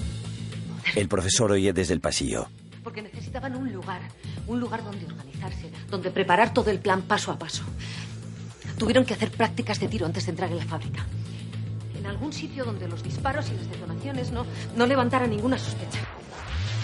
El 0.96 1.08
profesor 1.08 1.52
oye 1.52 1.72
desde 1.74 1.94
el 1.94 2.02
pasillo. 2.02 2.48
Porque 2.84 3.02
necesitaban 3.02 3.56
un 3.56 3.72
lugar, 3.72 4.02
un 4.48 4.60
lugar 4.60 4.84
donde 4.84 5.06
organizarse, 5.06 5.72
donde 5.90 6.10
preparar 6.12 6.54
todo 6.54 6.72
el 6.72 6.80
plan 6.80 7.04
paso 7.04 7.32
a 7.32 7.38
paso. 7.38 7.64
Tuvieron 8.78 9.06
que 9.06 9.14
hacer 9.14 9.32
prácticas 9.32 9.80
de 9.80 9.88
tiro 9.88 10.06
antes 10.06 10.26
de 10.26 10.32
entrar 10.32 10.50
en 10.52 10.58
la 10.58 10.66
fábrica. 10.66 11.06
En 12.08 12.12
algún 12.12 12.32
sitio 12.32 12.64
donde 12.64 12.88
los 12.88 13.04
disparos 13.04 13.50
y 13.50 13.58
las 13.58 13.70
detonaciones 13.70 14.32
no, 14.32 14.46
no 14.78 14.86
levantaran 14.86 15.30
ninguna 15.30 15.58
sospecha. 15.58 16.00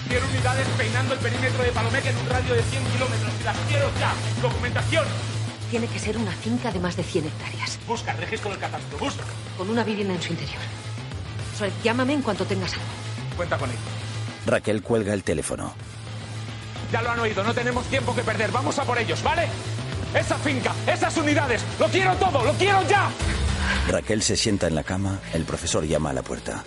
Quiero 0.09 0.27
unidades 0.27 0.67
peinando 0.77 1.13
el 1.13 1.19
perímetro 1.21 1.63
de 1.63 1.71
Palomeque 1.71 2.09
en 2.09 2.17
un 2.17 2.29
radio 2.29 2.53
de 2.53 2.61
100 2.61 2.83
kilómetros. 2.87 3.31
Y 3.39 3.43
las 3.45 3.57
quiero 3.69 3.89
ya. 4.01 4.13
Documentación. 4.41 5.05
Tiene 5.71 5.87
que 5.87 5.97
ser 5.97 6.17
una 6.17 6.33
finca 6.33 6.73
de 6.73 6.79
más 6.81 6.97
de 6.97 7.03
100 7.03 7.27
hectáreas, 7.27 7.79
Busca, 7.87 8.11
registro 8.11 8.49
del 8.49 8.59
catastro. 8.59 8.97
Busca. 8.97 9.23
con 9.57 9.69
una 9.69 9.85
vivienda 9.85 10.13
en 10.13 10.21
su 10.21 10.33
interior. 10.33 10.59
Suárez, 11.57 11.73
llámame 11.81 12.13
en 12.13 12.21
cuanto 12.21 12.43
tengas 12.43 12.73
algo. 12.73 12.85
Cuenta 13.37 13.57
con 13.57 13.69
ello. 13.69 13.79
Raquel 14.45 14.81
cuelga 14.81 15.13
el 15.13 15.23
teléfono. 15.23 15.73
Ya 16.91 17.01
lo 17.01 17.11
han 17.11 17.19
oído. 17.21 17.45
No 17.45 17.53
tenemos 17.53 17.85
tiempo 17.85 18.13
que 18.13 18.23
perder. 18.23 18.51
Vamos 18.51 18.77
a 18.77 18.83
por 18.83 18.97
ellos, 18.97 19.23
¿vale? 19.23 19.47
Esa 20.13 20.35
finca, 20.37 20.73
esas 20.85 21.15
unidades. 21.15 21.63
Lo 21.79 21.87
quiero 21.87 22.13
todo. 22.17 22.43
Lo 22.43 22.51
quiero 22.55 22.85
ya. 22.89 23.09
Raquel 23.87 24.21
se 24.21 24.35
sienta 24.37 24.67
en 24.67 24.75
la 24.75 24.83
cama, 24.83 25.19
el 25.33 25.43
profesor 25.43 25.85
llama 25.85 26.11
a 26.11 26.13
la 26.13 26.23
puerta. 26.23 26.63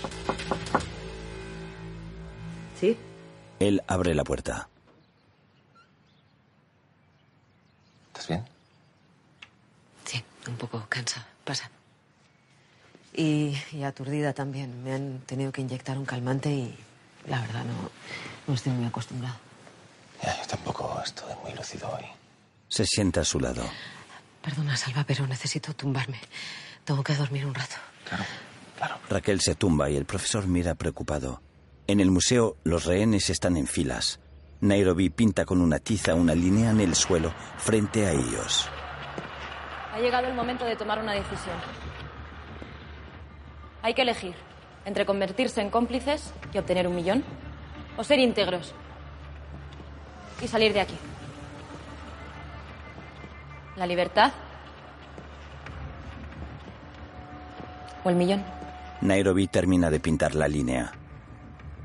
¿Sí? 2.79 2.97
Él 3.59 3.83
abre 3.87 4.15
la 4.15 4.23
puerta. 4.23 4.69
¿Estás 8.09 8.29
bien? 8.29 8.45
Sí, 10.05 10.23
un 10.47 10.57
poco 10.57 10.85
cansada. 10.89 11.27
Pasa. 11.45 11.71
Y, 13.15 13.57
y 13.73 13.83
aturdida 13.83 14.33
también. 14.35 14.83
Me 14.85 14.93
han 14.95 15.21
tenido 15.21 15.53
que 15.53 15.63
inyectar 15.63 15.97
un 15.97 16.05
calmante 16.05 16.51
y 16.51 16.77
la 17.29 17.41
verdad 17.41 17.65
no, 17.65 17.91
no 18.47 18.55
estoy 18.55 18.73
muy 18.73 18.87
acostumbrada. 18.87 19.39
Ya, 20.23 20.37
yo 20.41 20.47
tampoco 20.47 21.01
estoy 21.05 21.35
muy 21.43 21.53
lúcido 21.55 21.89
hoy. 21.91 22.05
Se 22.69 22.85
sienta 22.85 23.23
a 23.23 23.25
su 23.25 23.41
lado. 23.41 23.65
Perdona, 24.43 24.77
Salva, 24.77 25.05
pero 25.05 25.27
necesito 25.27 25.75
tumbarme. 25.75 26.21
Tengo 26.87 27.03
que 27.03 27.17
dormir 27.17 27.45
un 27.45 27.53
rato. 27.53 27.75
Raquel 29.11 29.41
se 29.41 29.57
tumba 29.57 29.91
y 29.91 29.97
el 29.97 30.05
profesor 30.05 30.47
mira 30.47 30.77
preocupado. 30.77 31.43
En 31.89 31.99
el 31.99 32.13
museo 32.13 32.57
los 32.63 32.85
rehenes 32.85 33.29
están 33.29 33.57
en 33.57 33.67
filas. 33.67 34.21
Nairobi 34.61 35.11
pinta 35.11 35.45
con 35.45 35.61
una 35.61 35.81
tiza 35.81 36.15
una 36.15 36.35
línea 36.35 36.71
en 36.71 36.81
el 36.81 36.95
suelo 36.95 37.35
frente 37.59 38.07
a 38.07 38.13
ellos. 38.13 38.69
Ha 39.93 39.99
llegado 39.99 40.29
el 40.29 40.35
momento 40.35 40.65
de 40.65 40.77
tomar 40.77 41.01
una 41.01 41.13
decisión. 41.13 41.57
Hay 43.83 43.95
que 43.95 44.03
elegir 44.03 44.35
entre 44.85 45.05
convertirse 45.05 45.61
en 45.61 45.71
cómplices 45.71 46.33
y 46.53 46.59
obtener 46.59 46.87
un 46.87 46.95
millón 46.95 47.25
o 47.97 48.05
ser 48.05 48.21
íntegros 48.21 48.73
y 50.41 50.47
salir 50.47 50.73
de 50.73 50.83
aquí. 50.83 50.97
La 53.75 53.87
libertad 53.87 54.33
o 58.07 58.11
el 58.11 58.17
millón. 58.17 58.45
Nairobi 59.01 59.49
termina 59.49 59.91
de 59.91 59.99
pintar 59.99 60.35
la 60.35 60.47
línea. 60.47 60.93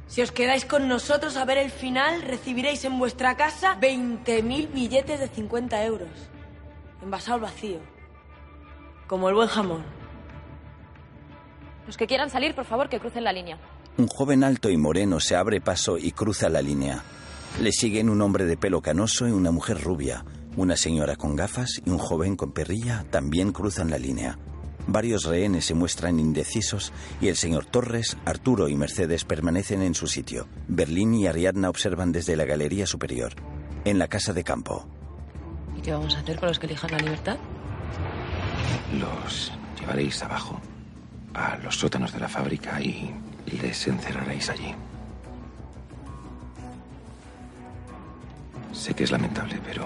Si 0.07 0.21
os 0.21 0.31
quedáis 0.31 0.65
con 0.65 0.87
nosotros 0.87 1.35
a 1.35 1.45
ver 1.45 1.57
el 1.57 1.71
final, 1.71 2.21
recibiréis 2.21 2.85
en 2.85 2.99
vuestra 2.99 3.35
casa 3.35 3.79
20.000 3.79 4.71
billetes 4.71 5.19
de 5.19 5.27
50 5.27 5.83
euros. 5.83 6.09
Envasado 7.01 7.35
al 7.35 7.41
vacío. 7.41 7.79
Como 9.07 9.29
el 9.29 9.35
buen 9.35 9.47
jamón. 9.47 9.83
Los 11.87 11.97
que 11.97 12.07
quieran 12.07 12.29
salir, 12.29 12.53
por 12.53 12.65
favor, 12.65 12.87
que 12.87 12.99
crucen 12.99 13.23
la 13.23 13.33
línea. 13.33 13.57
Un 13.97 14.07
joven 14.07 14.43
alto 14.43 14.69
y 14.69 14.77
moreno 14.77 15.19
se 15.19 15.35
abre 15.35 15.59
paso 15.59 15.97
y 15.97 16.11
cruza 16.11 16.49
la 16.49 16.61
línea. 16.61 17.03
Le 17.59 17.71
siguen 17.71 18.09
un 18.09 18.21
hombre 18.21 18.45
de 18.45 18.57
pelo 18.57 18.81
canoso 18.81 19.27
y 19.27 19.31
una 19.31 19.51
mujer 19.51 19.81
rubia. 19.81 20.23
Una 20.55 20.77
señora 20.77 21.15
con 21.15 21.35
gafas 21.35 21.81
y 21.83 21.89
un 21.89 21.97
joven 21.97 22.35
con 22.35 22.51
perrilla 22.51 23.05
también 23.09 23.51
cruzan 23.51 23.89
la 23.89 23.97
línea. 23.97 24.37
Varios 24.87 25.25
rehenes 25.25 25.65
se 25.65 25.73
muestran 25.73 26.19
indecisos 26.19 26.91
y 27.21 27.27
el 27.27 27.35
señor 27.35 27.65
Torres, 27.65 28.17
Arturo 28.25 28.67
y 28.67 28.75
Mercedes 28.75 29.25
permanecen 29.25 29.81
en 29.81 29.93
su 29.93 30.07
sitio. 30.07 30.47
Berlín 30.67 31.13
y 31.13 31.27
Ariadna 31.27 31.69
observan 31.69 32.11
desde 32.11 32.35
la 32.35 32.45
galería 32.45 32.87
superior. 32.87 33.33
En 33.85 33.99
la 33.99 34.07
casa 34.07 34.33
de 34.33 34.43
campo. 34.43 34.85
¿Y 35.77 35.81
qué 35.81 35.91
vamos 35.91 36.15
a 36.15 36.19
hacer 36.19 36.39
con 36.39 36.49
los 36.49 36.59
que 36.59 36.67
elijan 36.67 36.91
la 36.91 36.97
libertad? 36.97 37.37
Los 38.99 39.51
llevaréis 39.79 40.21
abajo, 40.21 40.59
a 41.33 41.57
los 41.57 41.77
sótanos 41.77 42.13
de 42.13 42.19
la 42.19 42.27
fábrica 42.27 42.81
y 42.81 43.13
les 43.45 43.87
encerraréis 43.87 44.49
allí. 44.49 44.75
Sé 48.73 48.93
que 48.93 49.03
es 49.03 49.11
lamentable, 49.11 49.59
pero 49.65 49.85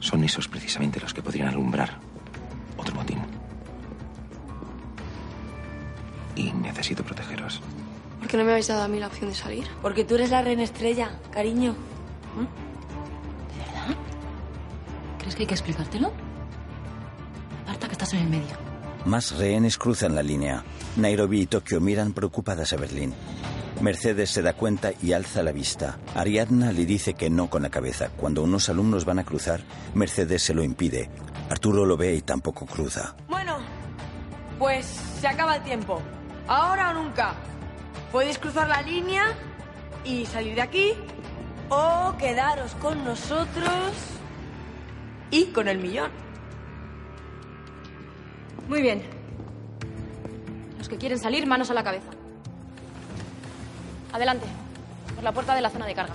son 0.00 0.24
esos 0.24 0.48
precisamente 0.48 1.00
los 1.00 1.12
que 1.12 1.22
podrían 1.22 1.48
alumbrar 1.48 2.07
otro 2.88 2.96
motín. 2.96 3.18
Y 6.34 6.52
necesito 6.52 7.04
protegeros. 7.04 7.60
¿Por 8.18 8.28
qué 8.28 8.36
no 8.36 8.44
me 8.44 8.50
habéis 8.50 8.68
dado 8.68 8.82
a 8.82 8.88
mí 8.88 8.98
la 8.98 9.08
opción 9.08 9.30
de 9.30 9.36
salir? 9.36 9.66
Porque 9.82 10.04
tú 10.04 10.14
eres 10.14 10.30
la 10.30 10.42
reina 10.42 10.62
estrella, 10.62 11.10
cariño. 11.30 11.74
¿Crees 15.18 15.34
que 15.34 15.42
hay 15.42 15.46
que 15.46 15.54
explicártelo? 15.54 16.12
Marta, 17.66 17.86
que 17.86 17.92
estás 17.92 18.12
en 18.14 18.20
el 18.20 18.28
medio. 18.28 18.56
Más 19.04 19.36
rehenes 19.36 19.78
cruzan 19.78 20.14
la 20.14 20.22
línea. 20.22 20.64
Nairobi 20.96 21.42
y 21.42 21.46
Tokio 21.46 21.80
miran 21.80 22.12
preocupadas 22.12 22.72
a 22.72 22.76
Berlín. 22.76 23.14
Mercedes 23.80 24.30
se 24.30 24.42
da 24.42 24.54
cuenta 24.54 24.92
y 25.02 25.12
alza 25.12 25.42
la 25.42 25.52
vista. 25.52 25.98
Ariadna 26.14 26.72
le 26.72 26.84
dice 26.84 27.14
que 27.14 27.30
no 27.30 27.48
con 27.48 27.62
la 27.62 27.70
cabeza. 27.70 28.10
Cuando 28.16 28.42
unos 28.42 28.68
alumnos 28.68 29.04
van 29.04 29.20
a 29.20 29.24
cruzar, 29.24 29.60
Mercedes 29.94 30.42
se 30.42 30.54
lo 30.54 30.64
impide. 30.64 31.08
Arturo 31.50 31.86
lo 31.86 31.96
ve 31.96 32.16
y 32.16 32.22
tampoco 32.22 32.66
cruza. 32.66 33.14
Bueno, 33.28 33.58
pues 34.58 34.86
se 34.86 35.26
acaba 35.26 35.56
el 35.56 35.62
tiempo. 35.62 36.02
Ahora 36.46 36.90
o 36.90 36.94
nunca. 36.94 37.34
Podéis 38.12 38.38
cruzar 38.38 38.68
la 38.68 38.82
línea 38.82 39.34
y 40.04 40.26
salir 40.26 40.54
de 40.54 40.62
aquí 40.62 40.92
o 41.70 42.14
quedaros 42.18 42.74
con 42.76 43.04
nosotros 43.04 43.92
y 45.30 45.46
con 45.46 45.68
el 45.68 45.78
millón. 45.78 46.10
Muy 48.68 48.82
bien. 48.82 49.02
Los 50.76 50.88
que 50.88 50.96
quieren 50.96 51.18
salir, 51.18 51.46
manos 51.46 51.70
a 51.70 51.74
la 51.74 51.82
cabeza. 51.82 52.10
Adelante, 54.12 54.46
por 55.14 55.24
la 55.24 55.32
puerta 55.32 55.54
de 55.54 55.60
la 55.60 55.70
zona 55.70 55.86
de 55.86 55.94
carga. 55.94 56.14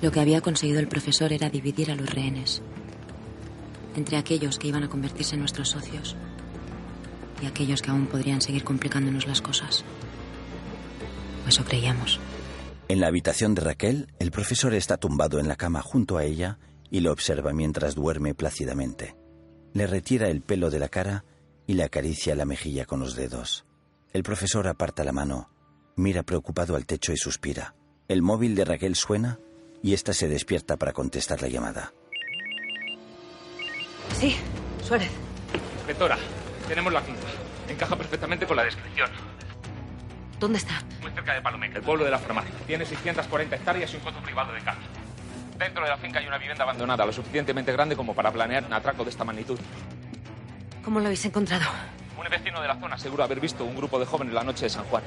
Lo 0.00 0.10
que 0.10 0.20
había 0.20 0.40
conseguido 0.40 0.80
el 0.80 0.88
profesor 0.88 1.32
era 1.32 1.48
dividir 1.48 1.90
a 1.90 1.94
los 1.94 2.10
rehenes 2.10 2.62
entre 3.96 4.16
aquellos 4.16 4.58
que 4.58 4.68
iban 4.68 4.82
a 4.82 4.88
convertirse 4.88 5.34
en 5.34 5.40
nuestros 5.40 5.70
socios 5.70 6.16
y 7.42 7.46
aquellos 7.46 7.82
que 7.82 7.90
aún 7.90 8.06
podrían 8.06 8.40
seguir 8.40 8.64
complicándonos 8.64 9.26
las 9.26 9.42
cosas. 9.42 9.84
O 11.44 11.48
eso 11.48 11.64
creíamos. 11.64 12.20
En 12.88 13.00
la 13.00 13.08
habitación 13.08 13.54
de 13.54 13.62
Raquel, 13.62 14.08
el 14.18 14.30
profesor 14.30 14.74
está 14.74 14.96
tumbado 14.96 15.38
en 15.38 15.48
la 15.48 15.56
cama 15.56 15.82
junto 15.82 16.18
a 16.18 16.24
ella 16.24 16.58
y 16.90 17.00
lo 17.00 17.10
observa 17.10 17.52
mientras 17.52 17.94
duerme 17.94 18.34
plácidamente. 18.34 19.16
Le 19.72 19.86
retira 19.86 20.28
el 20.28 20.42
pelo 20.42 20.70
de 20.70 20.78
la 20.78 20.88
cara 20.88 21.24
y 21.66 21.74
le 21.74 21.84
acaricia 21.84 22.34
la 22.34 22.44
mejilla 22.44 22.84
con 22.84 23.00
los 23.00 23.16
dedos. 23.16 23.64
El 24.12 24.22
profesor 24.22 24.68
aparta 24.68 25.04
la 25.04 25.12
mano, 25.12 25.48
mira 25.96 26.22
preocupado 26.22 26.76
al 26.76 26.84
techo 26.86 27.12
y 27.12 27.16
suspira. 27.16 27.74
El 28.08 28.20
móvil 28.20 28.54
de 28.54 28.66
Raquel 28.66 28.94
suena 28.94 29.38
y 29.82 29.94
ésta 29.94 30.12
se 30.12 30.28
despierta 30.28 30.76
para 30.76 30.92
contestar 30.92 31.40
la 31.40 31.48
llamada. 31.48 31.94
Sí, 34.18 34.38
Suárez. 34.82 35.10
Inspectora, 35.78 36.16
tenemos 36.68 36.92
la 36.92 37.00
finca. 37.00 37.20
Encaja 37.68 37.96
perfectamente 37.96 38.46
con 38.46 38.56
la 38.56 38.64
descripción. 38.64 39.10
¿Dónde 40.38 40.58
está? 40.58 40.82
Muy 41.00 41.12
cerca 41.12 41.34
de 41.34 41.40
Palomeque, 41.40 41.78
el 41.78 41.84
pueblo 41.84 42.04
de 42.04 42.10
la 42.10 42.18
farmacia. 42.18 42.52
Tiene 42.66 42.84
640 42.84 43.56
hectáreas 43.56 43.92
y 43.92 43.96
un 43.96 44.02
coto 44.02 44.20
privado 44.20 44.52
de 44.52 44.60
caza. 44.60 44.80
Dentro 45.56 45.84
de 45.84 45.90
la 45.90 45.96
finca 45.96 46.18
hay 46.18 46.26
una 46.26 46.38
vivienda 46.38 46.64
abandonada, 46.64 47.06
lo 47.06 47.12
suficientemente 47.12 47.70
grande 47.72 47.94
como 47.94 48.14
para 48.14 48.32
planear 48.32 48.64
un 48.64 48.72
atraco 48.72 49.04
de 49.04 49.10
esta 49.10 49.24
magnitud. 49.24 49.58
¿Cómo 50.84 50.98
lo 50.98 51.06
habéis 51.06 51.24
encontrado? 51.24 51.64
Un 52.18 52.28
vecino 52.28 52.60
de 52.60 52.68
la 52.68 52.76
zona 52.80 52.96
asegura 52.96 53.24
haber 53.24 53.38
visto 53.38 53.64
un 53.64 53.76
grupo 53.76 54.00
de 54.00 54.06
jóvenes 54.06 54.34
la 54.34 54.42
noche 54.42 54.64
de 54.64 54.70
San 54.70 54.84
Juan. 54.84 55.02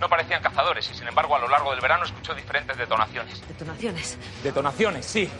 No 0.00 0.08
parecían 0.08 0.42
cazadores 0.42 0.90
y, 0.90 0.94
sin 0.94 1.08
embargo, 1.08 1.34
a 1.36 1.38
lo 1.38 1.48
largo 1.48 1.70
del 1.70 1.80
verano 1.80 2.04
escuchó 2.04 2.34
diferentes 2.34 2.76
detonaciones. 2.76 3.40
¿Detonaciones? 3.48 4.18
Detonaciones, 4.42 5.06
sí. 5.06 5.30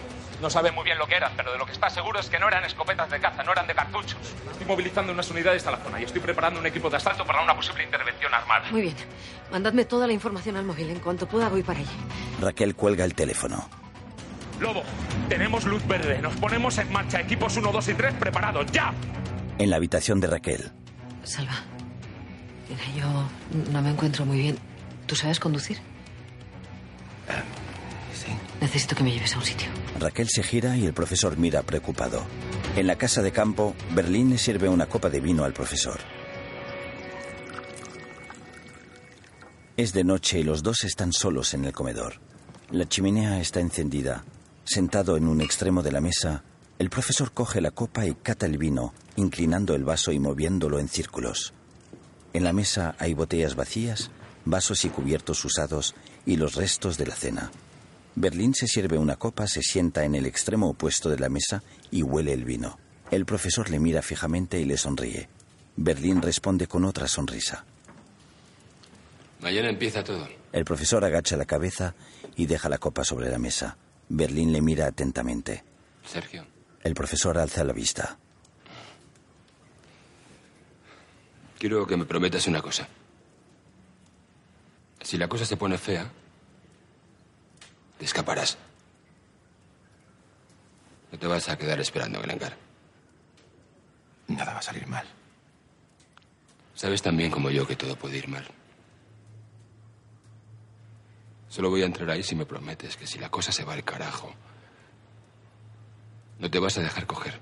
No 0.41 0.51
sabe 0.51 0.71
muy 0.71 0.85
bien 0.85 0.99
lo 0.99 1.07
que 1.07 1.15
eran, 1.17 1.33
pero 1.37 1.53
de 1.53 1.59
lo 1.59 1.65
que 1.65 1.73
está 1.73 1.89
seguro 1.89 2.21
es 2.21 2.29
que 2.29 2.39
no 2.39 2.49
eran 2.49 2.65
escopetas 2.65 3.11
de 3.11 3.19
caza, 3.19 3.43
no 3.43 3.53
eran 3.53 3.67
de 3.67 3.75
cartuchos. 3.75 4.19
Estoy 4.51 4.67
movilizando 4.67 5.13
unas 5.13 5.31
unidades 5.31 5.67
a 5.67 5.71
la 5.71 5.79
zona 5.79 6.01
y 6.01 6.05
estoy 6.05 6.21
preparando 6.21 6.61
un 6.61 6.67
equipo 6.67 6.91
de 6.91 6.97
asalto 6.99 7.25
para 7.25 7.43
una 7.43 7.57
posible 7.57 7.85
intervención 7.85 8.33
armada. 8.35 8.71
Muy 8.71 8.83
bien. 8.83 8.95
Mandadme 9.51 9.85
toda 9.87 10.07
la 10.07 10.13
información 10.13 10.57
al 10.57 10.65
móvil. 10.65 10.91
En 10.91 11.01
cuanto 11.01 11.27
pueda, 11.27 11.49
voy 11.49 11.63
para 11.63 11.79
allí. 11.81 11.89
Raquel 12.41 12.75
cuelga 12.75 13.05
el 13.05 13.15
teléfono. 13.15 13.69
Lobo, 14.61 14.83
tenemos 15.29 15.65
luz 15.65 15.87
verde. 15.87 16.19
Nos 16.21 16.35
ponemos 16.37 16.77
en 16.79 16.93
marcha. 16.93 17.21
Equipos 17.21 17.57
1, 17.57 17.73
2 17.73 17.89
y 17.89 17.95
3 17.95 18.15
preparados. 18.15 18.67
¡Ya! 18.73 18.93
En 19.59 19.71
la 19.71 19.77
habitación 19.77 20.21
de 20.21 20.27
Raquel, 20.27 20.71
Salva. 21.25 21.55
Mira, 22.69 22.83
yo 22.95 23.29
no 23.73 23.83
me 23.83 23.91
encuentro 23.91 24.27
muy 24.27 24.39
bien. 24.39 24.59
¿Tú 25.07 25.17
sabes 25.17 25.41
conducir? 25.41 25.79
sí. 28.13 28.27
Necesito 28.61 28.95
que 28.97 29.03
me 29.05 29.13
lleves 29.13 29.35
a 29.35 29.39
un 29.39 29.45
sitio. 29.45 29.69
Raquel 30.01 30.29
se 30.29 30.43
gira 30.43 30.77
y 30.77 30.85
el 30.85 30.93
profesor 30.93 31.37
mira 31.37 31.63
preocupado. 31.63 32.23
En 32.77 32.87
la 32.87 32.97
casa 32.97 33.23
de 33.23 33.33
campo, 33.33 33.75
Berlín 33.95 34.31
le 34.31 34.39
sirve 34.39 34.69
una 34.69 34.87
copa 34.87 35.09
de 35.09 35.21
vino 35.21 35.45
al 35.45 35.53
profesor. 35.53 35.99
Es 39.77 39.93
de 39.93 40.05
noche 40.05 40.41
y 40.41 40.43
los 40.43 40.63
dos 40.63 40.85
están 40.85 41.13
solos 41.13 41.55
en 41.55 41.65
el 41.65 41.73
comedor. 41.73 42.21
La 42.71 42.89
chimenea 42.89 43.41
está 43.41 43.61
encendida. 43.61 44.25
Sentado 44.65 45.17
en 45.17 45.29
un 45.29 45.41
extremo 45.41 45.83
de 45.83 45.93
la 45.93 46.01
mesa, 46.01 46.45
el 46.79 46.91
profesor 46.91 47.33
coge 47.33 47.61
la 47.61 47.71
copa 47.71 48.07
y 48.07 48.15
cata 48.15 48.47
el 48.47 48.59
vino, 48.59 48.93
inclinando 49.17 49.75
el 49.75 49.85
vaso 49.85 50.13
y 50.13 50.19
moviéndolo 50.19 50.79
en 50.79 50.89
círculos. 50.89 51.55
En 52.33 52.45
la 52.45 52.53
mesa 52.53 52.97
hay 52.99 53.15
botellas 53.15 53.55
vacías, 53.55 54.11
vasos 54.45 54.85
y 54.85 54.89
cubiertos 54.89 55.45
usados 55.45 55.95
y 56.27 56.37
los 56.37 56.55
restos 56.55 56.99
de 56.99 57.07
la 57.07 57.15
cena. 57.15 57.51
Berlín 58.17 58.55
se 58.55 58.67
sirve 58.67 58.97
una 58.99 59.17
copa, 59.17 59.47
se 59.47 59.63
sienta 59.63 60.05
en 60.05 60.15
el 60.15 60.25
extremo 60.27 60.71
opuesto 60.71 61.11
de 61.11 61.19
la 61.19 61.29
mesa 61.29 61.63
y 61.91 62.03
huele 62.03 62.33
el 62.33 62.45
vino. 62.45 62.79
El 63.11 63.27
profesor 63.27 63.69
le 63.71 63.79
mira 63.79 64.03
fijamente 64.03 64.59
y 64.59 64.65
le 64.65 64.77
sonríe. 64.79 65.29
Berlín 65.77 66.23
responde 66.23 66.67
con 66.67 66.85
otra 66.85 67.07
sonrisa. 67.09 67.65
Mañana 69.41 69.69
empieza 69.69 70.03
todo. 70.03 70.27
El 70.53 70.65
profesor 70.65 71.05
agacha 71.05 71.37
la 71.37 71.45
cabeza 71.45 71.95
y 72.37 72.47
deja 72.47 72.71
la 72.71 72.79
copa 72.79 73.05
sobre 73.05 73.31
la 73.31 73.39
mesa. 73.39 73.77
Berlín 74.09 74.51
le 74.51 74.63
mira 74.63 74.87
atentamente. 74.87 75.63
Sergio, 76.07 76.47
El 76.83 76.95
profesor 76.95 77.37
alza 77.39 77.65
la 77.65 77.73
vista. 77.73 78.19
quiero 81.59 81.87
que 81.87 81.97
me 81.97 82.05
prometas 82.05 82.47
una 82.47 82.63
cosa. 82.63 82.87
Si 85.03 85.17
la 85.19 85.27
cosa 85.29 85.45
se 85.47 85.57
pone 85.57 85.79
fea, 85.79 86.11
te 87.99 88.05
escaparás. 88.05 88.59
No 91.13 91.19
te 91.19 91.27
vas 91.27 91.49
a 91.49 91.57
quedar 91.57 91.81
esperando 91.81 92.19
hangar. 92.21 92.57
Nada 94.29 94.53
va 94.53 94.59
a 94.59 94.63
salir 94.63 94.87
mal. 94.87 95.07
Sabes 96.75 97.01
tan 97.01 97.17
bien 97.17 97.31
como 97.31 97.51
yo 97.51 97.67
que 97.67 97.77
todo 97.77 97.97
puede 97.97 98.19
ir 98.19 98.29
mal. 98.29 98.47
Solo 101.49 101.71
voy 101.71 101.83
a 101.83 101.87
entrar 101.87 102.11
ahí 102.11 102.23
si 102.23 102.35
me 102.35 102.45
prometes 102.45 102.97
que 102.97 103.07
si 103.07 103.19
la 103.19 103.31
cosa 103.31 103.51
se 103.51 103.65
va 103.65 103.73
al 103.73 103.85
carajo, 103.85 104.35
no 106.39 106.51
te 106.51 106.59
vas 106.59 106.77
a 106.77 106.83
dejar 106.83 107.07
coger. 107.07 107.41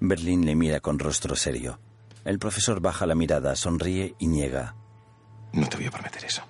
Berlín 0.00 0.44
le 0.44 0.54
mira 0.54 0.80
con 0.80 0.98
rostro 0.98 1.36
serio. 1.36 1.80
El 2.24 2.38
profesor 2.38 2.80
baja 2.80 3.06
la 3.06 3.14
mirada, 3.14 3.56
sonríe 3.56 4.14
y 4.18 4.26
niega. 4.26 4.74
No 5.52 5.66
te 5.68 5.76
voy 5.76 5.86
a 5.86 5.90
prometer 5.90 6.24
eso. 6.24 6.42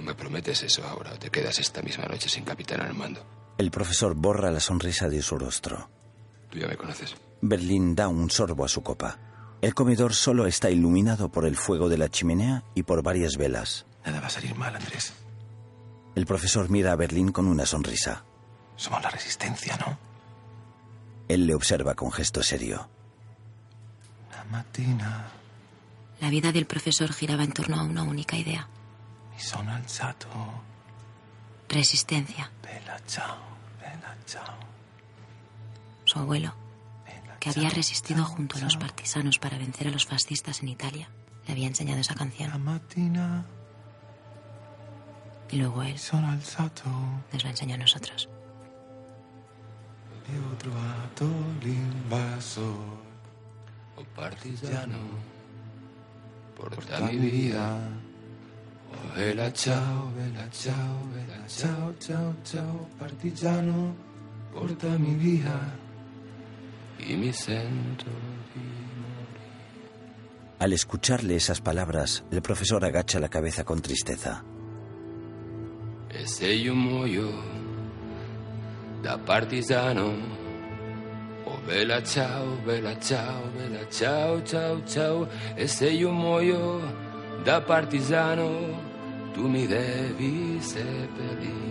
O 0.00 0.02
me 0.02 0.14
prometes 0.14 0.62
eso 0.62 0.82
ahora 0.88 1.12
o 1.12 1.18
te 1.18 1.28
quedas 1.28 1.58
esta 1.58 1.82
misma 1.82 2.06
noche 2.06 2.30
sin 2.30 2.42
capitán 2.42 2.80
al 2.80 2.94
mando. 2.94 3.20
El 3.58 3.70
profesor 3.70 4.14
borra 4.14 4.50
la 4.50 4.58
sonrisa 4.58 5.10
de 5.10 5.20
su 5.20 5.36
rostro. 5.36 5.90
Tú 6.48 6.58
ya 6.58 6.66
me 6.66 6.78
conoces. 6.78 7.14
Berlín 7.42 7.94
da 7.94 8.08
un 8.08 8.30
sorbo 8.30 8.64
a 8.64 8.68
su 8.68 8.82
copa. 8.82 9.18
El 9.60 9.74
comedor 9.74 10.14
solo 10.14 10.46
está 10.46 10.70
iluminado 10.70 11.28
por 11.28 11.44
el 11.44 11.54
fuego 11.54 11.90
de 11.90 11.98
la 11.98 12.08
chimenea 12.08 12.64
y 12.74 12.84
por 12.84 13.02
varias 13.02 13.36
velas. 13.36 13.84
Nada 14.06 14.20
va 14.20 14.28
a 14.28 14.30
salir 14.30 14.54
mal, 14.54 14.74
Andrés. 14.74 15.12
El 16.14 16.24
profesor 16.24 16.70
mira 16.70 16.92
a 16.92 16.96
Berlín 16.96 17.30
con 17.30 17.46
una 17.46 17.66
sonrisa. 17.66 18.24
Somos 18.76 19.02
la 19.02 19.10
resistencia, 19.10 19.76
¿no? 19.76 19.98
Él 21.28 21.46
le 21.46 21.54
observa 21.54 21.94
con 21.94 22.10
gesto 22.10 22.42
serio. 22.42 22.88
La 24.32 24.44
mattina 24.44 25.28
La 26.22 26.30
vida 26.30 26.52
del 26.52 26.64
profesor 26.64 27.12
giraba 27.12 27.44
en 27.44 27.52
torno 27.52 27.78
a 27.78 27.82
una 27.82 28.02
única 28.02 28.38
idea. 28.38 28.66
Mi 29.40 29.46
sono 29.46 29.72
alzato. 29.72 30.28
Resistencia. 31.68 32.50
Bella 32.62 32.98
ciao, 33.06 33.38
bella 33.80 34.14
ciao. 34.26 34.58
Su 36.04 36.18
abuelo, 36.18 36.52
que 37.38 37.48
había 37.48 37.70
resistido 37.70 38.24
junto 38.24 38.58
a 38.58 38.60
los 38.60 38.76
partisanos 38.76 39.38
para 39.38 39.56
vencer 39.56 39.88
a 39.88 39.90
los 39.90 40.04
fascistas 40.04 40.60
en 40.60 40.68
Italia, 40.68 41.08
le 41.46 41.52
había 41.52 41.68
enseñado 41.68 42.00
esa 42.00 42.14
canción. 42.14 42.62
Mattina 42.62 43.44
Y 45.50 45.56
luego 45.56 45.82
él 45.82 45.98
sono 45.98 46.28
alzato 46.30 46.84
nos 47.32 47.42
la 47.42 47.50
enseñó 47.50 47.76
a 47.76 47.78
nosotros. 47.78 48.28
ho 50.30 50.56
trovato 50.58 51.26
l'invasor. 51.62 53.00
Partigiano, 54.14 54.98
porta 56.56 56.76
Porta 56.76 57.00
mi 57.06 57.18
mi 57.18 57.30
vida. 57.30 58.09
Bella 59.14 59.52
ciao, 59.52 60.10
bella 60.14 60.48
ciao, 60.50 61.06
bella 61.12 61.46
ciao, 61.46 61.94
ciao, 61.98 62.34
ciao, 62.42 62.88
partigiano, 62.98 63.94
portami 64.52 65.14
via. 65.14 65.88
y 67.06 67.14
mi 67.16 67.32
sento 67.32 68.04
Al 70.58 70.74
escucharle 70.74 71.36
esas 71.36 71.62
palabras, 71.62 72.22
el 72.30 72.42
profesor 72.42 72.84
agacha 72.84 73.18
la 73.18 73.30
cabeza 73.30 73.64
con 73.64 73.80
tristeza. 73.80 74.44
E 76.10 76.26
se 76.26 76.52
io 76.52 76.74
muoio 76.74 77.30
da 79.00 79.16
partigiano, 79.16 80.12
oh 81.46 81.58
bella 81.66 82.02
ciao, 82.02 82.58
bella 82.66 82.98
ciao, 82.98 83.40
bella 83.56 83.88
ciao, 83.88 84.42
ciao, 84.42 84.82
ciao. 84.84 85.28
E 85.56 85.66
se 85.66 85.88
io 85.88 86.10
muoio 86.12 86.82
da 87.44 87.60
partigiano, 87.60 88.50
tu 89.32 89.46
mi 89.48 89.66
devi 89.66 90.58
seppellire, 90.60 91.66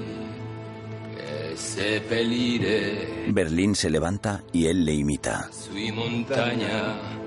seppellire 1.56 3.32
Berlín 3.32 3.76
se 3.76 3.90
levanta 3.90 4.42
y 4.52 4.66
él 4.68 4.86
le 4.86 4.94
imita. 4.94 5.50
sui 5.52 5.92
montagna. 5.92 6.96
Oh 7.16 7.20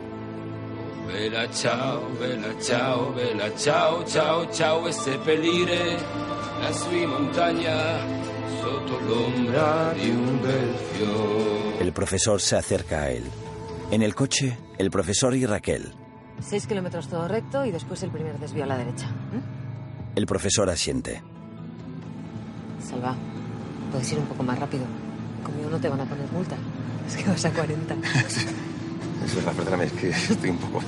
bella 1.06 1.50
ciao, 1.50 2.08
bella 2.18 2.58
ciao, 2.60 3.12
bella 3.12 3.54
ciao, 3.56 4.04
ciao, 4.04 4.50
ciao. 4.50 4.88
E 4.88 4.92
seppellire 4.92 5.96
la 6.60 6.72
sui 6.72 7.06
montagna 7.06 7.98
sotto 8.60 8.98
l'ombra 9.00 9.92
di 9.92 10.08
un 10.08 10.40
bel 10.40 10.74
fiore. 10.92 11.78
El 11.80 11.92
profesor 11.92 12.40
se 12.40 12.56
acerca 12.56 13.02
a 13.02 13.10
él. 13.10 13.24
En 13.90 14.02
el 14.02 14.14
coche, 14.14 14.56
el 14.78 14.90
profesor 14.90 15.34
y 15.34 15.44
Raquel. 15.44 15.92
Seis 16.44 16.66
kilómetros 16.66 17.08
todo 17.08 17.28
recto 17.28 17.64
y 17.64 17.70
después 17.70 18.02
el 18.02 18.10
primer 18.10 18.38
desvío 18.38 18.64
a 18.64 18.66
la 18.66 18.76
derecha. 18.76 19.06
¿eh? 19.06 19.40
El 20.16 20.26
profesor 20.26 20.68
asiente. 20.68 21.22
Salva, 22.86 23.14
puedes 23.90 24.12
ir 24.12 24.18
un 24.18 24.26
poco 24.26 24.42
más 24.42 24.58
rápido. 24.58 24.84
Conmigo 25.44 25.70
no 25.70 25.78
te 25.78 25.88
van 25.88 26.00
a 26.00 26.04
poner 26.04 26.30
multa. 26.32 26.56
Es 27.06 27.16
que 27.16 27.28
vas 27.28 27.44
a 27.44 27.50
40. 27.50 27.94
Es 29.24 29.36
verdad, 29.36 29.52
perdóname, 29.52 29.84
es 29.84 29.92
que 29.92 30.10
estoy 30.10 30.50
un 30.50 30.58
poco 30.58 30.80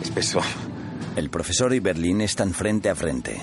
espeso. 0.00 0.40
El 1.14 1.28
profesor 1.28 1.74
y 1.74 1.80
Berlín 1.80 2.22
están 2.22 2.54
frente 2.54 2.88
a 2.88 2.94
frente. 2.94 3.40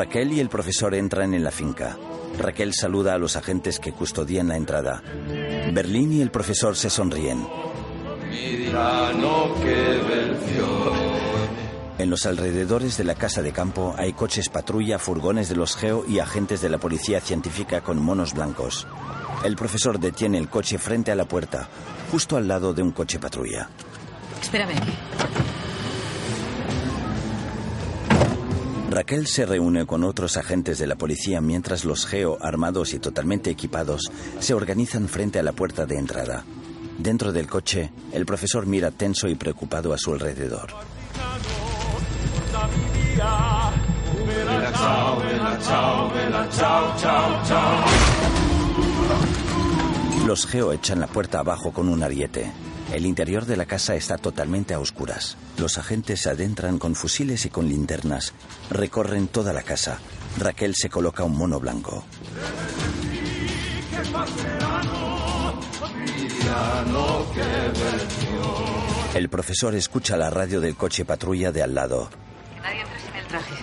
Raquel 0.00 0.32
y 0.32 0.40
el 0.40 0.48
profesor 0.48 0.94
entran 0.94 1.34
en 1.34 1.44
la 1.44 1.50
finca. 1.50 1.94
Raquel 2.38 2.72
saluda 2.72 3.12
a 3.12 3.18
los 3.18 3.36
agentes 3.36 3.78
que 3.78 3.92
custodian 3.92 4.48
la 4.48 4.56
entrada. 4.56 5.02
Berlín 5.74 6.14
y 6.14 6.22
el 6.22 6.30
profesor 6.30 6.74
se 6.74 6.88
sonríen. 6.88 7.46
En 11.98 12.08
los 12.08 12.24
alrededores 12.24 12.96
de 12.96 13.04
la 13.04 13.14
casa 13.14 13.42
de 13.42 13.52
campo 13.52 13.94
hay 13.98 14.14
coches 14.14 14.48
patrulla, 14.48 14.98
furgones 14.98 15.50
de 15.50 15.56
los 15.56 15.76
GEO 15.76 16.06
y 16.08 16.18
agentes 16.18 16.62
de 16.62 16.70
la 16.70 16.78
policía 16.78 17.20
científica 17.20 17.82
con 17.82 18.02
monos 18.02 18.32
blancos. 18.32 18.86
El 19.44 19.54
profesor 19.54 20.00
detiene 20.00 20.38
el 20.38 20.48
coche 20.48 20.78
frente 20.78 21.12
a 21.12 21.14
la 21.14 21.26
puerta, 21.26 21.68
justo 22.10 22.38
al 22.38 22.48
lado 22.48 22.72
de 22.72 22.80
un 22.80 22.92
coche 22.92 23.18
patrulla. 23.18 23.68
Espérame 24.40 24.76
Raquel 28.90 29.28
se 29.28 29.46
reúne 29.46 29.86
con 29.86 30.02
otros 30.02 30.36
agentes 30.36 30.78
de 30.78 30.88
la 30.88 30.96
policía 30.96 31.40
mientras 31.40 31.84
los 31.84 32.06
GEO, 32.06 32.38
armados 32.40 32.92
y 32.92 32.98
totalmente 32.98 33.48
equipados, 33.48 34.10
se 34.40 34.52
organizan 34.52 35.08
frente 35.08 35.38
a 35.38 35.44
la 35.44 35.52
puerta 35.52 35.86
de 35.86 35.96
entrada. 35.96 36.44
Dentro 36.98 37.32
del 37.32 37.46
coche, 37.46 37.92
el 38.12 38.26
profesor 38.26 38.66
mira 38.66 38.90
tenso 38.90 39.28
y 39.28 39.36
preocupado 39.36 39.92
a 39.92 39.98
su 39.98 40.12
alrededor. 40.12 40.70
Los 50.26 50.46
Geo 50.48 50.72
echan 50.72 50.98
la 50.98 51.06
puerta 51.06 51.38
abajo 51.38 51.72
con 51.72 51.88
un 51.88 52.02
ariete. 52.02 52.50
El 52.92 53.06
interior 53.06 53.46
de 53.46 53.56
la 53.56 53.66
casa 53.66 53.94
está 53.94 54.18
totalmente 54.18 54.74
a 54.74 54.80
oscuras. 54.80 55.36
Los 55.58 55.78
agentes 55.78 56.22
se 56.22 56.30
adentran 56.30 56.78
con 56.78 56.96
fusiles 56.96 57.46
y 57.46 57.50
con 57.50 57.68
linternas. 57.68 58.32
Recorren 58.68 59.28
toda 59.28 59.52
la 59.52 59.62
casa. 59.62 60.00
Raquel 60.38 60.74
se 60.74 60.90
coloca 60.90 61.22
un 61.22 61.36
mono 61.36 61.60
blanco. 61.60 62.04
El 69.14 69.28
profesor 69.28 69.74
escucha 69.76 70.16
la 70.16 70.30
radio 70.30 70.60
del 70.60 70.74
coche 70.74 71.04
patrulla 71.04 71.52
de 71.52 71.62
al 71.62 71.74
lado. 71.74 72.10
Que 72.54 72.60
nadie 72.60 72.80
entre 72.80 73.00
sin 73.00 73.14
el 73.14 73.26
traje. 73.26 73.54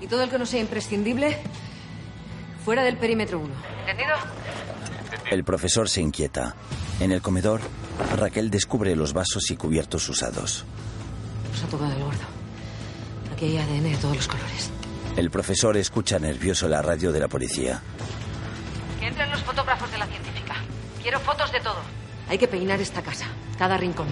Y 0.00 0.06
todo 0.06 0.22
el 0.22 0.30
que 0.30 0.38
no 0.38 0.46
sea 0.46 0.60
imprescindible, 0.60 1.36
fuera 2.64 2.84
del 2.84 2.96
perímetro 2.96 3.40
1. 3.40 3.54
¿Entendido? 3.80 4.16
El 5.30 5.42
profesor 5.42 5.88
se 5.88 6.00
inquieta. 6.00 6.54
En 7.00 7.12
el 7.12 7.22
comedor, 7.22 7.60
Raquel 8.16 8.50
descubre 8.50 8.96
los 8.96 9.12
vasos 9.12 9.50
y 9.50 9.56
cubiertos 9.56 10.08
usados. 10.08 10.64
Nos 11.52 11.62
ha 11.62 11.66
tocado 11.68 11.92
el 11.92 12.02
gordo. 12.02 12.24
Aquí 13.32 13.46
hay 13.46 13.58
ADN 13.58 13.84
de 13.84 13.96
todos 13.98 14.16
los 14.16 14.26
colores. 14.26 14.70
El 15.16 15.30
profesor 15.30 15.76
escucha 15.76 16.18
nervioso 16.18 16.68
la 16.68 16.82
radio 16.82 17.12
de 17.12 17.20
la 17.20 17.28
policía. 17.28 17.80
Que 18.98 19.06
entren 19.06 19.30
los 19.30 19.42
fotógrafos 19.42 19.90
de 19.92 19.98
la 19.98 20.06
científica. 20.06 20.56
Quiero 21.02 21.20
fotos 21.20 21.52
de 21.52 21.60
todo. 21.60 21.80
Hay 22.28 22.38
que 22.38 22.48
peinar 22.48 22.80
esta 22.80 23.02
casa, 23.02 23.26
cada 23.58 23.76
rincón. 23.76 24.08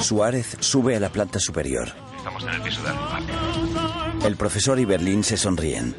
Suárez 0.00 0.56
sube 0.60 0.96
a 0.96 1.00
la 1.00 1.10
planta 1.10 1.38
superior. 1.38 1.92
Estamos 2.16 2.42
en 2.44 2.50
el 2.50 2.62
piso 2.62 2.82
de 2.82 2.88
arriba. 2.88 4.14
El 4.24 4.36
profesor 4.36 4.78
y 4.78 4.84
Berlín 4.84 5.22
se 5.22 5.36
sonríen. 5.36 5.94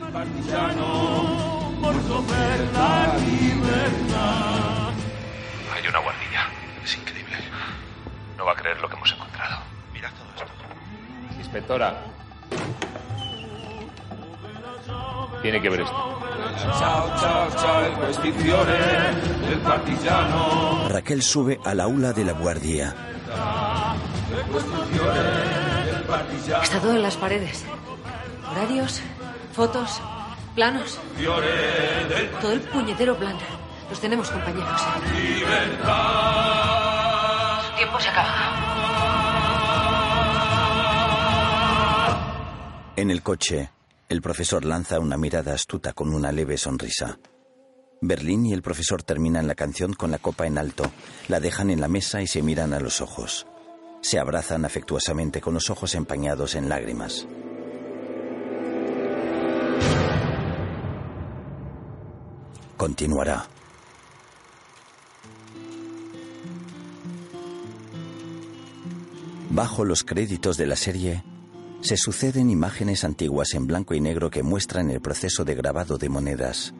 Hay 5.73 5.87
una 5.87 5.99
guardilla. 5.99 6.47
Es 6.83 6.95
increíble. 6.97 7.37
No 8.37 8.45
va 8.45 8.51
a 8.53 8.55
creer 8.55 8.79
lo 8.81 8.89
que 8.89 8.95
hemos 8.95 9.11
encontrado. 9.11 9.57
Mira 9.93 10.09
todo 10.11 10.27
esto. 10.35 11.37
Inspectora. 11.37 11.95
Tiene 15.41 15.61
que 15.61 15.69
ver 15.69 15.81
esto. 15.81 16.19
Raquel 20.89 21.21
sube 21.21 21.59
al 21.63 21.79
aula 21.79 22.13
de 22.13 22.25
la 22.25 22.33
guardia. 22.33 22.95
Está 26.63 26.79
todo 26.79 26.95
en 26.95 27.01
las 27.03 27.17
paredes. 27.17 27.65
Horarios, 28.51 29.01
fotos, 29.53 30.01
planos. 30.57 30.99
Todo 32.41 32.51
el 32.51 32.61
puñetero 32.61 33.15
plan. 33.15 33.37
Los 33.91 34.01
tenemos, 34.01 34.27
compañeros. 34.31 34.81
Su 37.61 37.75
tiempo 37.77 37.99
se 37.99 38.09
acaba. 38.09 38.33
En 42.95 43.11
el 43.11 43.21
coche, 43.21 43.69
el 44.09 44.19
profesor 44.19 44.65
lanza 44.65 44.99
una 44.99 45.15
mirada 45.15 45.53
astuta 45.53 45.93
con 45.93 46.11
una 46.11 46.31
leve 46.31 46.57
sonrisa. 46.57 47.19
Berlín 48.01 48.47
y 48.47 48.53
el 48.53 48.63
profesor 48.63 49.03
terminan 49.03 49.45
la 49.45 49.53
canción 49.53 49.93
con 49.93 50.09
la 50.09 50.17
copa 50.17 50.47
en 50.47 50.57
alto, 50.57 50.91
la 51.27 51.39
dejan 51.39 51.69
en 51.69 51.81
la 51.81 51.87
mesa 51.87 52.23
y 52.23 52.27
se 52.27 52.41
miran 52.41 52.73
a 52.73 52.79
los 52.79 52.99
ojos. 53.01 53.45
Se 54.01 54.17
abrazan 54.17 54.65
afectuosamente 54.65 55.39
con 55.39 55.53
los 55.53 55.69
ojos 55.69 55.93
empañados 55.93 56.55
en 56.55 56.67
lágrimas. 56.67 57.27
Continuará. 62.77 63.47
Bajo 69.49 69.83
los 69.83 70.03
créditos 70.03 70.57
de 70.57 70.67
la 70.67 70.75
serie, 70.75 71.23
se 71.81 71.97
suceden 71.97 72.51
imágenes 72.51 73.03
antiguas 73.03 73.55
en 73.55 73.65
blanco 73.65 73.95
y 73.95 73.99
negro 73.99 74.29
que 74.29 74.43
muestran 74.43 74.91
el 74.91 75.01
proceso 75.01 75.43
de 75.43 75.55
grabado 75.55 75.97
de 75.97 76.09
monedas. 76.09 76.73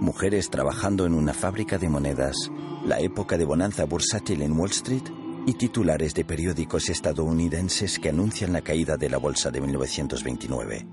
Mujeres 0.00 0.50
trabajando 0.50 1.06
en 1.06 1.14
una 1.14 1.32
fábrica 1.32 1.78
de 1.78 1.88
monedas, 1.88 2.36
la 2.84 3.00
época 3.00 3.38
de 3.38 3.44
bonanza 3.44 3.84
bursátil 3.84 4.42
en 4.42 4.52
Wall 4.52 4.70
Street 4.70 5.04
y 5.46 5.54
titulares 5.54 6.14
de 6.14 6.24
periódicos 6.24 6.90
estadounidenses 6.90 7.98
que 7.98 8.10
anuncian 8.10 8.52
la 8.52 8.60
caída 8.60 8.96
de 8.96 9.08
la 9.08 9.16
bolsa 9.18 9.50
de 9.50 9.60
1929. 9.60 10.86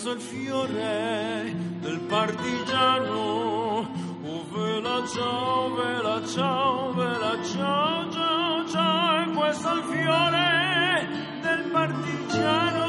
È 0.02 0.12
il 0.12 0.22
fiore 0.22 1.54
del 1.82 2.00
partigiano. 2.08 3.86
Oh, 4.24 4.46
vela 4.54 5.06
ciao, 5.06 5.76
vela 5.76 6.26
ciao, 6.26 6.94
vela 6.94 7.44
ciao, 7.44 8.10
ciao, 8.10 8.66
ciao. 8.70 9.22
E 9.22 9.28
questo 9.36 9.70
è 9.70 9.74
il 9.76 9.84
fiore 9.84 11.08
del 11.42 11.70
partigiano 11.70 12.88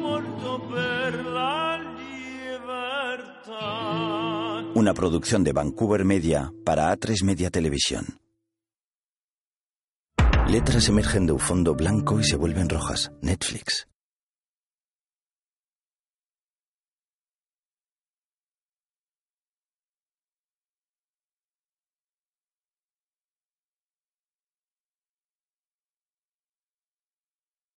morto 0.00 0.60
per 0.68 1.24
la 1.24 1.78
libertà. 1.96 3.54
Una 4.74 4.92
producción 4.92 5.44
de 5.44 5.52
Vancouver 5.52 6.04
Media 6.04 6.52
para 6.64 6.92
A3 6.92 7.22
Media 7.22 7.48
Televisión. 7.48 8.18
Letras 10.48 10.88
emergen 10.88 11.26
de 11.26 11.32
un 11.32 11.38
fondo 11.38 11.76
blanco 11.76 12.18
y 12.18 12.24
se 12.24 12.34
vuelven 12.34 12.68
rojas. 12.68 13.12
Netflix. 13.22 13.86